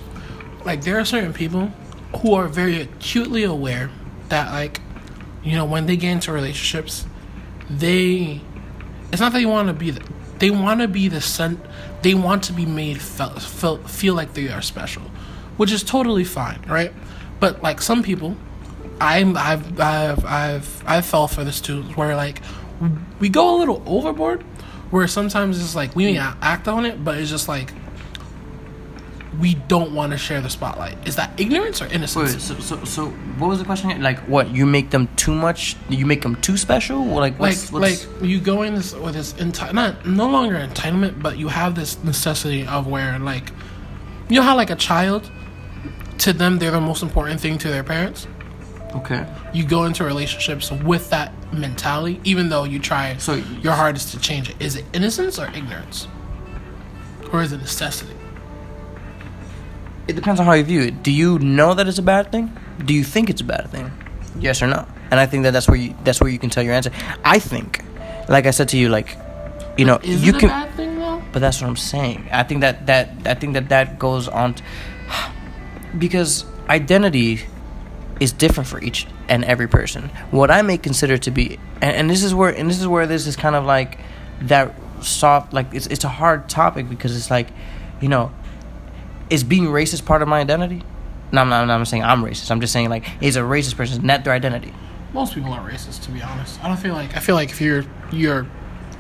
Like 0.64 0.82
there 0.82 0.98
are 0.98 1.04
certain 1.04 1.34
people 1.34 1.72
who 2.18 2.34
are 2.34 2.48
very 2.48 2.82
acutely 2.82 3.44
aware 3.44 3.90
that 4.30 4.52
like 4.52 4.82
you 5.44 5.56
know 5.56 5.66
when 5.66 5.86
they 5.86 5.98
get 5.98 6.12
into 6.12 6.32
relationships, 6.32 7.06
they 7.70 8.42
it's 9.12 9.22
not 9.22 9.32
that 9.32 9.40
they 9.40 9.46
want 9.46 9.68
to 9.68 9.74
be 9.74 9.92
the, 9.92 10.04
they 10.40 10.50
want 10.50 10.82
to 10.82 10.88
be 10.88 11.08
the 11.08 11.22
sen- 11.22 11.62
they 12.02 12.14
want 12.14 12.44
to 12.44 12.54
be 12.54 12.66
made 12.66 13.02
feel, 13.02 13.30
feel 13.40 13.78
feel 13.88 14.14
like 14.16 14.34
they 14.34 14.50
are 14.50 14.62
special, 14.62 15.04
which 15.58 15.72
is 15.72 15.84
totally 15.84 16.24
fine, 16.24 16.62
right? 16.68 16.92
But 17.40 17.62
like 17.62 17.82
some 17.82 18.04
people, 18.04 18.36
I'm 19.00 19.38
I've 19.38 19.80
I've 19.80 20.26
I've 20.26 20.84
I 20.86 21.02
fell 21.02 21.28
for 21.28 21.44
this 21.44 21.62
too, 21.62 21.84
where 21.96 22.16
like 22.16 22.42
we 23.20 23.30
go 23.30 23.56
a 23.56 23.58
little 23.58 23.84
overboard, 23.86 24.42
where 24.92 25.08
sometimes 25.08 25.60
it's 25.60 25.76
like 25.76 25.96
we 25.96 26.06
may 26.12 26.18
act 26.18 26.68
on 26.68 26.86
it, 26.86 27.04
but 27.04 27.18
it's 27.18 27.30
just 27.30 27.48
like 27.48 27.72
we 29.40 29.56
don't 29.68 29.94
want 29.94 30.12
to 30.12 30.18
share 30.18 30.42
the 30.42 30.50
spotlight. 30.50 31.08
Is 31.08 31.16
that 31.16 31.40
ignorance 31.40 31.82
or 31.82 31.86
innocence? 31.88 32.34
Wait, 32.34 32.42
so, 32.42 32.56
so, 32.60 32.84
so, 32.86 33.08
what 33.40 33.48
was 33.50 33.60
the 33.60 33.66
question? 33.66 34.02
Like, 34.02 34.20
what 34.28 34.50
you 34.52 34.66
make 34.66 34.92
them 34.92 35.08
too 35.16 35.34
much? 35.34 35.76
You 35.90 36.06
make 36.06 36.22
them 36.22 36.36
too 36.42 36.58
special? 36.58 37.10
Or 37.12 37.20
like, 37.20 37.40
what's, 37.40 37.72
like, 37.72 37.82
what's, 37.82 38.08
like 38.08 38.24
you 38.30 38.40
go 38.40 38.62
in 38.62 38.76
this 38.76 38.94
with 38.94 39.14
this 39.16 39.34
enti- 39.34 39.74
not 39.74 40.06
no 40.06 40.30
longer 40.30 40.56
entitlement, 40.56 41.22
but 41.22 41.38
you 41.38 41.48
have 41.48 41.76
this 41.76 42.02
necessity 42.04 42.66
of 42.68 42.88
where 42.88 43.18
like, 43.20 43.52
you 44.30 44.36
know 44.36 44.42
how 44.44 44.56
like 44.56 44.70
a 44.70 44.76
child, 44.76 45.30
to 46.20 46.32
them 46.34 46.60
they're 46.60 46.72
the 46.72 46.82
most 46.82 47.04
important 47.04 47.40
thing 47.40 47.58
to 47.60 47.68
their 47.70 47.84
parents. 47.84 48.28
okay. 48.96 49.26
You 49.54 49.66
go 49.66 49.86
into 49.86 50.04
relationships 50.04 50.72
with 50.72 51.10
that 51.10 51.32
mentality, 51.54 52.20
even 52.24 52.50
though 52.50 52.64
you 52.64 52.80
try 52.80 53.16
So- 53.18 53.36
your 53.62 53.74
hardest 53.74 54.12
to 54.14 54.20
change 54.20 54.50
it. 54.50 54.56
Is 54.60 54.76
it 54.76 54.86
innocence 54.94 55.40
or 55.40 55.48
ignorance, 55.48 56.08
or 57.34 57.42
is 57.42 57.52
it 57.52 57.58
necessity? 57.60 58.14
It 60.08 60.16
depends 60.16 60.40
on 60.40 60.46
how 60.46 60.54
you 60.54 60.64
view 60.64 60.82
it. 60.82 61.02
Do 61.04 61.12
you 61.12 61.40
know 61.40 61.74
that 61.74 61.88
it's 61.88 61.98
a 61.98 62.04
bad 62.04 62.32
thing? 62.32 62.56
Do 62.84 62.94
you 62.94 63.04
think 63.04 63.30
it's 63.30 63.42
a 63.42 63.46
bad 63.46 63.70
thing? 63.70 63.92
Yes 64.40 64.62
or 64.62 64.68
no? 64.68 64.86
And 65.12 65.20
I 65.20 65.26
think 65.26 65.44
that 65.44 65.52
that's 65.52 65.68
where 65.68 65.78
you 65.78 65.96
that's 66.04 66.20
where 66.22 66.30
you 66.30 66.40
can 66.40 66.50
tell 66.50 66.64
your 66.64 66.74
answer. 66.74 66.92
I 67.24 67.40
think, 67.40 67.84
like 68.28 68.46
I 68.46 68.52
said 68.52 68.70
to 68.70 68.78
you, 68.78 68.90
like, 68.90 69.18
you 69.78 69.86
know, 69.86 69.98
Is 70.04 70.24
you 70.26 70.34
it 70.36 70.40
can. 70.40 70.50
a 70.50 70.52
bad 70.54 70.72
thing 70.76 71.00
though? 71.00 71.22
But 71.32 71.40
that's 71.40 71.62
what 71.62 71.68
I'm 71.68 71.76
saying. 71.78 72.28
I 72.32 72.44
think 72.44 72.62
that 72.62 72.86
that 72.88 73.10
I 73.26 73.34
think 73.34 73.54
that 73.54 73.70
that 73.70 73.98
goes 73.98 74.28
on, 74.28 74.56
t- 74.56 74.64
because 75.98 76.46
identity 76.70 77.42
is 78.20 78.32
different 78.32 78.68
for 78.70 78.82
each 78.82 79.08
and 79.28 79.44
every 79.46 79.68
person. 79.68 80.10
What 80.32 80.52
I 80.52 80.62
may 80.62 80.78
consider 80.78 81.18
to 81.18 81.32
be, 81.32 81.60
and, 81.82 81.96
and 81.96 82.10
this 82.10 82.24
is 82.24 82.34
where 82.34 82.50
and 82.50 82.70
this 82.70 82.80
is 82.80 82.88
where 82.88 83.08
this 83.08 83.28
is 83.28 83.36
kind 83.36 83.56
of 83.56 83.66
like 83.66 84.00
that 84.42 84.74
soft, 85.02 85.54
like 85.54 85.74
it's 85.74 85.88
it's 85.88 86.04
a 86.04 86.10
hard 86.10 86.50
topic 86.50 86.90
because 86.90 87.16
it's 87.16 87.30
like, 87.32 87.48
you 88.02 88.08
know, 88.10 88.32
is 89.30 89.44
being 89.44 89.66
racist 89.66 90.06
part 90.06 90.22
of 90.22 90.28
my 90.28 90.40
identity? 90.40 90.84
No, 91.32 91.42
I'm 91.42 91.50
not, 91.50 91.62
I'm 91.62 91.68
not 91.68 91.88
saying 91.88 92.04
I'm 92.04 92.24
racist. 92.24 92.52
I'm 92.52 92.62
just 92.62 92.72
saying 92.74 92.90
like, 92.90 93.06
is 93.22 93.36
a 93.36 93.42
racist 93.42 93.76
person 93.78 93.98
is 94.02 94.08
that 94.08 94.24
their 94.24 94.34
identity? 94.34 94.74
Most 95.14 95.34
people 95.34 95.52
aren't 95.52 95.72
racist, 95.72 96.04
to 96.04 96.12
be 96.12 96.22
honest. 96.22 96.64
I 96.64 96.68
don't 96.68 96.78
feel 96.78 96.94
like 96.94 97.16
I 97.16 97.20
feel 97.20 97.36
like 97.36 97.50
if 97.50 97.62
you're 97.62 97.86
you're 98.12 98.46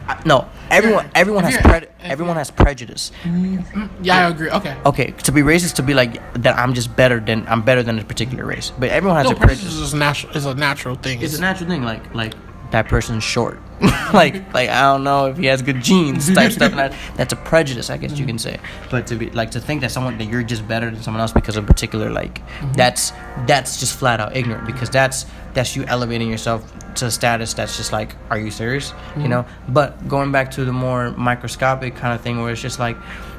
I- 0.07 0.21
No, 0.25 0.47
everyone 0.69 1.05
Yeah, 1.05 1.11
everyone 1.15 1.43
has 1.45 1.53
you're- 1.53 1.63
pred- 1.63 1.83
if 1.83 1.89
everyone 2.11 2.35
has 2.37 2.51
prejudice. 2.51 3.11
Mm-hmm. 3.23 4.03
yeah, 4.03 4.25
I 4.27 4.29
agree. 4.29 4.49
Okay. 4.49 4.75
Okay, 4.85 5.11
to 5.23 5.31
be 5.31 5.41
racist 5.41 5.75
to 5.75 5.83
be 5.83 5.93
like 5.93 6.21
that 6.43 6.57
I'm 6.57 6.73
just 6.73 6.95
better 6.95 7.19
than 7.19 7.45
I'm 7.47 7.61
better 7.63 7.83
than 7.83 7.99
a 7.99 8.03
particular 8.03 8.45
race. 8.45 8.71
But 8.79 8.89
everyone 8.91 9.17
has 9.17 9.25
No, 9.25 9.31
a 9.31 9.35
prejudice 9.35 9.63
prejudice. 9.63 9.87
is 9.87 9.93
a 9.93 9.97
natural 9.97 10.35
is 10.37 10.45
a 10.45 10.53
natural 10.55 10.95
thing. 10.95 11.21
It's 11.21 11.37
a 11.37 11.41
natural 11.41 11.69
thing, 11.69 11.83
like 11.83 12.13
like 12.13 12.33
that 12.71 12.87
person's 12.87 13.23
short. 13.23 13.59
like 14.13 14.53
like 14.53 14.69
I 14.69 14.81
don't 14.83 15.03
know 15.03 15.25
if 15.27 15.37
he 15.37 15.47
has 15.47 15.61
good 15.61 15.81
genes 15.81 16.33
type 16.33 16.53
stuff. 16.53 16.71
And 16.71 16.79
that, 16.79 16.95
that's 17.15 17.33
a 17.33 17.35
prejudice, 17.35 17.89
I 17.89 17.97
guess 17.97 18.17
you 18.17 18.25
can 18.25 18.39
say. 18.39 18.57
But 18.89 19.07
to 19.07 19.15
be 19.15 19.29
like 19.31 19.51
to 19.51 19.59
think 19.59 19.81
that 19.81 19.91
someone 19.91 20.17
that 20.17 20.25
you're 20.25 20.43
just 20.43 20.65
better 20.65 20.89
than 20.89 21.03
someone 21.03 21.19
else 21.19 21.33
because 21.33 21.57
of 21.57 21.65
particular 21.65 22.09
like 22.09 22.35
mm-hmm. 22.35 22.71
that's 22.73 23.11
that's 23.45 23.79
just 23.79 23.97
flat 23.97 24.21
out 24.21 24.35
ignorant 24.35 24.65
because 24.65 24.89
that's 24.89 25.25
that's 25.53 25.75
you 25.75 25.83
elevating 25.85 26.29
yourself 26.29 26.71
to 26.95 27.07
a 27.07 27.11
status 27.11 27.53
that's 27.53 27.75
just 27.75 27.91
like 27.91 28.15
are 28.29 28.39
you 28.39 28.49
serious 28.49 28.89
you 28.89 28.95
mm-hmm. 28.95 29.29
know 29.29 29.45
but 29.69 30.07
going 30.07 30.31
back 30.31 30.51
to 30.51 30.63
the 30.63 30.71
more 30.71 31.11
microscopic 31.11 31.95
kind 31.95 32.13
of 32.13 32.21
thing 32.21 32.41
where 32.41 32.51
it's 32.51 32.61
just 32.61 32.79
like 32.79 32.95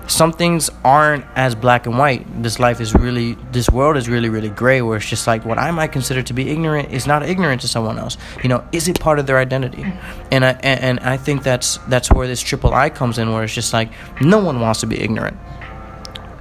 some 0.07 0.33
things 0.33 0.71
aren't 0.85 1.25
as 1.35 1.55
black 1.55 1.87
and 1.87 1.99
white. 1.99 2.42
This 2.42 2.59
life 2.59 2.81
is 2.81 2.95
really 2.95 3.35
this 3.53 3.69
world 3.71 3.97
is 3.97 4.09
really 4.09 4.29
really 4.29 4.49
gray 4.49 4.83
where 4.83 4.97
it's 4.97 5.09
just 5.09 5.27
like 5.27 5.45
what 5.45 5.59
i 5.59 5.71
might 5.71 5.92
consider 5.92 6.23
to 6.23 6.33
be 6.33 6.51
ignorant 6.51 6.92
is 6.92 7.07
not 7.07 7.23
ignorant 7.23 7.61
to 7.62 7.69
someone 7.69 7.99
else. 7.99 8.16
You 8.42 8.49
know 8.49 8.66
is 8.73 8.88
it 8.88 9.01
part 9.01 9.19
of 9.19 9.27
their 9.27 9.38
identity? 9.38 9.85
And 10.31 10.45
i 10.45 10.53
and, 10.62 10.81
and 10.81 11.01
i 11.01 11.16
think 11.16 11.42
that's 11.42 11.79
that's 11.88 12.11
where 12.11 12.27
this 12.27 12.40
triple 12.40 12.73
i 12.73 12.90
comes 12.90 13.19
in 13.19 13.33
where 13.33 13.45
it's 13.45 13.55
just 13.55 13.73
like 13.73 13.90
no 14.21 14.38
one 14.38 14.61
wants 14.61 14.81
to 14.81 14.87
be 14.87 15.01
ignorant. 15.01 15.37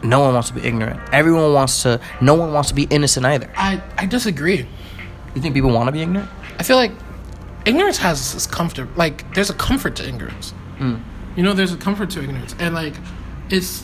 No 0.03 0.19
one 0.19 0.33
wants 0.33 0.49
to 0.49 0.55
be 0.55 0.61
ignorant. 0.61 0.99
Everyone 1.11 1.53
wants 1.53 1.81
to 1.83 1.99
no 2.21 2.35
one 2.35 2.53
wants 2.53 2.69
to 2.69 2.75
be 2.75 2.83
innocent 2.83 3.25
either. 3.25 3.49
I 3.55 3.81
I 3.97 4.05
disagree. 4.05 4.67
you 5.35 5.41
think 5.41 5.55
people 5.55 5.71
want 5.71 5.87
to 5.87 5.91
be 5.91 6.01
ignorant? 6.01 6.29
I 6.59 6.63
feel 6.63 6.77
like 6.77 6.91
ignorance 7.65 7.97
has 7.97 8.33
this 8.33 8.45
comfort. 8.45 8.95
Like 8.95 9.33
there's 9.33 9.49
a 9.49 9.55
comfort 9.55 9.95
to 9.97 10.07
ignorance. 10.07 10.53
Mm. 10.77 11.01
You 11.35 11.43
know, 11.43 11.53
there's 11.53 11.73
a 11.73 11.77
comfort 11.77 12.11
to 12.11 12.23
ignorance, 12.23 12.55
and 12.59 12.73
like 12.73 12.93
it's 13.49 13.83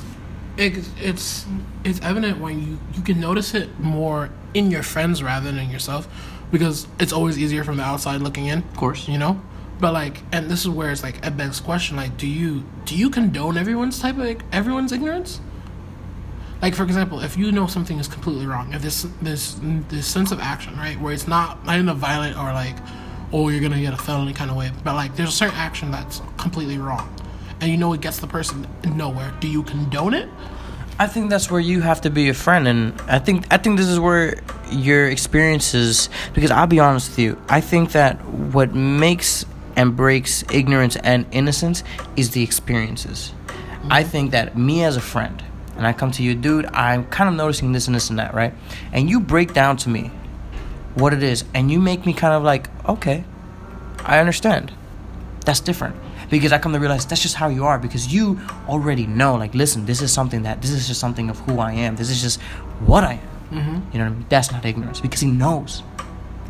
it, 0.58 0.88
it's 1.00 1.46
it's 1.84 2.02
evident 2.02 2.40
when 2.40 2.62
you 2.62 2.80
you 2.94 3.02
can 3.02 3.20
notice 3.20 3.54
it 3.54 3.80
more 3.80 4.30
in 4.54 4.72
your 4.72 4.84
friends 4.84 5.24
rather 5.24 5.46
than 5.46 5.60
in 5.60 5.70
yourself, 5.70 6.08
because 6.52 6.88
it's 7.00 7.14
always 7.14 7.38
easier 7.38 7.64
from 7.64 7.78
the 7.78 7.84
outside 7.84 8.22
looking 8.22 8.48
in. 8.48 8.60
Of 8.60 8.78
course. 8.78 9.08
you 9.08 9.18
know. 9.18 9.42
But 9.80 9.94
like, 9.94 10.22
and 10.32 10.48
this 10.48 10.62
is 10.62 10.70
where 10.70 10.92
it's 10.92 11.02
like 11.02 11.26
it 11.26 11.38
begs 11.38 11.60
question: 11.60 11.98
like, 11.98 12.18
do 12.18 12.28
you 12.28 12.64
do 12.86 12.96
you 12.96 13.10
condone 13.10 13.58
everyone's 13.58 14.00
type 14.00 14.18
of 14.18 14.42
everyone's 14.52 14.92
ignorance? 14.92 15.40
like 16.62 16.76
for 16.76 16.84
example 16.84 17.20
if 17.20 17.38
you 17.38 17.52
know 17.52 17.68
something 17.68 17.98
is 18.00 18.08
completely 18.08 18.46
wrong 18.46 18.74
if 18.74 18.82
this 18.82 19.08
this 19.22 19.60
this 19.90 20.08
sense 20.08 20.32
of 20.32 20.40
action 20.40 20.76
right 20.78 21.00
where 21.00 21.14
it's 21.14 21.28
not 21.28 21.66
not 21.66 21.80
in 21.80 21.90
a 21.90 21.94
violent 21.94 22.38
or 22.38 22.54
like 22.54 22.76
oh 23.34 23.50
you're 23.50 23.62
gonna 23.62 23.82
get 23.82 23.94
a 23.94 23.98
felony 23.98 24.34
kind 24.34 24.52
of 24.52 24.58
way 24.58 24.72
but 24.84 24.94
like 24.94 25.16
there's 25.16 25.30
a 25.30 25.32
certain 25.32 25.56
action 25.56 25.92
that's 25.92 26.22
completely 26.38 26.78
wrong 26.78 27.14
and 27.62 27.72
you 27.72 27.78
know 27.78 27.94
it 27.94 28.02
gets 28.02 28.20
the 28.20 28.28
person 28.28 28.68
nowhere 28.96 29.34
do 29.40 29.48
you 29.48 29.64
condone 29.64 30.14
it 30.14 30.28
I 31.02 31.08
think 31.08 31.32
that's 31.32 31.50
where 31.50 31.60
you 31.60 31.82
have 31.82 32.02
to 32.02 32.12
be 32.12 32.30
a 32.30 32.34
friend, 32.36 32.68
and 32.68 33.02
I 33.08 33.18
think 33.18 33.52
I 33.52 33.58
think 33.58 33.78
this 33.78 33.88
is 33.88 34.00
where 34.00 34.40
your 34.70 35.08
experiences. 35.08 36.10
Because 36.34 36.52
I'll 36.52 36.68
be 36.68 36.80
honest 36.80 37.10
with 37.10 37.18
you, 37.18 37.42
I 37.50 37.60
think 37.60 37.94
that 37.94 38.24
what 38.24 38.76
makes 38.76 39.44
and 39.76 39.96
breaks 39.96 40.44
ignorance 40.52 40.98
and 40.98 41.26
innocence 41.32 41.84
is 42.16 42.30
the 42.32 42.44
experiences. 42.44 43.34
Mm-hmm. 43.48 43.88
I 43.92 44.04
think 44.04 44.30
that 44.30 44.56
me 44.56 44.84
as 44.84 44.96
a 44.96 45.02
friend, 45.02 45.44
and 45.76 45.88
I 45.88 45.94
come 45.94 46.12
to 46.12 46.22
you, 46.22 46.36
dude, 46.36 46.68
I'm 46.68 47.08
kind 47.08 47.28
of 47.28 47.36
noticing 47.36 47.72
this 47.72 47.88
and 47.88 47.96
this 47.96 48.12
and 48.12 48.20
that, 48.20 48.36
right? 48.36 48.54
And 48.94 49.10
you 49.10 49.20
break 49.20 49.56
down 49.56 49.78
to 49.78 49.90
me 49.90 50.12
what 50.94 51.16
it 51.16 51.24
is, 51.24 51.46
and 51.56 51.72
you 51.72 51.80
make 51.80 52.06
me 52.06 52.14
kind 52.14 52.36
of 52.36 52.44
like, 52.44 52.70
okay, 52.88 53.24
I 54.06 54.20
understand. 54.20 54.72
That's 55.46 55.62
different 55.62 55.96
because 56.32 56.52
I 56.52 56.58
come 56.58 56.74
to 56.74 56.80
realize 56.80 57.06
that's 57.06 57.22
just 57.22 57.36
how 57.36 57.50
you 57.50 57.66
are 57.66 57.78
because 57.78 58.12
you 58.12 58.40
already 58.68 59.06
know 59.06 59.36
like 59.36 59.54
listen 59.54 59.86
this 59.86 60.02
is 60.02 60.12
something 60.12 60.42
that 60.44 60.62
this 60.62 60.72
is 60.72 60.88
just 60.88 61.00
something 61.00 61.30
of 61.30 61.38
who 61.42 61.60
I 61.60 61.74
am. 61.74 61.96
This 61.96 62.10
is 62.10 62.22
just 62.22 62.42
what 62.90 63.04
I 63.04 63.14
am. 63.14 63.28
Mm-hmm. 63.52 63.92
you 63.92 64.00
know 64.00 64.06
what 64.06 64.12
I 64.12 64.16
mean? 64.16 64.26
That's 64.30 64.52
not 64.52 64.66
ignorance 64.66 65.00
because 65.02 65.20
he 65.20 65.30
knows. 65.30 65.84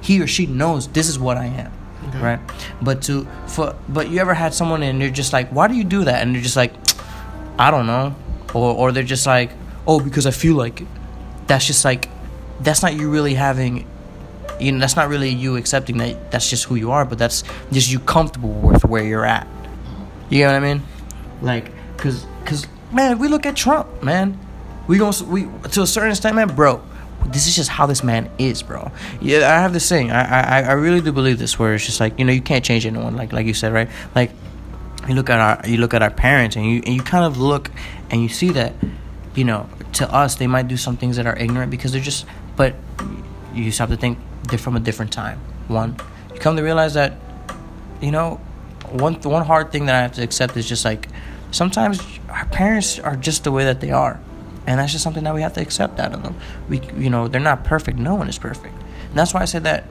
He 0.02 0.22
or 0.22 0.28
she 0.28 0.46
knows 0.46 0.88
this 0.88 1.10
is 1.10 1.20
what 1.20 1.36
I 1.36 1.46
am 1.48 1.72
Okay. 2.10 2.20
right? 2.20 2.40
But 2.82 3.02
to 3.04 3.28
for 3.48 3.76
but 3.90 4.10
you 4.10 4.20
ever 4.20 4.34
had 4.34 4.54
someone 4.54 4.82
and 4.84 5.02
they're 5.02 5.10
just 5.10 5.34
like 5.34 5.50
why 5.50 5.68
do 5.68 5.74
you 5.76 5.84
do 5.84 6.04
that? 6.06 6.22
And 6.22 6.34
they're 6.34 6.42
just 6.42 6.56
like 6.56 6.74
I 7.60 7.72
don't 7.72 7.88
know. 7.88 8.16
Or 8.54 8.74
or 8.76 8.92
they're 8.92 9.04
just 9.04 9.26
like 9.26 9.52
oh 9.88 10.00
because 10.00 10.26
I 10.26 10.32
feel 10.32 10.56
like 10.56 10.82
it. 10.82 10.88
That's 11.48 11.66
just 11.66 11.84
like 11.84 12.08
that's 12.60 12.82
not 12.84 12.94
you 12.94 13.10
really 13.10 13.34
having 13.34 13.88
you 14.60 14.72
know 14.72 14.80
that's 14.80 14.96
not 14.96 15.10
really 15.10 15.30
you 15.30 15.56
accepting 15.58 15.98
that 15.98 16.30
that's 16.32 16.48
just 16.50 16.66
who 16.66 16.76
you 16.76 16.92
are 16.92 17.04
but 17.04 17.18
that's 17.18 17.44
just 17.72 17.92
you 17.92 17.98
comfortable 18.00 18.54
with 18.54 18.86
where 18.86 19.04
you're 19.04 19.26
at 19.26 19.48
you 20.32 20.44
know 20.46 20.54
what 20.54 20.64
i 20.64 20.74
mean? 20.74 20.82
Like 21.42 21.72
because 21.96 22.26
because 22.44 22.68
man 22.92 23.20
we 23.20 23.28
look 23.28 23.46
at 23.46 23.56
trump 23.56 24.02
man. 24.02 24.40
We 24.88 24.98
gonna 24.98 25.24
we 25.26 25.48
to 25.72 25.84
a 25.84 25.88
certain 25.88 26.10
extent 26.10 26.36
man 26.36 26.56
bro 26.56 26.82
this 27.28 27.48
is 27.48 27.56
just 27.56 27.70
how 27.70 27.86
this 27.86 28.04
man 28.04 28.30
is 28.40 28.64
bro. 28.64 28.92
Yeah 29.22 29.56
i 29.56 29.62
have 29.62 29.74
this 29.74 29.86
saying 29.86 30.12
i 30.12 30.24
i 30.24 30.62
i 30.62 30.72
really 30.72 31.02
do 31.02 31.12
believe 31.12 31.38
this 31.38 31.60
where 31.60 31.76
it's 31.76 31.86
just 31.86 32.00
like 32.00 32.18
you 32.18 32.26
know 32.26 32.34
you 32.34 32.42
can't 32.42 32.66
change 32.66 32.86
anyone 32.86 33.16
like 33.16 33.32
like 33.32 33.46
you 33.46 33.54
said 33.54 33.74
right? 33.74 33.90
Like 34.16 34.32
you 35.08 35.16
look 35.16 35.30
at 35.30 35.40
our 35.40 35.70
you 35.70 35.78
look 35.78 35.94
at 35.94 36.02
our 36.02 36.10
parents 36.10 36.56
and 36.56 36.66
you 36.66 36.82
and 36.86 36.96
you 36.96 37.02
kind 37.02 37.26
of 37.26 37.38
look 37.38 37.72
and 38.10 38.22
you 38.22 38.30
see 38.30 38.50
that 38.52 38.74
you 39.36 39.44
know 39.44 39.70
to 39.94 40.12
us 40.14 40.36
they 40.36 40.48
might 40.48 40.68
do 40.68 40.78
some 40.78 40.98
things 40.98 41.18
that 41.18 41.28
are 41.28 41.38
ignorant 41.38 41.72
because 41.72 41.92
they're 41.92 42.02
just 42.02 42.26
but 42.56 42.76
you 43.54 43.66
just 43.66 43.80
have 43.80 43.90
to 43.90 43.98
think 43.98 44.18
they're 44.50 44.58
from 44.58 44.76
a 44.76 44.80
different 44.80 45.12
time. 45.12 45.40
One 45.68 45.96
you 46.34 46.40
come 46.40 46.56
to 46.58 46.64
realize 46.64 46.96
that 46.96 47.18
you 48.02 48.12
know 48.12 48.42
one 48.94 49.16
one 49.22 49.46
hard 49.46 49.72
thing 49.72 49.86
that 49.86 49.96
i 49.96 50.02
have 50.02 50.14
to 50.14 50.24
accept 50.24 50.56
is 50.58 50.68
just 50.68 50.86
like 50.86 51.08
sometimes 51.52 52.02
our 52.30 52.46
parents 52.48 53.00
are 53.00 53.16
just 53.16 53.44
the 53.44 53.52
way 53.52 53.64
that 53.66 53.82
they 53.82 53.92
are 53.92 54.20
and 54.68 54.80
that's 54.80 54.92
just 54.92 55.04
something 55.04 55.24
that 55.24 55.34
we 55.34 55.42
have 55.42 55.54
to 55.54 55.62
accept 55.62 56.00
out 56.00 56.14
of 56.14 56.24
them 56.24 56.36
we 56.70 56.80
you 56.98 57.10
know 57.10 57.28
they're 57.28 57.42
not 57.42 57.64
perfect 57.64 57.98
no 57.98 58.16
one 58.16 58.28
is 58.30 58.38
perfect 58.38 58.74
And 59.12 59.20
that's 59.20 59.34
why 59.34 59.42
I 59.42 59.46
said 59.46 59.66
that 59.66 59.84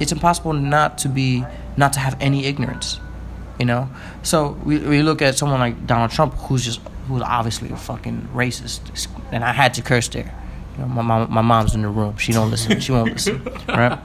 it's 0.00 0.10
impossible 0.10 0.52
not 0.54 0.98
to 0.98 1.08
be 1.08 1.44
not 1.76 1.92
to 1.94 2.00
have 2.00 2.16
any 2.20 2.46
ignorance. 2.46 2.98
You 3.58 3.66
know? 3.66 3.88
So 4.22 4.58
we 4.64 4.78
we 4.78 5.02
look 5.02 5.22
at 5.22 5.36
someone 5.36 5.60
like 5.60 5.86
Donald 5.86 6.10
Trump 6.10 6.34
who's 6.34 6.64
just 6.64 6.80
who's 7.08 7.22
obviously 7.22 7.70
a 7.70 7.76
fucking 7.76 8.28
racist. 8.34 9.08
And 9.30 9.44
I 9.44 9.52
had 9.52 9.74
to 9.74 9.82
curse 9.82 10.08
there. 10.08 10.34
You 10.76 10.82
know, 10.82 10.88
my 10.88 11.02
mom, 11.02 11.30
my 11.30 11.42
mom's 11.42 11.74
in 11.74 11.82
the 11.82 11.88
room. 11.88 12.16
She 12.16 12.32
don't 12.32 12.50
listen. 12.50 12.80
She 12.80 12.90
won't 12.90 13.12
listen. 13.12 13.46
Right? 13.68 13.98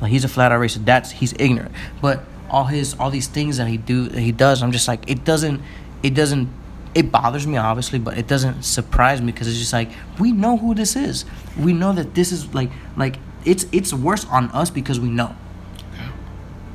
Like 0.00 0.10
he's 0.10 0.24
a 0.24 0.28
flat 0.28 0.52
out 0.52 0.60
racist. 0.60 0.84
That's 0.84 1.10
he's 1.10 1.34
ignorant. 1.38 1.72
But 2.00 2.24
all 2.50 2.64
his 2.64 2.94
all 2.98 3.10
these 3.10 3.28
things 3.28 3.56
that 3.56 3.68
he 3.68 3.76
do 3.76 4.08
that 4.08 4.20
he 4.20 4.32
does, 4.32 4.62
I'm 4.62 4.72
just 4.72 4.88
like 4.88 5.08
it 5.08 5.24
doesn't 5.24 5.62
it 6.02 6.14
doesn't 6.14 6.48
it 6.94 7.12
bothers 7.12 7.46
me 7.46 7.56
obviously, 7.56 7.98
but 7.98 8.18
it 8.18 8.26
doesn't 8.26 8.64
surprise 8.64 9.20
me 9.20 9.32
because 9.32 9.48
it's 9.48 9.58
just 9.58 9.72
like 9.72 9.90
we 10.18 10.32
know 10.32 10.56
who 10.56 10.74
this 10.74 10.96
is. 10.96 11.24
We 11.58 11.72
know 11.72 11.92
that 11.92 12.14
this 12.14 12.32
is 12.32 12.52
like 12.54 12.70
like 12.96 13.16
it's 13.44 13.66
it's 13.72 13.92
worse 13.92 14.24
on 14.26 14.50
us 14.50 14.70
because 14.70 14.98
we 14.98 15.08
know. 15.08 15.34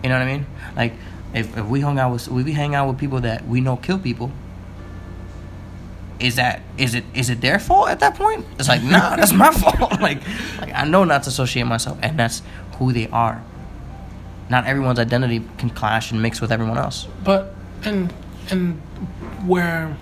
You 0.03 0.09
know 0.09 0.19
what 0.19 0.27
I 0.27 0.37
mean? 0.37 0.45
Like 0.75 0.93
if, 1.33 1.57
if 1.57 1.65
we 1.65 1.81
hung 1.81 1.99
out 1.99 2.11
with 2.11 2.27
we 2.27 2.51
hang 2.53 2.75
out 2.75 2.87
with 2.87 2.97
people 2.97 3.21
that 3.21 3.45
we 3.47 3.61
know 3.61 3.75
kill 3.75 3.99
people. 3.99 4.31
Is 6.17 6.37
that 6.37 6.61
is 6.77 6.95
it 6.95 7.03
is 7.13 7.29
it 7.29 7.41
their 7.41 7.59
fault 7.59 7.89
at 7.89 7.99
that 7.99 8.15
point? 8.15 8.45
It's 8.57 8.69
like 8.69 8.81
nah, 8.81 9.17
that's 9.17 9.33
my 9.33 9.51
fault. 9.51 9.99
like 9.99 10.21
like 10.61 10.73
I 10.73 10.85
know 10.85 11.03
not 11.03 11.23
to 11.23 11.29
associate 11.29 11.63
myself, 11.63 11.97
and 12.01 12.17
that's 12.17 12.41
who 12.77 12.93
they 12.93 13.09
are. 13.09 13.43
Not 14.49 14.65
everyone's 14.65 14.99
identity 14.99 15.43
can 15.57 15.69
clash 15.69 16.11
and 16.11 16.21
mix 16.21 16.39
with 16.41 16.51
everyone 16.51 16.77
else. 16.77 17.07
But 17.23 17.53
and 17.83 18.13
and 18.49 18.79
where 19.45 19.97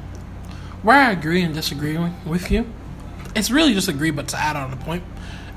where 0.82 0.98
I 0.98 1.12
agree 1.12 1.42
and 1.44 1.54
disagree 1.54 1.98
with 2.26 2.52
you, 2.52 2.66
it's 3.36 3.50
really 3.50 3.74
just 3.74 3.88
agree, 3.88 4.12
but 4.12 4.28
to 4.30 4.38
add 4.38 4.56
on 4.56 4.74
a 4.74 4.78
point, 4.78 5.04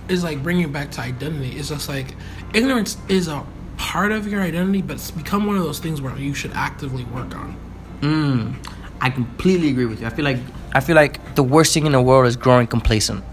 is 0.09 0.23
like 0.23 0.43
bringing 0.43 0.65
it 0.65 0.73
back 0.73 0.91
to 0.93 1.01
identity. 1.01 1.57
It's 1.57 1.69
just 1.69 1.89
like 1.89 2.15
ignorance 2.55 2.97
is 3.09 3.29
a 3.29 3.45
part 3.77 4.13
of 4.13 4.27
your 4.29 4.41
identity, 4.41 4.83
but 4.83 4.95
it's 4.95 5.11
become 5.11 5.47
one 5.47 5.57
of 5.57 5.65
those 5.65 5.81
things 5.81 6.01
where 6.01 6.17
you 6.17 6.35
should 6.35 6.53
actively 6.53 7.05
work 7.05 7.35
on. 7.35 7.57
Mm, 8.01 8.55
I 9.01 9.11
completely 9.11 9.71
agree 9.71 9.87
with 9.87 10.01
you. 10.01 10.07
I 10.07 10.11
feel 10.11 10.25
like 10.25 10.39
I 10.73 10.81
feel 10.81 10.97
like 10.97 11.35
the 11.35 11.43
worst 11.43 11.75
thing 11.75 11.87
in 11.87 11.93
the 11.93 12.03
world 12.03 12.27
is 12.27 12.37
growing 12.37 12.67
complacent. 12.67 13.25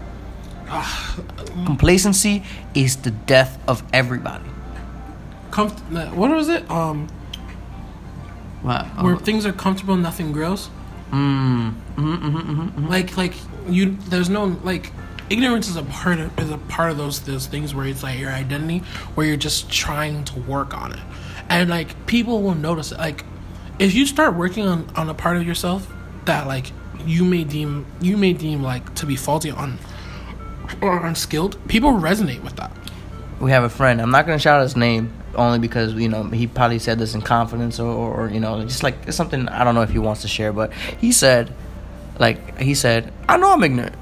Complacency 1.66 2.42
is 2.74 2.96
the 2.96 3.10
death 3.12 3.58
of 3.68 3.82
everybody. 3.92 4.44
Comf- 5.54 6.14
what 6.14 6.30
was 6.32 6.48
it? 6.48 6.68
Um, 6.68 7.06
What? 8.62 8.84
where 9.04 9.16
things 9.16 9.46
are 9.46 9.52
comfortable, 9.52 9.96
nothing 9.96 10.32
grows. 10.32 10.68
Mm, 11.12 11.74
mm-hmm, 11.96 12.14
mm-hmm, 12.14 12.38
mm-hmm. 12.38 12.88
Like 12.88 13.16
like 13.16 13.34
you, 13.68 13.96
there's 14.08 14.28
no 14.28 14.46
like 14.64 14.90
ignorance 15.30 15.68
is 15.68 15.76
a 15.76 15.84
part 15.84 16.18
of 16.18 16.36
is 16.40 16.50
a 16.50 16.58
part 16.58 16.90
of 16.90 16.96
those 16.96 17.20
those 17.20 17.46
things 17.46 17.72
where 17.72 17.86
it's 17.86 18.02
like 18.02 18.18
your 18.18 18.32
identity, 18.32 18.78
where 19.14 19.26
you're 19.28 19.36
just 19.36 19.70
trying 19.70 20.24
to 20.24 20.40
work 20.40 20.76
on 20.76 20.92
it, 20.92 21.00
and 21.48 21.70
like 21.70 22.06
people 22.06 22.42
will 22.42 22.56
notice 22.56 22.90
it. 22.90 22.98
Like 22.98 23.24
if 23.78 23.94
you 23.94 24.06
start 24.06 24.34
working 24.34 24.66
on 24.66 24.90
on 24.96 25.08
a 25.08 25.14
part 25.14 25.36
of 25.36 25.46
yourself 25.46 25.86
that 26.24 26.48
like 26.48 26.72
you 27.06 27.24
may 27.24 27.44
deem 27.44 27.86
you 28.00 28.16
may 28.16 28.32
deem 28.32 28.60
like 28.60 28.94
to 28.96 29.06
be 29.06 29.14
faulty 29.14 29.52
on 29.52 29.78
or 30.80 31.06
unskilled, 31.06 31.58
people 31.68 31.92
resonate 31.92 32.42
with 32.42 32.56
that. 32.56 32.72
we 33.40 33.52
have 33.52 33.62
a 33.62 33.68
friend. 33.68 34.00
I'm 34.00 34.10
not 34.10 34.26
gonna 34.26 34.38
shout 34.40 34.62
his 34.62 34.74
name 34.74 35.12
only 35.34 35.58
because 35.58 35.94
you 35.94 36.08
know 36.08 36.24
he 36.24 36.46
probably 36.46 36.78
said 36.78 36.98
this 36.98 37.14
in 37.14 37.22
confidence 37.22 37.78
or, 37.80 37.92
or 37.92 38.30
you 38.30 38.40
know 38.40 38.62
just 38.64 38.82
like 38.82 38.96
it's 39.06 39.16
something 39.16 39.48
I 39.48 39.64
don't 39.64 39.74
know 39.74 39.82
if 39.82 39.90
he 39.90 39.98
wants 39.98 40.22
to 40.22 40.28
share, 40.28 40.52
but 40.52 40.72
he 40.72 41.12
said, 41.12 41.52
like 42.18 42.58
he 42.58 42.74
said, 42.74 43.12
I 43.28 43.36
know 43.36 43.52
I'm 43.52 43.62
ignorant, 43.62 43.94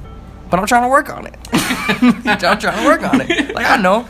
but 0.51 0.61
I'm 0.61 0.67
trying 0.67 0.83
to 0.83 0.89
work 0.89 1.11
on 1.11 1.27
it. 1.27 1.35
I'm 1.53 2.59
trying 2.59 2.79
to 2.83 2.85
work 2.85 3.03
on 3.03 3.21
it. 3.21 3.55
Like 3.55 3.67
I 3.67 3.77
know, 3.77 4.09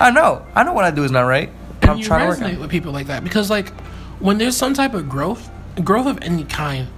I 0.00 0.10
know, 0.10 0.46
I 0.54 0.62
know 0.64 0.72
what 0.72 0.84
I 0.84 0.90
do 0.90 1.04
is 1.04 1.10
not 1.10 1.22
right. 1.22 1.50
but 1.80 1.90
I'm 1.90 1.98
you 1.98 2.04
trying 2.04 2.20
to 2.20 2.26
work 2.28 2.38
on 2.40 2.44
resonate 2.50 2.54
it. 2.54 2.60
with 2.60 2.70
people 2.70 2.92
like 2.92 3.06
that 3.08 3.24
because 3.24 3.50
like 3.50 3.70
when 4.20 4.38
there's 4.38 4.56
some 4.56 4.74
type 4.74 4.94
of 4.94 5.08
growth 5.08 5.50
growth 5.84 6.06
of 6.06 6.18
any 6.22 6.44
kind 6.44 6.88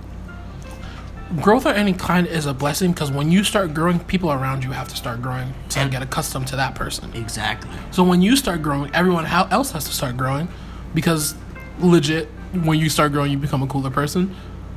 growth 1.40 1.64
of 1.66 1.74
any 1.76 1.92
kind 1.92 2.26
is 2.26 2.46
a 2.46 2.52
blessing 2.54 2.92
because 2.92 3.10
when 3.10 3.30
you 3.30 3.42
start 3.44 3.72
growing 3.72 3.98
people 4.00 4.30
around 4.32 4.62
you 4.64 4.70
have 4.72 4.88
to 4.88 4.96
start 4.96 5.22
growing 5.22 5.54
to 5.70 5.80
And- 5.80 5.90
get 5.90 6.02
accustomed 6.02 6.46
to 6.48 6.56
that 6.56 6.74
person 6.74 7.10
Exactly. 7.14 7.70
so 7.90 8.02
when 8.02 8.20
you 8.22 8.36
start 8.36 8.60
growing 8.62 8.94
everyone 8.94 9.24
else 9.26 9.70
has 9.72 9.84
to 9.84 9.92
start 9.92 10.16
growing 10.16 10.48
because 10.94 11.34
legit 11.80 12.28
when 12.64 12.78
you 12.78 12.90
start 12.90 13.12
growing 13.12 13.30
you 13.32 13.38
become 13.38 13.62
a 13.62 13.66
cooler 13.66 13.90
person 13.90 14.34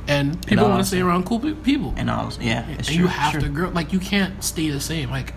and 0.08 0.44
people 0.46 0.68
want 0.68 0.80
to 0.80 0.86
stay 0.86 1.00
around 1.00 1.26
cool 1.26 1.40
people 1.40 1.92
And 1.96 2.08
all, 2.08 2.32
yeah, 2.40 2.66
it's 2.68 2.76
and 2.78 2.86
true. 2.86 2.96
you 2.96 3.06
have 3.08 3.34
it's 3.34 3.44
to 3.44 3.50
grow. 3.50 3.68
Like 3.70 3.92
you 3.92 3.98
can't 3.98 4.42
stay 4.42 4.70
the 4.70 4.80
same. 4.80 5.10
Like 5.10 5.34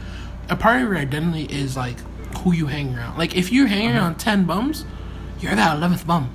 a 0.47 0.55
part 0.55 0.75
of 0.75 0.83
your 0.83 0.95
identity 0.97 1.45
is 1.53 1.75
like 1.75 1.97
who 2.37 2.53
you 2.53 2.67
hang 2.67 2.95
around. 2.95 3.17
Like 3.17 3.35
if 3.35 3.51
you're 3.51 3.65
hanging 3.65 3.89
Uh-huh. 3.95 3.99
around 4.05 4.19
ten 4.19 4.45
bums, 4.45 4.85
you're 5.39 5.55
that 5.55 5.75
eleventh 5.75 6.05
bum. 6.05 6.29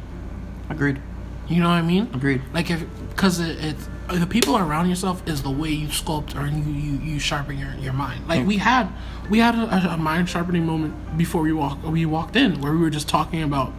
Agreed. 0.68 1.01
You 1.47 1.62
know 1.62 1.68
what 1.68 1.76
I 1.76 1.82
mean? 1.82 2.11
Agreed. 2.12 2.43
Like 2.53 2.70
if 2.72 2.85
because 3.11 3.39
it, 3.39 3.57
it's 3.64 3.89
the 4.09 4.27
people 4.27 4.57
around 4.57 4.89
yourself 4.89 5.27
is 5.27 5.43
the 5.43 5.51
way 5.51 5.71
you 5.71 5.89
sculpt 5.89 6.39
or 6.39 6.47
you 6.47 6.63
you, 6.73 6.99
you 6.99 7.19
sharpen 7.19 7.59
your, 7.59 7.75
your 7.77 7.93
mind. 7.93 8.27
Like 8.29 8.47
we 8.47 8.59
had 8.59 8.89
we 9.31 9.39
had 9.39 9.55
a, 9.55 9.95
a 9.95 9.97
mind 9.97 10.29
sharpening 10.29 10.67
moment 10.67 11.17
before 11.17 11.43
we 11.43 11.53
walk 11.53 11.83
we 11.85 12.07
walked 12.07 12.37
in 12.37 12.61
where 12.61 12.73
we 12.73 12.79
were 12.79 12.91
just 12.91 13.09
talking 13.09 13.43
about 13.43 13.73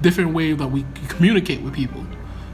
different 0.00 0.34
ways 0.34 0.56
that 0.58 0.68
we 0.68 0.84
communicate 1.08 1.62
with 1.62 1.74
people. 1.74 2.04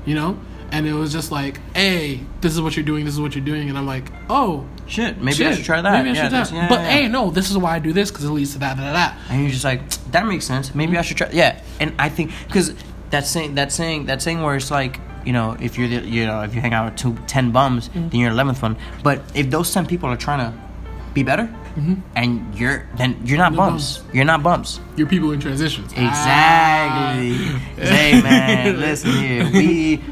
You 0.04 0.14
know. 0.14 0.38
And 0.70 0.86
it 0.86 0.94
was 0.94 1.12
just 1.12 1.30
like, 1.30 1.60
hey, 1.76 2.22
this 2.40 2.54
is 2.54 2.60
what 2.62 2.78
you're 2.78 2.86
doing. 2.86 3.04
This 3.04 3.12
is 3.12 3.20
what 3.20 3.34
you're 3.34 3.44
doing, 3.44 3.68
and 3.68 3.76
I'm 3.76 3.84
like, 3.84 4.10
oh, 4.30 4.66
Shit, 4.86 5.22
maybe 5.22 5.46
I 5.46 5.54
should 5.54 5.64
try 5.64 5.80
that. 5.80 6.04
Maybe 6.04 6.10
I 6.10 6.12
yeah, 6.12 6.22
should 6.24 6.32
that. 6.32 6.52
yeah, 6.52 6.68
but 6.68 6.80
yeah. 6.80 6.90
hey, 6.90 7.08
no, 7.08 7.30
this 7.30 7.50
is 7.50 7.56
why 7.56 7.76
I 7.76 7.78
do 7.78 7.92
this 7.92 8.10
because 8.10 8.24
it 8.24 8.30
leads 8.30 8.52
to 8.52 8.58
that, 8.58 8.76
that, 8.76 8.92
that. 8.92 9.18
and 9.30 9.42
you're 9.42 9.50
just 9.50 9.64
like, 9.64 9.88
that 10.10 10.26
makes 10.26 10.44
sense. 10.44 10.74
Maybe 10.74 10.98
I 10.98 11.02
should 11.02 11.16
try. 11.16 11.30
Yeah, 11.32 11.62
and 11.80 11.94
I 11.98 12.08
think 12.08 12.32
because 12.46 12.74
that 13.10 13.26
saying, 13.26 13.54
that 13.54 13.72
saying, 13.72 14.06
that 14.06 14.20
saying 14.20 14.42
where 14.42 14.56
it's 14.56 14.70
like, 14.70 15.00
you 15.24 15.32
know, 15.32 15.56
if 15.60 15.78
you're, 15.78 15.88
the, 15.88 16.00
you 16.06 16.26
know, 16.26 16.42
if 16.42 16.54
you 16.54 16.60
hang 16.60 16.74
out 16.74 16.86
with 16.92 16.96
two, 17.00 17.16
ten 17.26 17.50
bums, 17.52 17.88
Mm-hmm. 17.88 18.08
then 18.10 18.20
you're 18.20 18.30
eleventh 18.30 18.62
one. 18.62 18.76
But 19.02 19.20
if 19.34 19.50
those 19.50 19.72
ten 19.72 19.86
people 19.86 20.08
are 20.08 20.16
trying 20.16 20.40
to 20.40 20.52
be 21.14 21.22
better, 21.22 21.48
and 22.16 22.54
you're, 22.54 22.86
then 22.96 23.16
you're 23.24 23.38
not 23.38 23.52
No 23.52 23.58
bums. 23.58 23.98
bums. 23.98 24.14
You're 24.14 24.24
not 24.26 24.42
bums. 24.42 24.78
Your 24.96 25.06
people 25.06 25.32
in 25.32 25.40
transitions. 25.40 25.92
Exactly. 25.92 27.36
Ah. 27.38 27.58
hey 27.76 28.20
man, 28.26 28.78
listen 28.80 29.12
here. 29.12 29.44
We, 29.52 30.02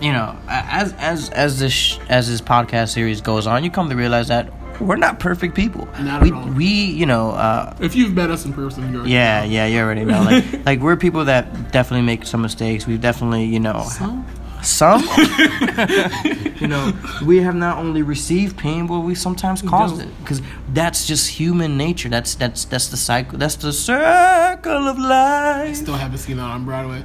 you 0.00 0.12
know, 0.12 0.36
as 0.48 0.92
as 0.94 1.30
as 1.30 1.58
this 1.58 1.98
as 2.08 2.28
this 2.28 2.40
podcast 2.40 2.92
series 2.92 3.20
goes 3.20 3.46
on, 3.46 3.64
you 3.64 3.70
come 3.70 3.88
to 3.88 3.96
realize 3.96 4.28
that 4.28 4.52
we're 4.80 4.96
not 4.96 5.18
perfect 5.18 5.54
people. 5.54 5.86
Not 6.00 6.20
at 6.20 6.22
we 6.22 6.32
all. 6.32 6.44
we 6.50 6.66
you 6.66 7.06
know. 7.06 7.30
uh 7.30 7.74
If 7.80 7.96
you've 7.96 8.12
met 8.12 8.30
us 8.30 8.44
in 8.44 8.52
person, 8.52 8.92
you're 8.92 9.06
yeah, 9.06 9.42
yeah, 9.44 9.64
you 9.66 9.80
already 9.80 10.04
know. 10.04 10.20
Like, 10.22 10.44
like 10.66 10.80
we're 10.80 10.96
people 10.96 11.24
that 11.24 11.72
definitely 11.72 12.04
make 12.04 12.26
some 12.26 12.42
mistakes. 12.42 12.86
We've 12.86 13.00
definitely, 13.00 13.44
you 13.46 13.60
know, 13.60 13.84
Some? 13.88 14.26
Some. 14.66 15.02
you 16.60 16.66
know, 16.66 16.92
we 17.24 17.38
have 17.42 17.54
not 17.54 17.78
only 17.78 18.02
received 18.02 18.56
pain, 18.56 18.86
but 18.86 19.00
we 19.00 19.14
sometimes 19.14 19.62
caused 19.62 19.96
do. 20.00 20.02
it 20.06 20.20
because 20.20 20.42
that's 20.72 21.06
just 21.06 21.28
human 21.30 21.76
nature. 21.76 22.08
That's 22.08 22.34
that's 22.34 22.64
that's 22.64 22.88
the 22.88 22.96
cycle. 22.96 23.38
That's 23.38 23.56
the 23.56 23.72
circle 23.72 24.88
of 24.88 24.98
life. 24.98 25.68
I 25.70 25.72
Still 25.72 25.94
haven't 25.94 26.18
seen 26.18 26.36
that 26.38 26.44
on 26.44 26.64
Broadway. 26.64 27.04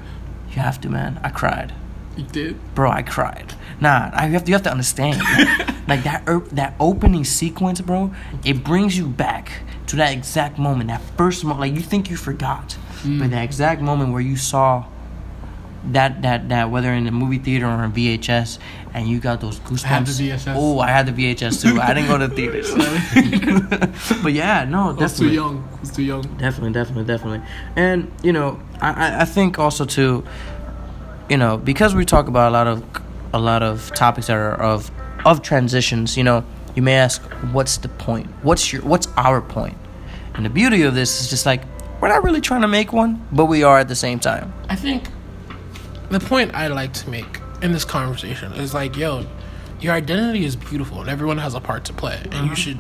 You 0.50 0.56
have 0.62 0.82
to, 0.82 0.90
man. 0.90 1.20
I 1.24 1.30
cried, 1.30 1.74
You 2.18 2.24
did? 2.24 2.76
bro. 2.76 2.92
I 2.92 3.04
cried. 3.04 3.54
Nah, 3.80 4.12
I 4.14 4.28
have 4.28 4.44
to, 4.44 4.50
you 4.50 4.56
have 4.56 4.64
to 4.64 4.72
understand. 4.72 5.18
like 5.88 6.04
that 6.04 6.24
er, 6.28 6.40
that 6.52 6.76
opening 6.80 7.24
sequence, 7.24 7.82
bro. 7.82 8.12
It 8.44 8.64
brings 8.64 8.98
you 8.98 9.08
back 9.08 9.52
to 9.88 9.96
that 9.96 10.12
exact 10.14 10.60
moment, 10.60 10.90
that 10.90 11.02
first 11.18 11.44
moment. 11.44 11.62
Like 11.62 11.74
you 11.74 11.82
think 11.82 12.10
you 12.10 12.18
forgot, 12.18 12.78
but 13.04 13.32
that 13.32 13.44
exact 13.44 13.82
moment 13.82 14.12
where 14.14 14.22
you 14.22 14.36
saw 14.38 14.86
that 15.84 16.22
that 16.22 16.50
that 16.50 16.70
whether 16.70 16.92
in 16.94 17.06
the 17.06 17.12
movie 17.12 17.40
theater 17.40 17.66
or 17.66 17.84
in 17.84 17.92
VHS, 17.92 18.60
and 18.94 19.08
you 19.08 19.20
got 19.20 19.42
those 19.42 19.60
goosebumps. 19.60 19.84
had 19.84 20.06
the 20.06 20.30
VHS. 20.30 20.54
Oh, 20.56 20.80
I 20.80 20.90
had 20.90 21.06
the 21.08 21.12
VHS 21.12 21.62
too. 21.62 21.80
I 21.82 21.94
didn't 21.94 22.08
go 22.08 22.18
to 22.18 22.28
the 22.28 22.36
theaters. 22.36 22.72
but 24.24 24.34
yeah, 24.34 24.66
no, 24.66 24.90
I 24.90 24.94
was 24.94 25.18
too 25.18 25.30
young. 25.30 25.68
I 25.76 25.80
was 25.82 25.92
too 25.92 26.04
young. 26.04 26.22
Definitely, 26.38 26.74
definitely, 26.74 27.06
definitely. 27.06 27.42
And 27.76 28.12
you 28.24 28.32
know, 28.32 28.60
I, 28.80 28.92
I, 28.92 29.22
I 29.22 29.26
think 29.26 29.58
also 29.58 29.86
too, 29.86 30.24
you 31.30 31.38
know, 31.38 31.58
because 31.58 31.96
we 31.96 32.06
talk 32.06 32.28
about 32.28 32.50
a 32.50 32.54
lot 32.54 32.68
of 32.68 32.84
a 33.34 33.40
lot 33.40 33.64
of 33.64 33.92
topics 33.96 34.28
that 34.28 34.38
are 34.38 34.62
of 34.62 34.92
of 35.26 35.42
transitions. 35.42 36.16
You 36.16 36.24
know, 36.24 36.46
you 36.76 36.82
may 36.82 36.96
ask, 36.96 37.22
what's 37.52 37.78
the 37.78 37.90
point? 37.90 38.28
What's 38.44 38.72
your 38.72 38.84
what's 38.84 39.08
our 39.18 39.42
point? 39.42 39.78
And 40.36 40.46
the 40.46 40.50
beauty 40.50 40.84
of 40.84 40.96
this 40.96 41.22
is 41.22 41.30
just 41.30 41.46
like 41.46 41.64
we're 42.00 42.08
not 42.08 42.24
really 42.24 42.42
trying 42.42 42.62
to 42.62 42.68
make 42.68 42.94
one, 42.94 43.26
but 43.32 43.46
we 43.46 43.64
are 43.64 43.80
at 43.80 43.88
the 43.88 43.96
same 43.96 44.20
time. 44.20 44.54
I 44.70 44.76
think 44.76 45.08
the 46.12 46.20
point 46.20 46.54
I 46.54 46.68
like 46.68 46.94
to 46.94 47.10
make 47.10 47.40
in 47.62 47.72
this 47.72 47.86
conversation 47.86 48.54
is 48.54 48.74
like, 48.74 48.96
yo, 48.98 49.26
your 49.80 49.94
identity 49.94 50.46
is 50.46 50.56
beautiful 50.56 51.02
and 51.02 51.10
everyone 51.10 51.38
has 51.38 51.54
a 51.54 51.60
part 51.60 51.86
to 51.86 51.94
play. 51.94 52.20
And 52.24 52.34
you 52.34 52.40
mm-hmm. 52.40 52.54
should. 52.54 52.80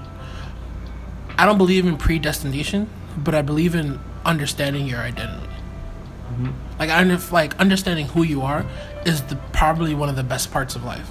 I 1.37 1.45
don't 1.45 1.57
believe 1.57 1.85
in 1.85 1.97
predestination, 1.97 2.89
but 3.17 3.33
I 3.33 3.41
believe 3.41 3.73
in 3.75 3.99
understanding 4.25 4.87
your 4.87 4.99
identity. 4.99 5.47
Mm-hmm. 5.47 6.51
Like, 6.79 6.89
I 6.89 7.03
if 7.03 7.31
like 7.31 7.59
understanding 7.59 8.07
who 8.07 8.23
you 8.23 8.41
are 8.41 8.65
is 9.05 9.23
the 9.23 9.35
probably 9.53 9.95
one 9.95 10.09
of 10.09 10.15
the 10.15 10.23
best 10.23 10.51
parts 10.51 10.75
of 10.75 10.83
life. 10.83 11.09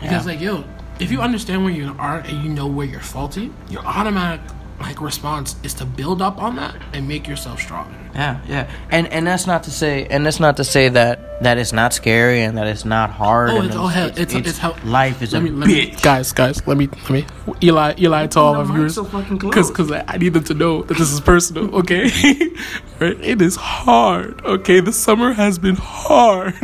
Because 0.00 0.26
Yeah. 0.26 0.32
like, 0.32 0.40
yo, 0.40 0.64
if 1.00 1.10
you 1.10 1.20
understand 1.20 1.64
where 1.64 1.72
you 1.72 1.94
are 1.98 2.18
and 2.18 2.42
you 2.42 2.48
know 2.48 2.66
where 2.66 2.86
you're 2.86 3.00
faulty, 3.00 3.52
you're 3.68 3.84
automatic 3.84 4.40
like 4.80 5.00
response 5.00 5.56
is 5.62 5.74
to 5.74 5.84
build 5.84 6.20
up 6.20 6.40
on 6.40 6.56
that 6.56 6.76
and 6.92 7.08
make 7.08 7.26
yourself 7.26 7.60
stronger. 7.60 8.03
Yeah, 8.14 8.40
yeah, 8.46 8.70
and 8.90 9.08
and 9.08 9.26
that's 9.26 9.44
not 9.44 9.64
to 9.64 9.72
say, 9.72 10.06
and 10.06 10.24
that's 10.24 10.38
not 10.38 10.56
to 10.58 10.64
say 10.64 10.88
that 10.88 11.42
that 11.42 11.58
it's 11.58 11.72
not 11.72 11.92
scary 11.92 12.42
and 12.42 12.56
that 12.58 12.68
it's 12.68 12.84
not 12.84 13.10
hard. 13.10 13.50
Oh, 13.50 13.56
and 13.56 13.66
it's, 13.66 13.74
oh 13.76 13.86
hell, 13.88 14.10
it's, 14.16 14.32
it's, 14.32 14.58
how 14.58 14.76
life 14.84 15.20
is 15.20 15.32
let 15.32 15.42
a 15.42 15.44
me, 15.44 15.50
let 15.50 15.66
me, 15.66 15.90
bitch. 15.90 16.00
guys, 16.00 16.32
guys, 16.32 16.64
let 16.64 16.76
me, 16.76 16.86
let 16.86 17.10
me, 17.10 17.26
Eli, 17.60 17.94
Eli, 17.98 18.26
to 18.28 18.38
all 18.38 18.54
the 18.54 18.60
of 18.60 18.68
mic 18.68 18.76
viewers, 18.76 18.98
because 19.40 19.68
because 19.68 19.90
I 19.90 20.16
need 20.16 20.32
them 20.32 20.44
to 20.44 20.54
know 20.54 20.82
that 20.82 20.96
this 20.96 21.10
is 21.10 21.20
personal. 21.20 21.74
Okay, 21.74 22.04
right? 23.00 23.20
It 23.20 23.42
is 23.42 23.56
hard. 23.56 24.44
Okay, 24.44 24.78
the 24.78 24.92
summer 24.92 25.32
has 25.32 25.58
been 25.58 25.76
hard, 25.76 26.54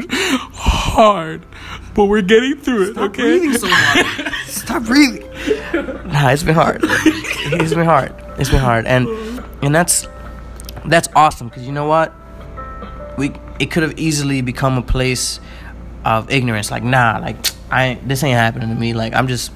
hard, 0.53 1.45
but 1.95 2.05
we're 2.05 2.23
getting 2.23 2.59
through 2.59 2.93
it. 2.93 2.97
okay, 2.97 3.23
breathing 3.23 3.55
so 3.55 3.67
hard. 3.69 4.33
Stop 4.47 4.85
breathing. 4.85 5.29
Nah, 6.13 6.31
it's 6.31 6.45
been 6.45 6.55
hard. 6.55 6.81
It's 6.85 7.75
been 7.75 7.87
hard. 7.87 8.15
It's 8.39 8.51
been 8.51 8.61
hard, 8.61 8.87
and 8.87 9.09
and 9.63 9.75
that's 9.75 10.07
that's 10.87 11.09
awesome 11.15 11.49
because 11.49 11.67
you 11.67 11.73
know 11.73 11.87
what, 11.87 12.13
we 13.19 13.33
it 13.59 13.71
could 13.71 13.83
have 13.83 13.99
easily 13.99 14.41
become 14.41 14.79
a 14.79 14.83
place 14.83 15.41
of 16.05 16.31
ignorance. 16.31 16.71
Like 16.71 16.83
nah, 16.83 17.19
like 17.21 17.37
I 17.71 17.85
ain't, 17.87 18.09
this 18.09 18.23
ain't 18.23 18.37
happening 18.37 18.69
to 18.69 18.75
me. 18.75 18.95
Like 18.95 19.15
I'm 19.15 19.29
just. 19.29 19.53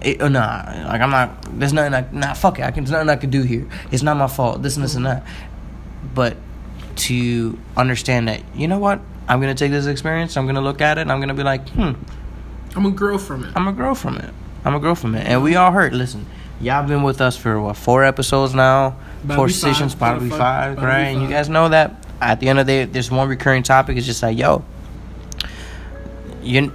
It, 0.00 0.22
uh, 0.22 0.28
nah, 0.28 0.62
like 0.86 1.00
I'm 1.00 1.10
not. 1.10 1.58
There's 1.58 1.72
nothing. 1.72 1.92
I, 1.92 2.06
nah, 2.12 2.32
fuck 2.34 2.60
it. 2.60 2.64
I 2.64 2.70
can. 2.70 2.84
There's 2.84 2.92
nothing 2.92 3.08
I 3.08 3.16
can 3.16 3.30
do 3.30 3.42
here. 3.42 3.68
It's 3.90 4.02
not 4.02 4.16
my 4.16 4.28
fault. 4.28 4.62
This 4.62 4.76
and 4.76 4.84
this 4.84 4.94
and 4.94 5.06
that. 5.06 5.26
But 6.14 6.36
to 6.96 7.58
understand 7.76 8.28
that, 8.28 8.42
you 8.54 8.68
know 8.68 8.78
what? 8.78 9.00
I'm 9.28 9.40
gonna 9.40 9.54
take 9.54 9.72
this 9.72 9.86
experience. 9.86 10.36
I'm 10.36 10.46
gonna 10.46 10.60
look 10.60 10.80
at 10.80 10.98
it. 10.98 11.02
and 11.02 11.12
I'm 11.12 11.20
gonna 11.20 11.34
be 11.34 11.42
like, 11.42 11.68
hmm. 11.70 11.92
I'm 12.76 12.82
gonna 12.82 12.90
grow 12.90 13.18
from 13.18 13.44
it. 13.44 13.48
I'm 13.48 13.64
gonna 13.64 13.72
grow 13.72 13.94
from 13.94 14.18
it. 14.18 14.32
I'm 14.64 14.72
gonna 14.72 14.80
grow 14.80 14.94
from 14.94 15.14
it. 15.14 15.26
And 15.26 15.42
we 15.42 15.56
all 15.56 15.72
hurt. 15.72 15.92
Listen, 15.92 16.26
y'all 16.60 16.86
been 16.86 17.02
with 17.02 17.20
us 17.20 17.36
for 17.36 17.60
what 17.60 17.76
four 17.76 18.04
episodes 18.04 18.54
now, 18.54 18.96
About 19.24 19.36
four 19.36 19.48
sessions, 19.48 19.94
five, 19.94 20.14
probably 20.14 20.30
to 20.30 20.36
five, 20.36 20.72
about 20.72 20.80
to 20.80 20.86
be 20.86 20.86
right? 20.86 21.02
And 21.08 21.22
you 21.22 21.28
guys 21.28 21.48
know 21.48 21.68
that 21.68 22.06
at 22.20 22.40
the 22.40 22.48
end 22.48 22.58
of 22.58 22.66
the 22.66 22.72
day, 22.72 22.84
there's 22.84 23.10
one 23.10 23.28
recurring 23.28 23.62
topic. 23.62 23.96
It's 23.96 24.06
just 24.06 24.22
like, 24.22 24.36
yo, 24.36 24.64
you 26.42 26.72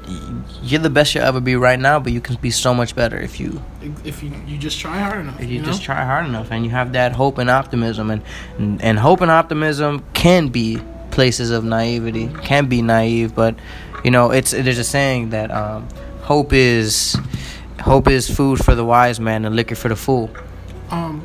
you're 0.61 0.79
the 0.79 0.89
best 0.89 1.13
you'll 1.13 1.25
ever 1.25 1.41
be 1.41 1.55
right 1.55 1.79
now, 1.79 1.99
but 1.99 2.13
you 2.13 2.21
can 2.21 2.35
be 2.35 2.51
so 2.51 2.73
much 2.73 2.95
better 2.95 3.17
if 3.17 3.39
you 3.39 3.61
If 4.03 4.23
you 4.23 4.31
you 4.47 4.57
just 4.57 4.79
try 4.79 4.99
hard 4.99 5.19
enough, 5.19 5.41
if 5.41 5.49
you, 5.49 5.59
know? 5.59 5.65
just 5.65 5.83
try 5.83 6.05
hard 6.05 6.25
enough 6.25 6.51
and 6.51 6.63
you 6.63 6.71
have 6.71 6.93
that 6.93 7.13
hope 7.13 7.37
and 7.37 7.49
optimism 7.49 8.09
and, 8.09 8.21
and 8.57 8.81
and 8.81 8.99
hope 8.99 9.21
and 9.21 9.31
optimism 9.31 10.03
can 10.13 10.47
be 10.49 10.79
places 11.11 11.51
of 11.51 11.63
naivety 11.63 12.27
can 12.43 12.67
be 12.67 12.81
naive 12.81 13.35
but 13.35 13.55
you 14.03 14.09
know 14.09 14.31
it's 14.31 14.51
there's 14.51 14.79
a 14.79 14.83
saying 14.83 15.29
that 15.29 15.51
um, 15.51 15.87
hope 16.21 16.53
is 16.53 17.15
hope 17.81 18.07
is 18.07 18.29
food 18.29 18.63
for 18.63 18.75
the 18.75 18.85
wise 18.85 19.19
man 19.19 19.45
and 19.45 19.55
liquor 19.55 19.75
for 19.75 19.89
the 19.89 19.95
fool 19.95 20.29
um 20.91 21.21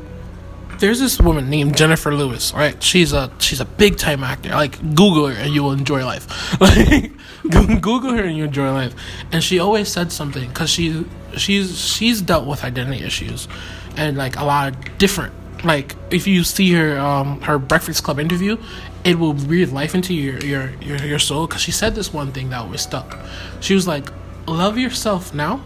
there's 0.78 1.00
this 1.00 1.20
woman 1.20 1.50
named 1.50 1.76
Jennifer 1.76 2.14
Lewis, 2.14 2.54
right? 2.54 2.80
She's 2.82 3.12
a 3.12 3.30
she's 3.38 3.60
a 3.60 3.64
big 3.64 3.96
time 3.96 4.22
actor. 4.22 4.50
Like 4.50 4.78
Google 4.94 5.26
her 5.26 5.34
and 5.34 5.52
you 5.52 5.62
will 5.62 5.72
enjoy 5.72 6.04
life. 6.04 6.26
Like 6.60 7.12
Google 7.42 8.12
her 8.12 8.24
and 8.24 8.36
you 8.36 8.44
enjoy 8.44 8.72
life. 8.72 8.94
And 9.32 9.42
she 9.42 9.58
always 9.58 9.88
said 9.88 10.12
something 10.12 10.48
because 10.48 10.70
she 10.70 11.04
she's 11.36 11.78
she's 11.78 12.20
dealt 12.20 12.46
with 12.46 12.64
identity 12.64 13.04
issues 13.04 13.48
and 13.96 14.16
like 14.16 14.36
a 14.36 14.44
lot 14.44 14.68
of 14.68 14.98
different. 14.98 15.34
Like 15.64 15.96
if 16.10 16.26
you 16.26 16.44
see 16.44 16.72
her 16.74 16.98
um 16.98 17.40
her 17.42 17.58
Breakfast 17.58 18.04
Club 18.04 18.20
interview, 18.20 18.56
it 19.04 19.18
will 19.18 19.34
breathe 19.34 19.72
life 19.72 19.94
into 19.94 20.14
your 20.14 20.38
your 20.38 20.70
your, 20.80 20.98
your 20.98 21.18
soul. 21.18 21.46
Because 21.46 21.62
she 21.62 21.72
said 21.72 21.94
this 21.94 22.12
one 22.12 22.32
thing 22.32 22.50
that 22.50 22.60
always 22.60 22.82
stuck. 22.82 23.18
She 23.60 23.74
was 23.74 23.86
like, 23.88 24.10
"Love 24.46 24.78
yourself 24.78 25.34
now." 25.34 25.60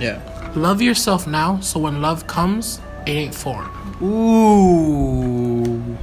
Yeah 0.00 0.20
Love 0.56 0.82
yourself 0.82 1.26
now, 1.28 1.60
so 1.60 1.78
when 1.78 2.02
love 2.02 2.26
comes, 2.26 2.80
it 3.06 3.10
ain't 3.12 3.34
foreign. 3.34 3.70
ooh 4.02 5.96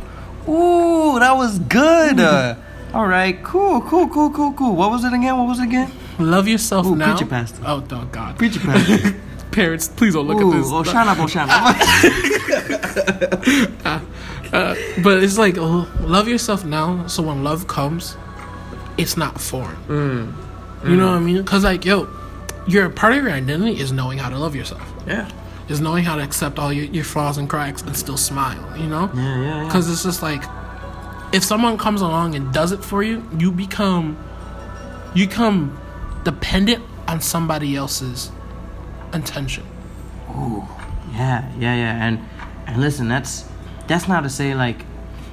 ooh 0.48 1.20
that 1.20 1.36
was 1.36 1.60
good 1.60 2.20
uh, 2.20 2.56
all 2.94 3.06
right 3.08 3.44
cool 3.44 3.82
cool 3.82 4.08
cool 4.08 4.30
cool 4.32 4.54
cool 4.54 4.74
what 4.76 4.90
was 4.90 5.04
it 5.04 5.12
again 5.14 5.38
what 5.38 5.48
was 5.48 5.60
it 5.60 5.64
again 5.66 5.92
Love 6.20 6.48
yourself 6.48 6.88
Ooh, 6.88 6.96
now. 6.96 7.12
preacher 7.16 7.28
pastor. 7.30 7.62
Oh, 7.66 7.84
oh 7.92 8.06
God. 8.12 8.38
preacher 8.38 8.60
pastor 8.60 9.16
Parents, 9.52 9.88
please 9.88 10.14
don't 10.14 10.28
look 10.28 10.40
ooh 10.42 10.52
at 10.52 10.58
this. 10.58 10.68
oh 10.72 10.84
shut 10.84 11.08
up 11.08 11.18
oh 11.20 11.28
shut 11.28 11.48
up 11.50 11.76
But 15.04 15.24
it's 15.24 15.38
like, 15.38 15.58
oh, 15.60 15.88
love 16.02 16.28
yourself 16.28 16.64
now, 16.66 17.06
so 17.08 17.22
when 17.24 17.44
love 17.44 17.68
comes, 17.68 18.16
it's 18.98 19.16
not 19.18 19.40
foreign. 19.40 19.76
Mm. 19.88 20.34
You 20.90 20.96
know 20.96 21.08
what 21.12 21.18
I 21.18 21.20
mean? 21.20 21.38
Because, 21.38 21.64
like, 21.64 21.86
yo, 21.86 22.08
your 22.68 22.90
part 22.90 23.14
of 23.14 23.24
your 23.24 23.32
identity 23.32 23.80
is 23.80 23.92
knowing 23.92 24.18
how 24.18 24.30
to 24.30 24.38
love 24.38 24.56
yourself, 24.56 24.94
yeah 25.08 25.30
is 25.70 25.82
knowing 25.82 26.04
how 26.04 26.16
to 26.16 26.24
accept 26.24 26.60
all 26.60 26.72
your, 26.72 26.86
your 26.86 27.04
flaws 27.04 27.38
and 27.38 27.50
cracks 27.50 27.82
and 27.82 27.96
still 27.96 28.18
smile, 28.18 28.78
you 28.78 28.88
know? 28.88 29.10
yeah 29.14 29.22
yeah, 29.22 29.42
yeah. 29.42 29.66
Because 29.66 29.90
it's 29.92 30.04
just 30.04 30.22
like, 30.22 30.44
if 31.34 31.44
someone 31.44 31.78
comes 31.78 32.02
along 32.02 32.36
and 32.36 32.54
does 32.54 32.72
it 32.72 32.84
for 32.84 33.04
you, 33.04 33.28
you 33.38 33.52
become, 33.52 34.18
you 35.14 35.28
become 35.28 35.78
dependent 36.24 36.84
on 37.08 37.20
somebody 37.22 37.76
else's 37.76 38.32
attention. 39.14 39.66
Oh, 40.30 40.64
yeah, 41.12 41.52
yeah, 41.58 41.76
yeah, 41.76 42.06
and 42.06 42.20
and 42.68 42.82
listen, 42.82 43.08
that's 43.08 43.46
that's 43.88 44.08
not 44.08 44.22
to 44.22 44.30
say 44.30 44.54
like 44.54 44.86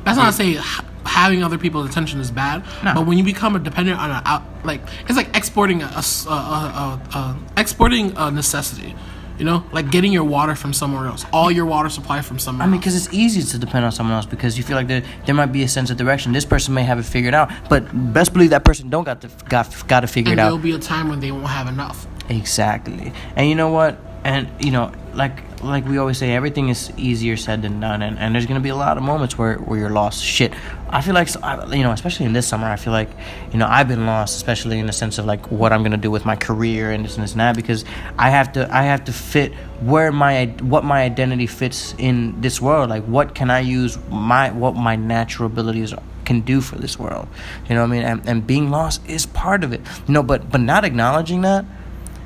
That's 0.05 0.17
not 0.17 0.27
to 0.27 0.33
say 0.33 0.61
having 1.07 1.43
other 1.43 1.59
people's 1.59 1.89
attention 1.89 2.21
is 2.21 2.31
bad, 2.31 2.63
No. 2.85 2.95
but 2.95 3.07
when 3.07 3.19
you 3.19 3.25
become 3.25 3.57
a 3.57 3.59
dependent 3.59 3.99
on 3.99 4.11
a 4.11 4.23
out, 4.25 4.43
like 4.65 4.81
it's 5.09 5.17
like 5.17 5.37
exporting 5.37 5.83
a, 5.83 5.87
a 5.87 5.99
s- 5.99 6.27
a- 6.27 6.31
a- 6.31 7.01
a- 7.15 7.19
a- 7.19 7.37
exporting 7.57 8.13
a 8.17 8.31
necessity. 8.31 8.95
You 9.37 9.45
know, 9.45 9.65
like 9.73 9.91
getting 9.91 10.13
your 10.13 10.23
water 10.23 10.55
from 10.55 10.73
somewhere 10.73 11.07
else, 11.09 11.27
all 11.33 11.51
your 11.51 11.65
water 11.67 11.89
supply 11.89 12.21
from 12.23 12.39
somewhere. 12.39 12.69
I 12.69 12.71
mean, 12.71 12.79
because 12.79 12.95
it's 12.95 13.13
easy 13.13 13.43
to 13.43 13.59
depend 13.59 13.85
on 13.85 13.91
someone 13.91 14.15
else 14.15 14.27
because 14.27 14.57
you 14.57 14.63
feel 14.63 14.77
like 14.77 14.87
there 14.87 15.03
there 15.27 15.35
might 15.35 15.51
be 15.51 15.65
a 15.65 15.69
sense 15.69 15.91
of 15.91 15.97
direction. 15.97 16.33
This 16.33 16.45
person 16.45 16.73
may 16.73 16.85
have 16.85 17.01
it 17.01 17.05
figured 17.05 17.35
out, 17.35 17.51
but 17.69 17.83
best 18.13 18.33
believe 18.33 18.51
that 18.51 18.65
person 18.65 18.91
don't 18.91 19.03
got 19.03 19.21
to 19.23 19.29
got 19.49 19.67
got 19.89 20.01
to 20.01 20.07
figure 20.07 20.31
and 20.31 20.39
it 20.39 20.43
out. 20.43 20.47
there'll 20.47 20.59
be 20.59 20.71
a 20.73 20.79
time 20.79 21.09
when 21.09 21.19
they 21.19 21.33
won't 21.33 21.49
have 21.49 21.67
enough. 21.67 22.07
exactly. 22.29 23.13
And 23.35 23.49
you 23.49 23.57
know 23.57 23.71
what? 23.71 23.99
And 24.23 24.49
you 24.65 24.71
know, 24.71 24.93
like 25.17 25.63
like 25.63 25.87
we 25.87 25.99
always 25.99 26.19
say, 26.19 26.35
everything 26.35 26.69
is 26.69 26.93
easier 26.97 27.37
said 27.37 27.63
than 27.63 27.81
done. 27.81 28.03
And, 28.03 28.19
and 28.19 28.35
there's 28.35 28.47
gonna 28.47 28.61
be 28.61 28.69
a 28.69 28.77
lot 28.77 28.97
of 28.97 29.03
moments 29.03 29.39
where, 29.39 29.57
where 29.57 29.79
you're 29.79 29.91
lost. 29.91 30.23
Shit, 30.23 30.53
I 30.91 31.01
feel 31.01 31.15
like 31.15 31.29
you 31.75 31.83
know, 31.83 31.93
especially 31.93 32.27
in 32.27 32.33
this 32.33 32.47
summer, 32.47 32.67
I 32.67 32.77
feel 32.77 32.93
like 32.93 33.11
you 33.53 33.59
know 33.59 33.67
I've 33.67 33.89
been 33.89 34.07
lost, 34.07 34.37
especially 34.37 34.79
in 34.79 34.87
the 34.87 34.93
sense 34.93 35.19
of 35.19 35.27
like 35.27 35.51
what 35.51 35.73
I'm 35.73 35.83
gonna 35.83 35.97
do 35.97 36.11
with 36.11 36.25
my 36.25 36.37
career 36.37 36.91
and 36.91 37.05
this 37.05 37.15
and 37.15 37.25
this 37.25 37.33
and 37.33 37.41
that 37.41 37.57
because 37.57 37.85
I 38.19 38.31
have 38.31 38.53
to 38.55 38.75
I 38.75 38.83
have 38.83 39.05
to 39.05 39.13
fit 39.13 39.55
where 39.81 40.13
my 40.13 40.47
what 40.61 40.85
my 40.85 41.03
identity 41.03 41.47
fits 41.47 41.95
in 41.99 42.41
this 42.41 42.61
world. 42.61 42.91
Like 42.91 43.05
what 43.05 43.35
can 43.35 43.51
I 43.51 43.61
use 43.61 43.99
my 44.11 44.51
what 44.51 44.75
my 44.75 44.97
natural 44.97 45.47
abilities 45.47 45.95
can 46.25 46.41
do 46.41 46.61
for 46.61 46.77
this 46.77 46.99
world. 46.99 47.29
You 47.69 47.75
know 47.75 47.83
what 47.83 47.89
I 47.89 47.93
mean? 47.93 48.03
And, 48.03 48.27
and 48.27 48.47
being 48.47 48.71
lost 48.71 49.07
is 49.07 49.27
part 49.27 49.63
of 49.63 49.73
it. 49.73 49.81
You 50.07 50.15
know, 50.15 50.23
but 50.23 50.51
but 50.51 50.61
not 50.61 50.85
acknowledging 50.85 51.43
that 51.43 51.65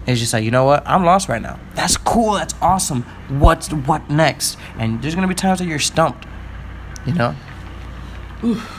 is 0.08 0.20
just 0.20 0.32
like, 0.32 0.44
you 0.44 0.50
know 0.50 0.64
what? 0.64 0.82
I'm 0.86 1.04
lost 1.04 1.28
right 1.28 1.42
now. 1.42 1.58
That's 1.74 1.96
cool. 1.96 2.34
That's 2.34 2.54
awesome. 2.62 3.02
What's 3.28 3.72
what 3.72 4.08
next? 4.08 4.56
And 4.78 5.02
there's 5.02 5.14
gonna 5.14 5.28
be 5.28 5.34
times 5.34 5.58
that 5.58 5.66
you're 5.66 5.78
stumped. 5.78 6.26
You 7.06 7.14
know? 7.14 7.34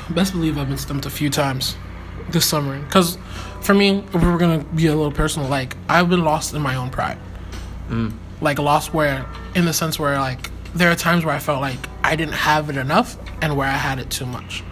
Best 0.10 0.34
believe 0.34 0.58
I've 0.58 0.70
been 0.70 0.78
stumped 0.78 1.06
a 1.06 1.10
few 1.10 1.30
times 1.30 1.76
this 2.30 2.46
summer. 2.46 2.80
Because 2.80 3.18
for 3.62 3.74
me, 3.74 4.00
if 4.00 4.14
we're 4.14 4.38
gonna 4.38 4.64
be 4.64 4.88
a 4.88 4.96
little 4.96 5.12
personal, 5.12 5.50
like 5.50 5.76
I've 5.88 6.10
been 6.10 6.24
lost 6.24 6.54
in 6.54 6.62
my 6.62 6.76
own 6.76 6.90
pride. 6.90 7.18
Mm. 7.90 8.14
Like 8.42 8.60
lost 8.60 8.94
where, 8.94 9.26
in 9.56 9.66
the 9.66 9.74
sense 9.74 10.00
where 10.00 10.18
like 10.20 10.50
there 10.74 10.92
are 10.92 10.96
times 10.96 11.26
where 11.26 11.36
I 11.36 11.40
felt 11.40 11.62
like 11.62 11.80
I 12.04 12.16
didn't 12.16 12.36
have 12.36 12.70
it 12.70 12.78
enough, 12.78 13.18
and 13.42 13.58
where 13.58 13.68
I 13.68 13.72
had 13.72 14.00
it 14.00 14.10
too 14.10 14.26
much. 14.26 14.64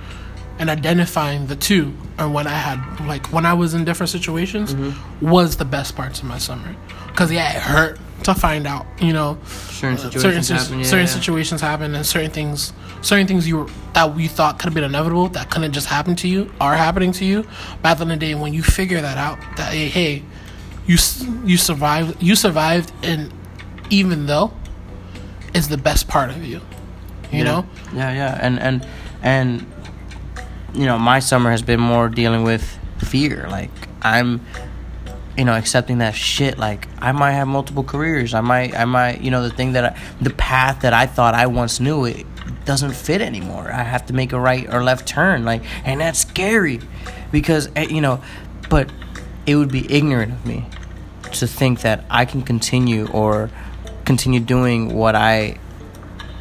And 0.59 0.69
identifying 0.71 1.45
the 1.47 1.55
two, 1.55 1.93
and 2.17 2.33
when 2.33 2.47
I 2.47 2.53
had 2.55 3.05
like 3.07 3.31
when 3.31 3.45
I 3.45 3.53
was 3.53 3.73
in 3.75 3.85
different 3.85 4.09
situations, 4.09 4.73
mm-hmm. 4.73 5.29
was 5.29 5.57
the 5.57 5.65
best 5.65 5.95
parts 5.95 6.19
of 6.19 6.25
my 6.25 6.39
summer. 6.39 6.75
Because 7.07 7.31
yeah, 7.31 7.55
it 7.55 7.61
hurt 7.61 7.99
to 8.23 8.33
find 8.33 8.65
out. 8.65 8.87
You 8.99 9.13
know, 9.13 9.37
Certain 9.45 9.97
uh, 9.97 10.09
certain 10.09 10.11
situations 10.11 10.47
sis- 10.47 10.63
happen, 10.63 10.79
yeah, 10.79 10.85
certain 10.85 11.05
yeah. 11.05 11.13
situations 11.13 11.61
happen, 11.61 11.93
and 11.93 12.03
certain 12.05 12.31
things, 12.31 12.73
certain 13.03 13.27
things 13.27 13.47
you 13.47 13.57
were, 13.59 13.69
that 13.93 14.17
you 14.17 14.27
thought 14.27 14.57
could 14.57 14.65
have 14.65 14.73
been 14.73 14.83
inevitable 14.83 15.27
that 15.29 15.51
couldn't 15.51 15.73
just 15.73 15.87
happen 15.87 16.15
to 16.15 16.27
you 16.27 16.51
are 16.59 16.75
happening 16.75 17.11
to 17.13 17.25
you. 17.25 17.43
But 17.83 17.89
at 17.91 17.97
the 17.99 18.01
end 18.05 18.11
of 18.13 18.19
the 18.19 18.25
day, 18.25 18.33
when 18.33 18.53
you 18.55 18.63
figure 18.63 18.99
that 18.99 19.17
out, 19.19 19.37
that 19.57 19.71
hey, 19.73 19.89
hey 19.89 20.23
you 20.87 20.97
you 21.45 21.57
survived, 21.57 22.21
you 22.21 22.35
survived, 22.35 22.91
and 23.03 23.31
even 23.91 24.25
though, 24.25 24.51
is 25.53 25.67
the 25.67 25.77
best 25.77 26.07
part 26.07 26.31
of 26.31 26.43
you. 26.43 26.61
You 27.31 27.39
Yeah. 27.39 27.43
know, 27.43 27.65
Yeah, 27.93 28.11
yeah. 28.13 28.39
And 28.41 28.59
and 28.59 28.87
and 29.21 29.65
you 30.77 30.85
know, 30.85 30.97
my 30.97 31.19
summer 31.19 31.51
has 31.51 31.61
been 31.61 31.79
more 31.79 32.07
dealing 32.07 32.43
with 32.43 32.77
fear. 32.99 33.47
Like 33.49 33.71
I'm 34.01 34.41
you 35.37 35.45
know, 35.45 35.53
accepting 35.53 35.99
that 35.99 36.15
shit 36.15 36.57
like 36.57 36.87
I 36.99 37.11
might 37.11 37.33
have 37.33 37.47
multiple 37.47 37.83
careers. 37.83 38.33
I 38.33 38.41
might 38.41 38.75
I 38.75 38.85
might, 38.85 39.21
you 39.21 39.29
know, 39.29 39.43
the 39.43 39.51
thing 39.51 39.73
that 39.73 39.93
I, 39.93 39.99
the 40.19 40.31
path 40.31 40.81
that 40.81 40.93
I 40.93 41.05
thought 41.05 41.35
I 41.35 41.45
once 41.45 41.79
knew 41.79 42.05
it 42.05 42.25
doesn't 42.65 42.93
fit 42.93 43.21
anymore. 43.21 43.71
I 43.71 43.83
have 43.83 44.07
to 44.07 44.13
make 44.13 44.33
a 44.33 44.39
right 44.39 44.71
or 44.73 44.83
left 44.83 45.07
turn 45.07 45.45
like 45.45 45.63
and 45.85 46.01
that's 46.01 46.19
scary 46.19 46.79
because 47.31 47.69
eh, 47.75 47.87
you 47.89 48.01
know, 48.01 48.21
but 48.69 48.91
it 49.45 49.55
would 49.55 49.71
be 49.71 49.91
ignorant 49.91 50.33
of 50.33 50.45
me 50.45 50.65
to 51.33 51.45
think 51.45 51.81
that 51.81 52.03
I 52.09 52.25
can 52.25 52.41
continue 52.41 53.07
or 53.09 53.51
continue 54.05 54.39
doing 54.39 54.95
what 54.95 55.15
I 55.15 55.59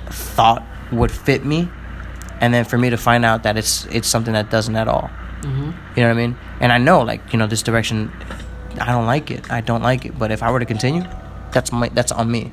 thought 0.07 0.65
would 0.93 1.11
fit 1.11 1.45
me, 1.45 1.69
and 2.41 2.53
then 2.53 2.65
for 2.65 2.79
me 2.79 2.91
to 2.91 2.97
find 2.97 3.25
out 3.25 3.43
that 3.45 3.57
it's 3.57 3.87
it's 3.87 4.09
something 4.09 4.35
that 4.35 4.51
doesn't 4.51 4.77
at 4.77 4.89
all. 4.89 5.11
Mm-hmm. 5.43 5.71
You 5.97 6.03
know 6.03 6.09
what 6.09 6.11
I 6.11 6.15
mean? 6.15 6.39
And 6.61 6.73
I 6.73 6.79
know, 6.79 7.03
like, 7.03 7.33
you 7.33 7.39
know, 7.39 7.47
this 7.47 7.63
direction, 7.63 8.11
I 8.81 8.87
don't 8.87 9.07
like 9.07 9.31
it. 9.31 9.51
I 9.51 9.61
don't 9.61 9.83
like 9.83 10.05
it. 10.05 10.19
But 10.19 10.31
if 10.31 10.43
I 10.43 10.51
were 10.51 10.59
to 10.59 10.67
continue, 10.67 11.05
that's 11.53 11.73
my 11.73 11.89
that's 11.91 12.13
on 12.13 12.31
me. 12.31 12.53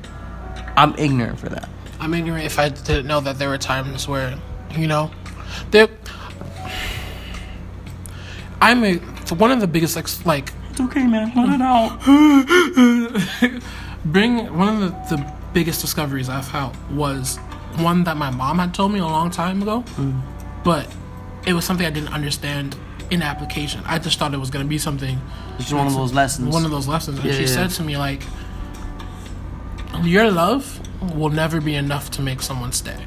I'm 0.76 0.96
ignorant 0.98 1.40
for 1.40 1.50
that. 1.50 1.70
I'm 2.00 2.14
ignorant 2.14 2.46
if 2.46 2.60
I 2.60 2.70
didn't 2.70 3.08
know 3.08 3.20
that 3.22 3.40
there 3.40 3.50
were 3.50 3.58
times 3.58 4.08
where, 4.08 4.38
you 4.72 4.88
know, 4.88 5.12
there. 5.72 5.88
I'm 8.62 8.84
a 8.84 8.96
one 9.36 9.52
of 9.52 9.60
the 9.60 9.68
biggest 9.68 9.98
ex, 9.98 10.26
like 10.26 10.54
It's 10.72 10.80
okay, 10.82 11.06
man. 11.06 11.32
Let 11.36 11.50
it 11.50 11.62
out. 11.62 12.00
bring 14.06 14.58
one 14.58 14.82
of 14.82 15.10
the, 15.10 15.16
the 15.16 15.34
biggest 15.54 15.82
discoveries 15.82 16.30
I've 16.30 16.48
had 16.48 16.72
was 16.92 17.40
one 17.78 18.04
that 18.06 18.18
my 18.18 18.30
mom 18.30 18.60
had 18.60 18.74
told 18.74 18.92
me 18.92 19.00
a 19.00 19.06
long 19.06 19.30
time 19.32 19.62
ago, 19.62 19.84
but 20.64 20.88
it 21.46 21.54
was 21.54 21.66
something 21.66 21.86
I 21.86 21.90
didn't 21.90 22.14
understand 22.14 22.76
in 23.12 23.22
application. 23.22 23.82
I 23.86 24.00
just 24.00 24.18
thought 24.20 24.34
it 24.34 24.38
was 24.40 24.50
going 24.50 24.66
to 24.66 24.70
be 24.70 24.78
something 24.78 25.20
It's 25.56 25.66
just 25.66 25.74
one 25.74 25.88
of 25.88 25.94
those 25.94 26.14
lessons. 26.14 26.54
one 26.54 26.66
of 26.66 26.72
those 26.72 26.88
lessons. 26.88 27.20
And 27.20 27.28
Yeah, 27.28 27.34
she 27.34 27.42
yeah. 27.42 27.48
said 27.48 27.70
to 27.72 27.84
me 27.84 27.98
like, 27.98 28.22
"Your 30.04 30.32
love 30.32 30.80
will 31.16 31.30
never 31.30 31.62
be 31.62 31.76
enough 31.76 32.12
to 32.12 32.22
make 32.22 32.42
someone 32.42 32.72
stay." 32.72 32.98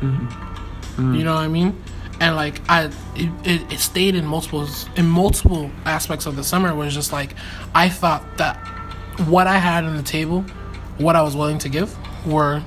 Mm-hmm. 0.00 1.14
You 1.14 1.24
know 1.24 1.34
what 1.34 1.42
I 1.44 1.48
mean? 1.48 1.80
And 2.20 2.34
like 2.34 2.60
I, 2.68 2.86
it, 3.14 3.30
it, 3.44 3.72
it 3.72 3.78
stayed 3.78 4.14
in 4.16 4.26
multiple 4.26 4.68
in 4.96 5.06
multiple 5.06 5.70
aspects 5.84 6.26
of 6.26 6.34
the 6.36 6.42
summer. 6.44 6.74
Was 6.74 6.94
just 6.94 7.12
like 7.12 7.34
I 7.74 7.88
thought 7.88 8.38
that 8.38 8.56
what 9.26 9.46
I 9.46 9.58
had 9.58 9.84
on 9.84 9.96
the 9.96 10.02
table, 10.02 10.42
what 10.98 11.14
I 11.16 11.22
was 11.22 11.36
willing 11.36 11.58
to 11.58 11.68
give, 11.68 11.96
were 12.26 12.62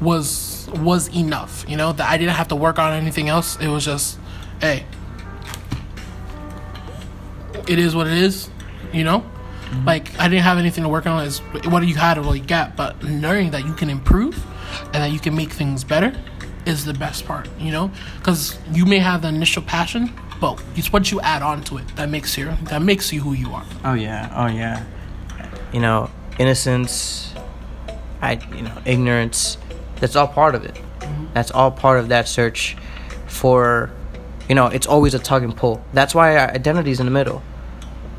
was 0.00 0.68
was 0.74 1.08
enough. 1.14 1.64
You 1.68 1.76
know 1.76 1.92
that 1.92 2.08
I 2.08 2.16
didn't 2.16 2.34
have 2.34 2.48
to 2.48 2.56
work 2.56 2.78
on 2.78 2.92
anything 2.92 3.28
else. 3.28 3.58
It 3.60 3.68
was 3.68 3.84
just, 3.84 4.18
hey, 4.60 4.84
it 7.68 7.78
is 7.78 7.94
what 7.94 8.06
it 8.06 8.14
is. 8.14 8.50
You 8.92 9.04
know, 9.04 9.20
mm-hmm. 9.20 9.84
like 9.86 10.18
I 10.18 10.28
didn't 10.28 10.44
have 10.44 10.58
anything 10.58 10.84
to 10.84 10.88
work 10.88 11.06
on. 11.06 11.24
Is 11.24 11.38
what 11.38 11.80
do 11.80 11.86
you 11.86 11.96
had 11.96 12.18
or 12.18 12.22
what 12.22 12.34
you 12.34 12.44
got. 12.44 12.76
But 12.76 13.02
knowing 13.02 13.50
that 13.50 13.64
you 13.66 13.74
can 13.74 13.90
improve 13.90 14.44
and 14.86 14.94
that 14.94 15.12
you 15.12 15.18
can 15.18 15.34
make 15.34 15.52
things 15.52 15.84
better 15.84 16.14
is 16.66 16.84
the 16.84 16.94
best 16.94 17.26
part. 17.26 17.48
You 17.58 17.72
know, 17.72 17.90
because 18.18 18.58
you 18.72 18.86
may 18.86 18.98
have 18.98 19.22
the 19.22 19.28
initial 19.28 19.62
passion, 19.62 20.12
but 20.40 20.62
it's 20.76 20.92
what 20.92 21.10
you 21.10 21.20
add 21.20 21.42
on 21.42 21.62
to 21.64 21.78
it 21.78 21.86
that 21.96 22.08
makes 22.08 22.36
you 22.36 22.52
that 22.64 22.82
makes 22.82 23.12
you 23.12 23.20
who 23.20 23.32
you 23.32 23.52
are. 23.52 23.64
Oh 23.84 23.94
yeah, 23.94 24.32
oh 24.36 24.46
yeah. 24.46 24.84
You 25.72 25.80
know, 25.80 26.10
innocence, 26.38 27.34
I 28.22 28.38
you 28.54 28.62
know, 28.62 28.76
ignorance, 28.84 29.58
that's 30.00 30.16
all 30.16 30.28
part 30.28 30.54
of 30.54 30.64
it. 30.64 30.80
That's 31.32 31.50
all 31.50 31.70
part 31.70 31.98
of 32.00 32.08
that 32.08 32.28
search 32.28 32.76
for 33.26 33.90
you 34.48 34.54
know, 34.54 34.66
it's 34.66 34.86
always 34.86 35.14
a 35.14 35.18
tug 35.18 35.42
and 35.42 35.56
pull. 35.56 35.82
That's 35.92 36.14
why 36.14 36.36
our 36.36 36.50
identity 36.50 36.90
is 36.90 37.00
in 37.00 37.06
the 37.06 37.12
middle. 37.12 37.42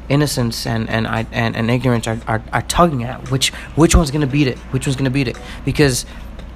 Innocence 0.09 0.67
and 0.67 0.89
and 0.89 1.07
I 1.07 1.25
and, 1.31 1.55
and 1.55 1.69
ignorance 1.69 2.07
are, 2.07 2.19
are, 2.27 2.43
are 2.53 2.61
tugging 2.63 3.03
at 3.03 3.31
which 3.31 3.49
which 3.75 3.95
one's 3.95 4.11
gonna 4.11 4.27
beat 4.27 4.47
it? 4.47 4.57
Which 4.69 4.85
one's 4.85 4.95
gonna 4.95 5.09
beat 5.09 5.27
it? 5.27 5.37
Because 5.63 6.05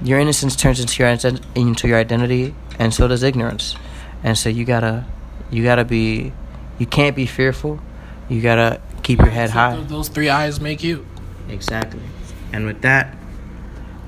your 0.02 0.20
innocence 0.20 0.54
turns 0.54 0.78
into 0.80 1.02
your 1.02 1.08
into 1.54 1.88
your 1.88 1.98
identity, 1.98 2.54
and 2.78 2.94
so 2.94 3.08
does 3.08 3.22
ignorance. 3.22 3.74
And 4.22 4.38
so 4.38 4.48
you 4.48 4.64
gotta 4.64 5.04
you 5.50 5.64
gotta 5.64 5.84
be 5.84 6.32
you 6.78 6.86
can't 6.86 7.16
be 7.16 7.26
fearful. 7.26 7.80
You 8.28 8.40
gotta 8.40 8.80
keep 9.02 9.18
your 9.18 9.30
head 9.30 9.50
high. 9.50 9.76
Those 9.82 10.08
three 10.08 10.28
eyes 10.28 10.60
make 10.60 10.84
you. 10.84 11.04
Exactly. 11.48 12.02
And 12.52 12.66
with 12.66 12.82
that, 12.82 13.16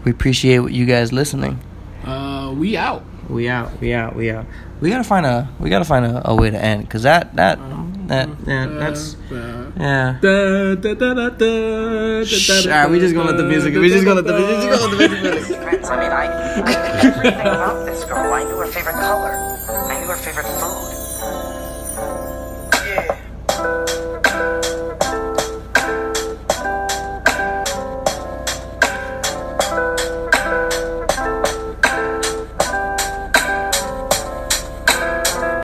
we 0.04 0.10
appreciate 0.10 0.70
you 0.70 0.86
guys 0.86 1.12
listening. 1.12 1.60
Uh, 2.04 2.52
we 2.56 2.76
out. 2.76 3.04
We 3.28 3.48
out. 3.48 3.80
We 3.80 3.92
out. 3.92 4.16
We 4.16 4.30
out. 4.30 4.46
We 4.80 4.90
gotta 4.90 5.04
find 5.04 5.24
a. 5.24 5.48
We 5.60 5.70
gotta 5.70 5.84
find 5.84 6.04
a, 6.04 6.28
a 6.30 6.34
way 6.34 6.50
to 6.50 6.58
end 6.62 6.82
because 6.82 7.04
that 7.04 7.36
that 7.36 7.58
that 8.08 8.28
yeah, 8.46 8.66
that's 8.66 9.16
yeah. 9.30 10.18
Shh, 12.24 12.66
all 12.66 12.72
right, 12.72 12.90
we 12.90 12.98
just 12.98 13.14
gonna 13.14 13.30
let 13.30 13.36
the 13.36 13.44
music. 13.44 13.74
We 13.74 13.88
just 13.88 14.04
gonna 14.04 14.20
let 14.20 14.26
the. 14.26 14.34
We 14.34 14.40
just 14.40 14.80
gonna 14.80 14.96
let 14.96 15.10
the 15.10 15.30
music. 15.30 15.58
I 15.84 16.00
mean, 16.00 16.10
I, 16.10 16.26
I 16.26 17.02
knew 17.02 17.10
everything 17.10 17.40
about 17.40 17.86
this 17.86 18.04
girl. 18.04 18.32
I 18.32 18.44
knew 18.44 18.56
her 18.56 18.66
favorite 18.66 18.94
color. 18.94 19.51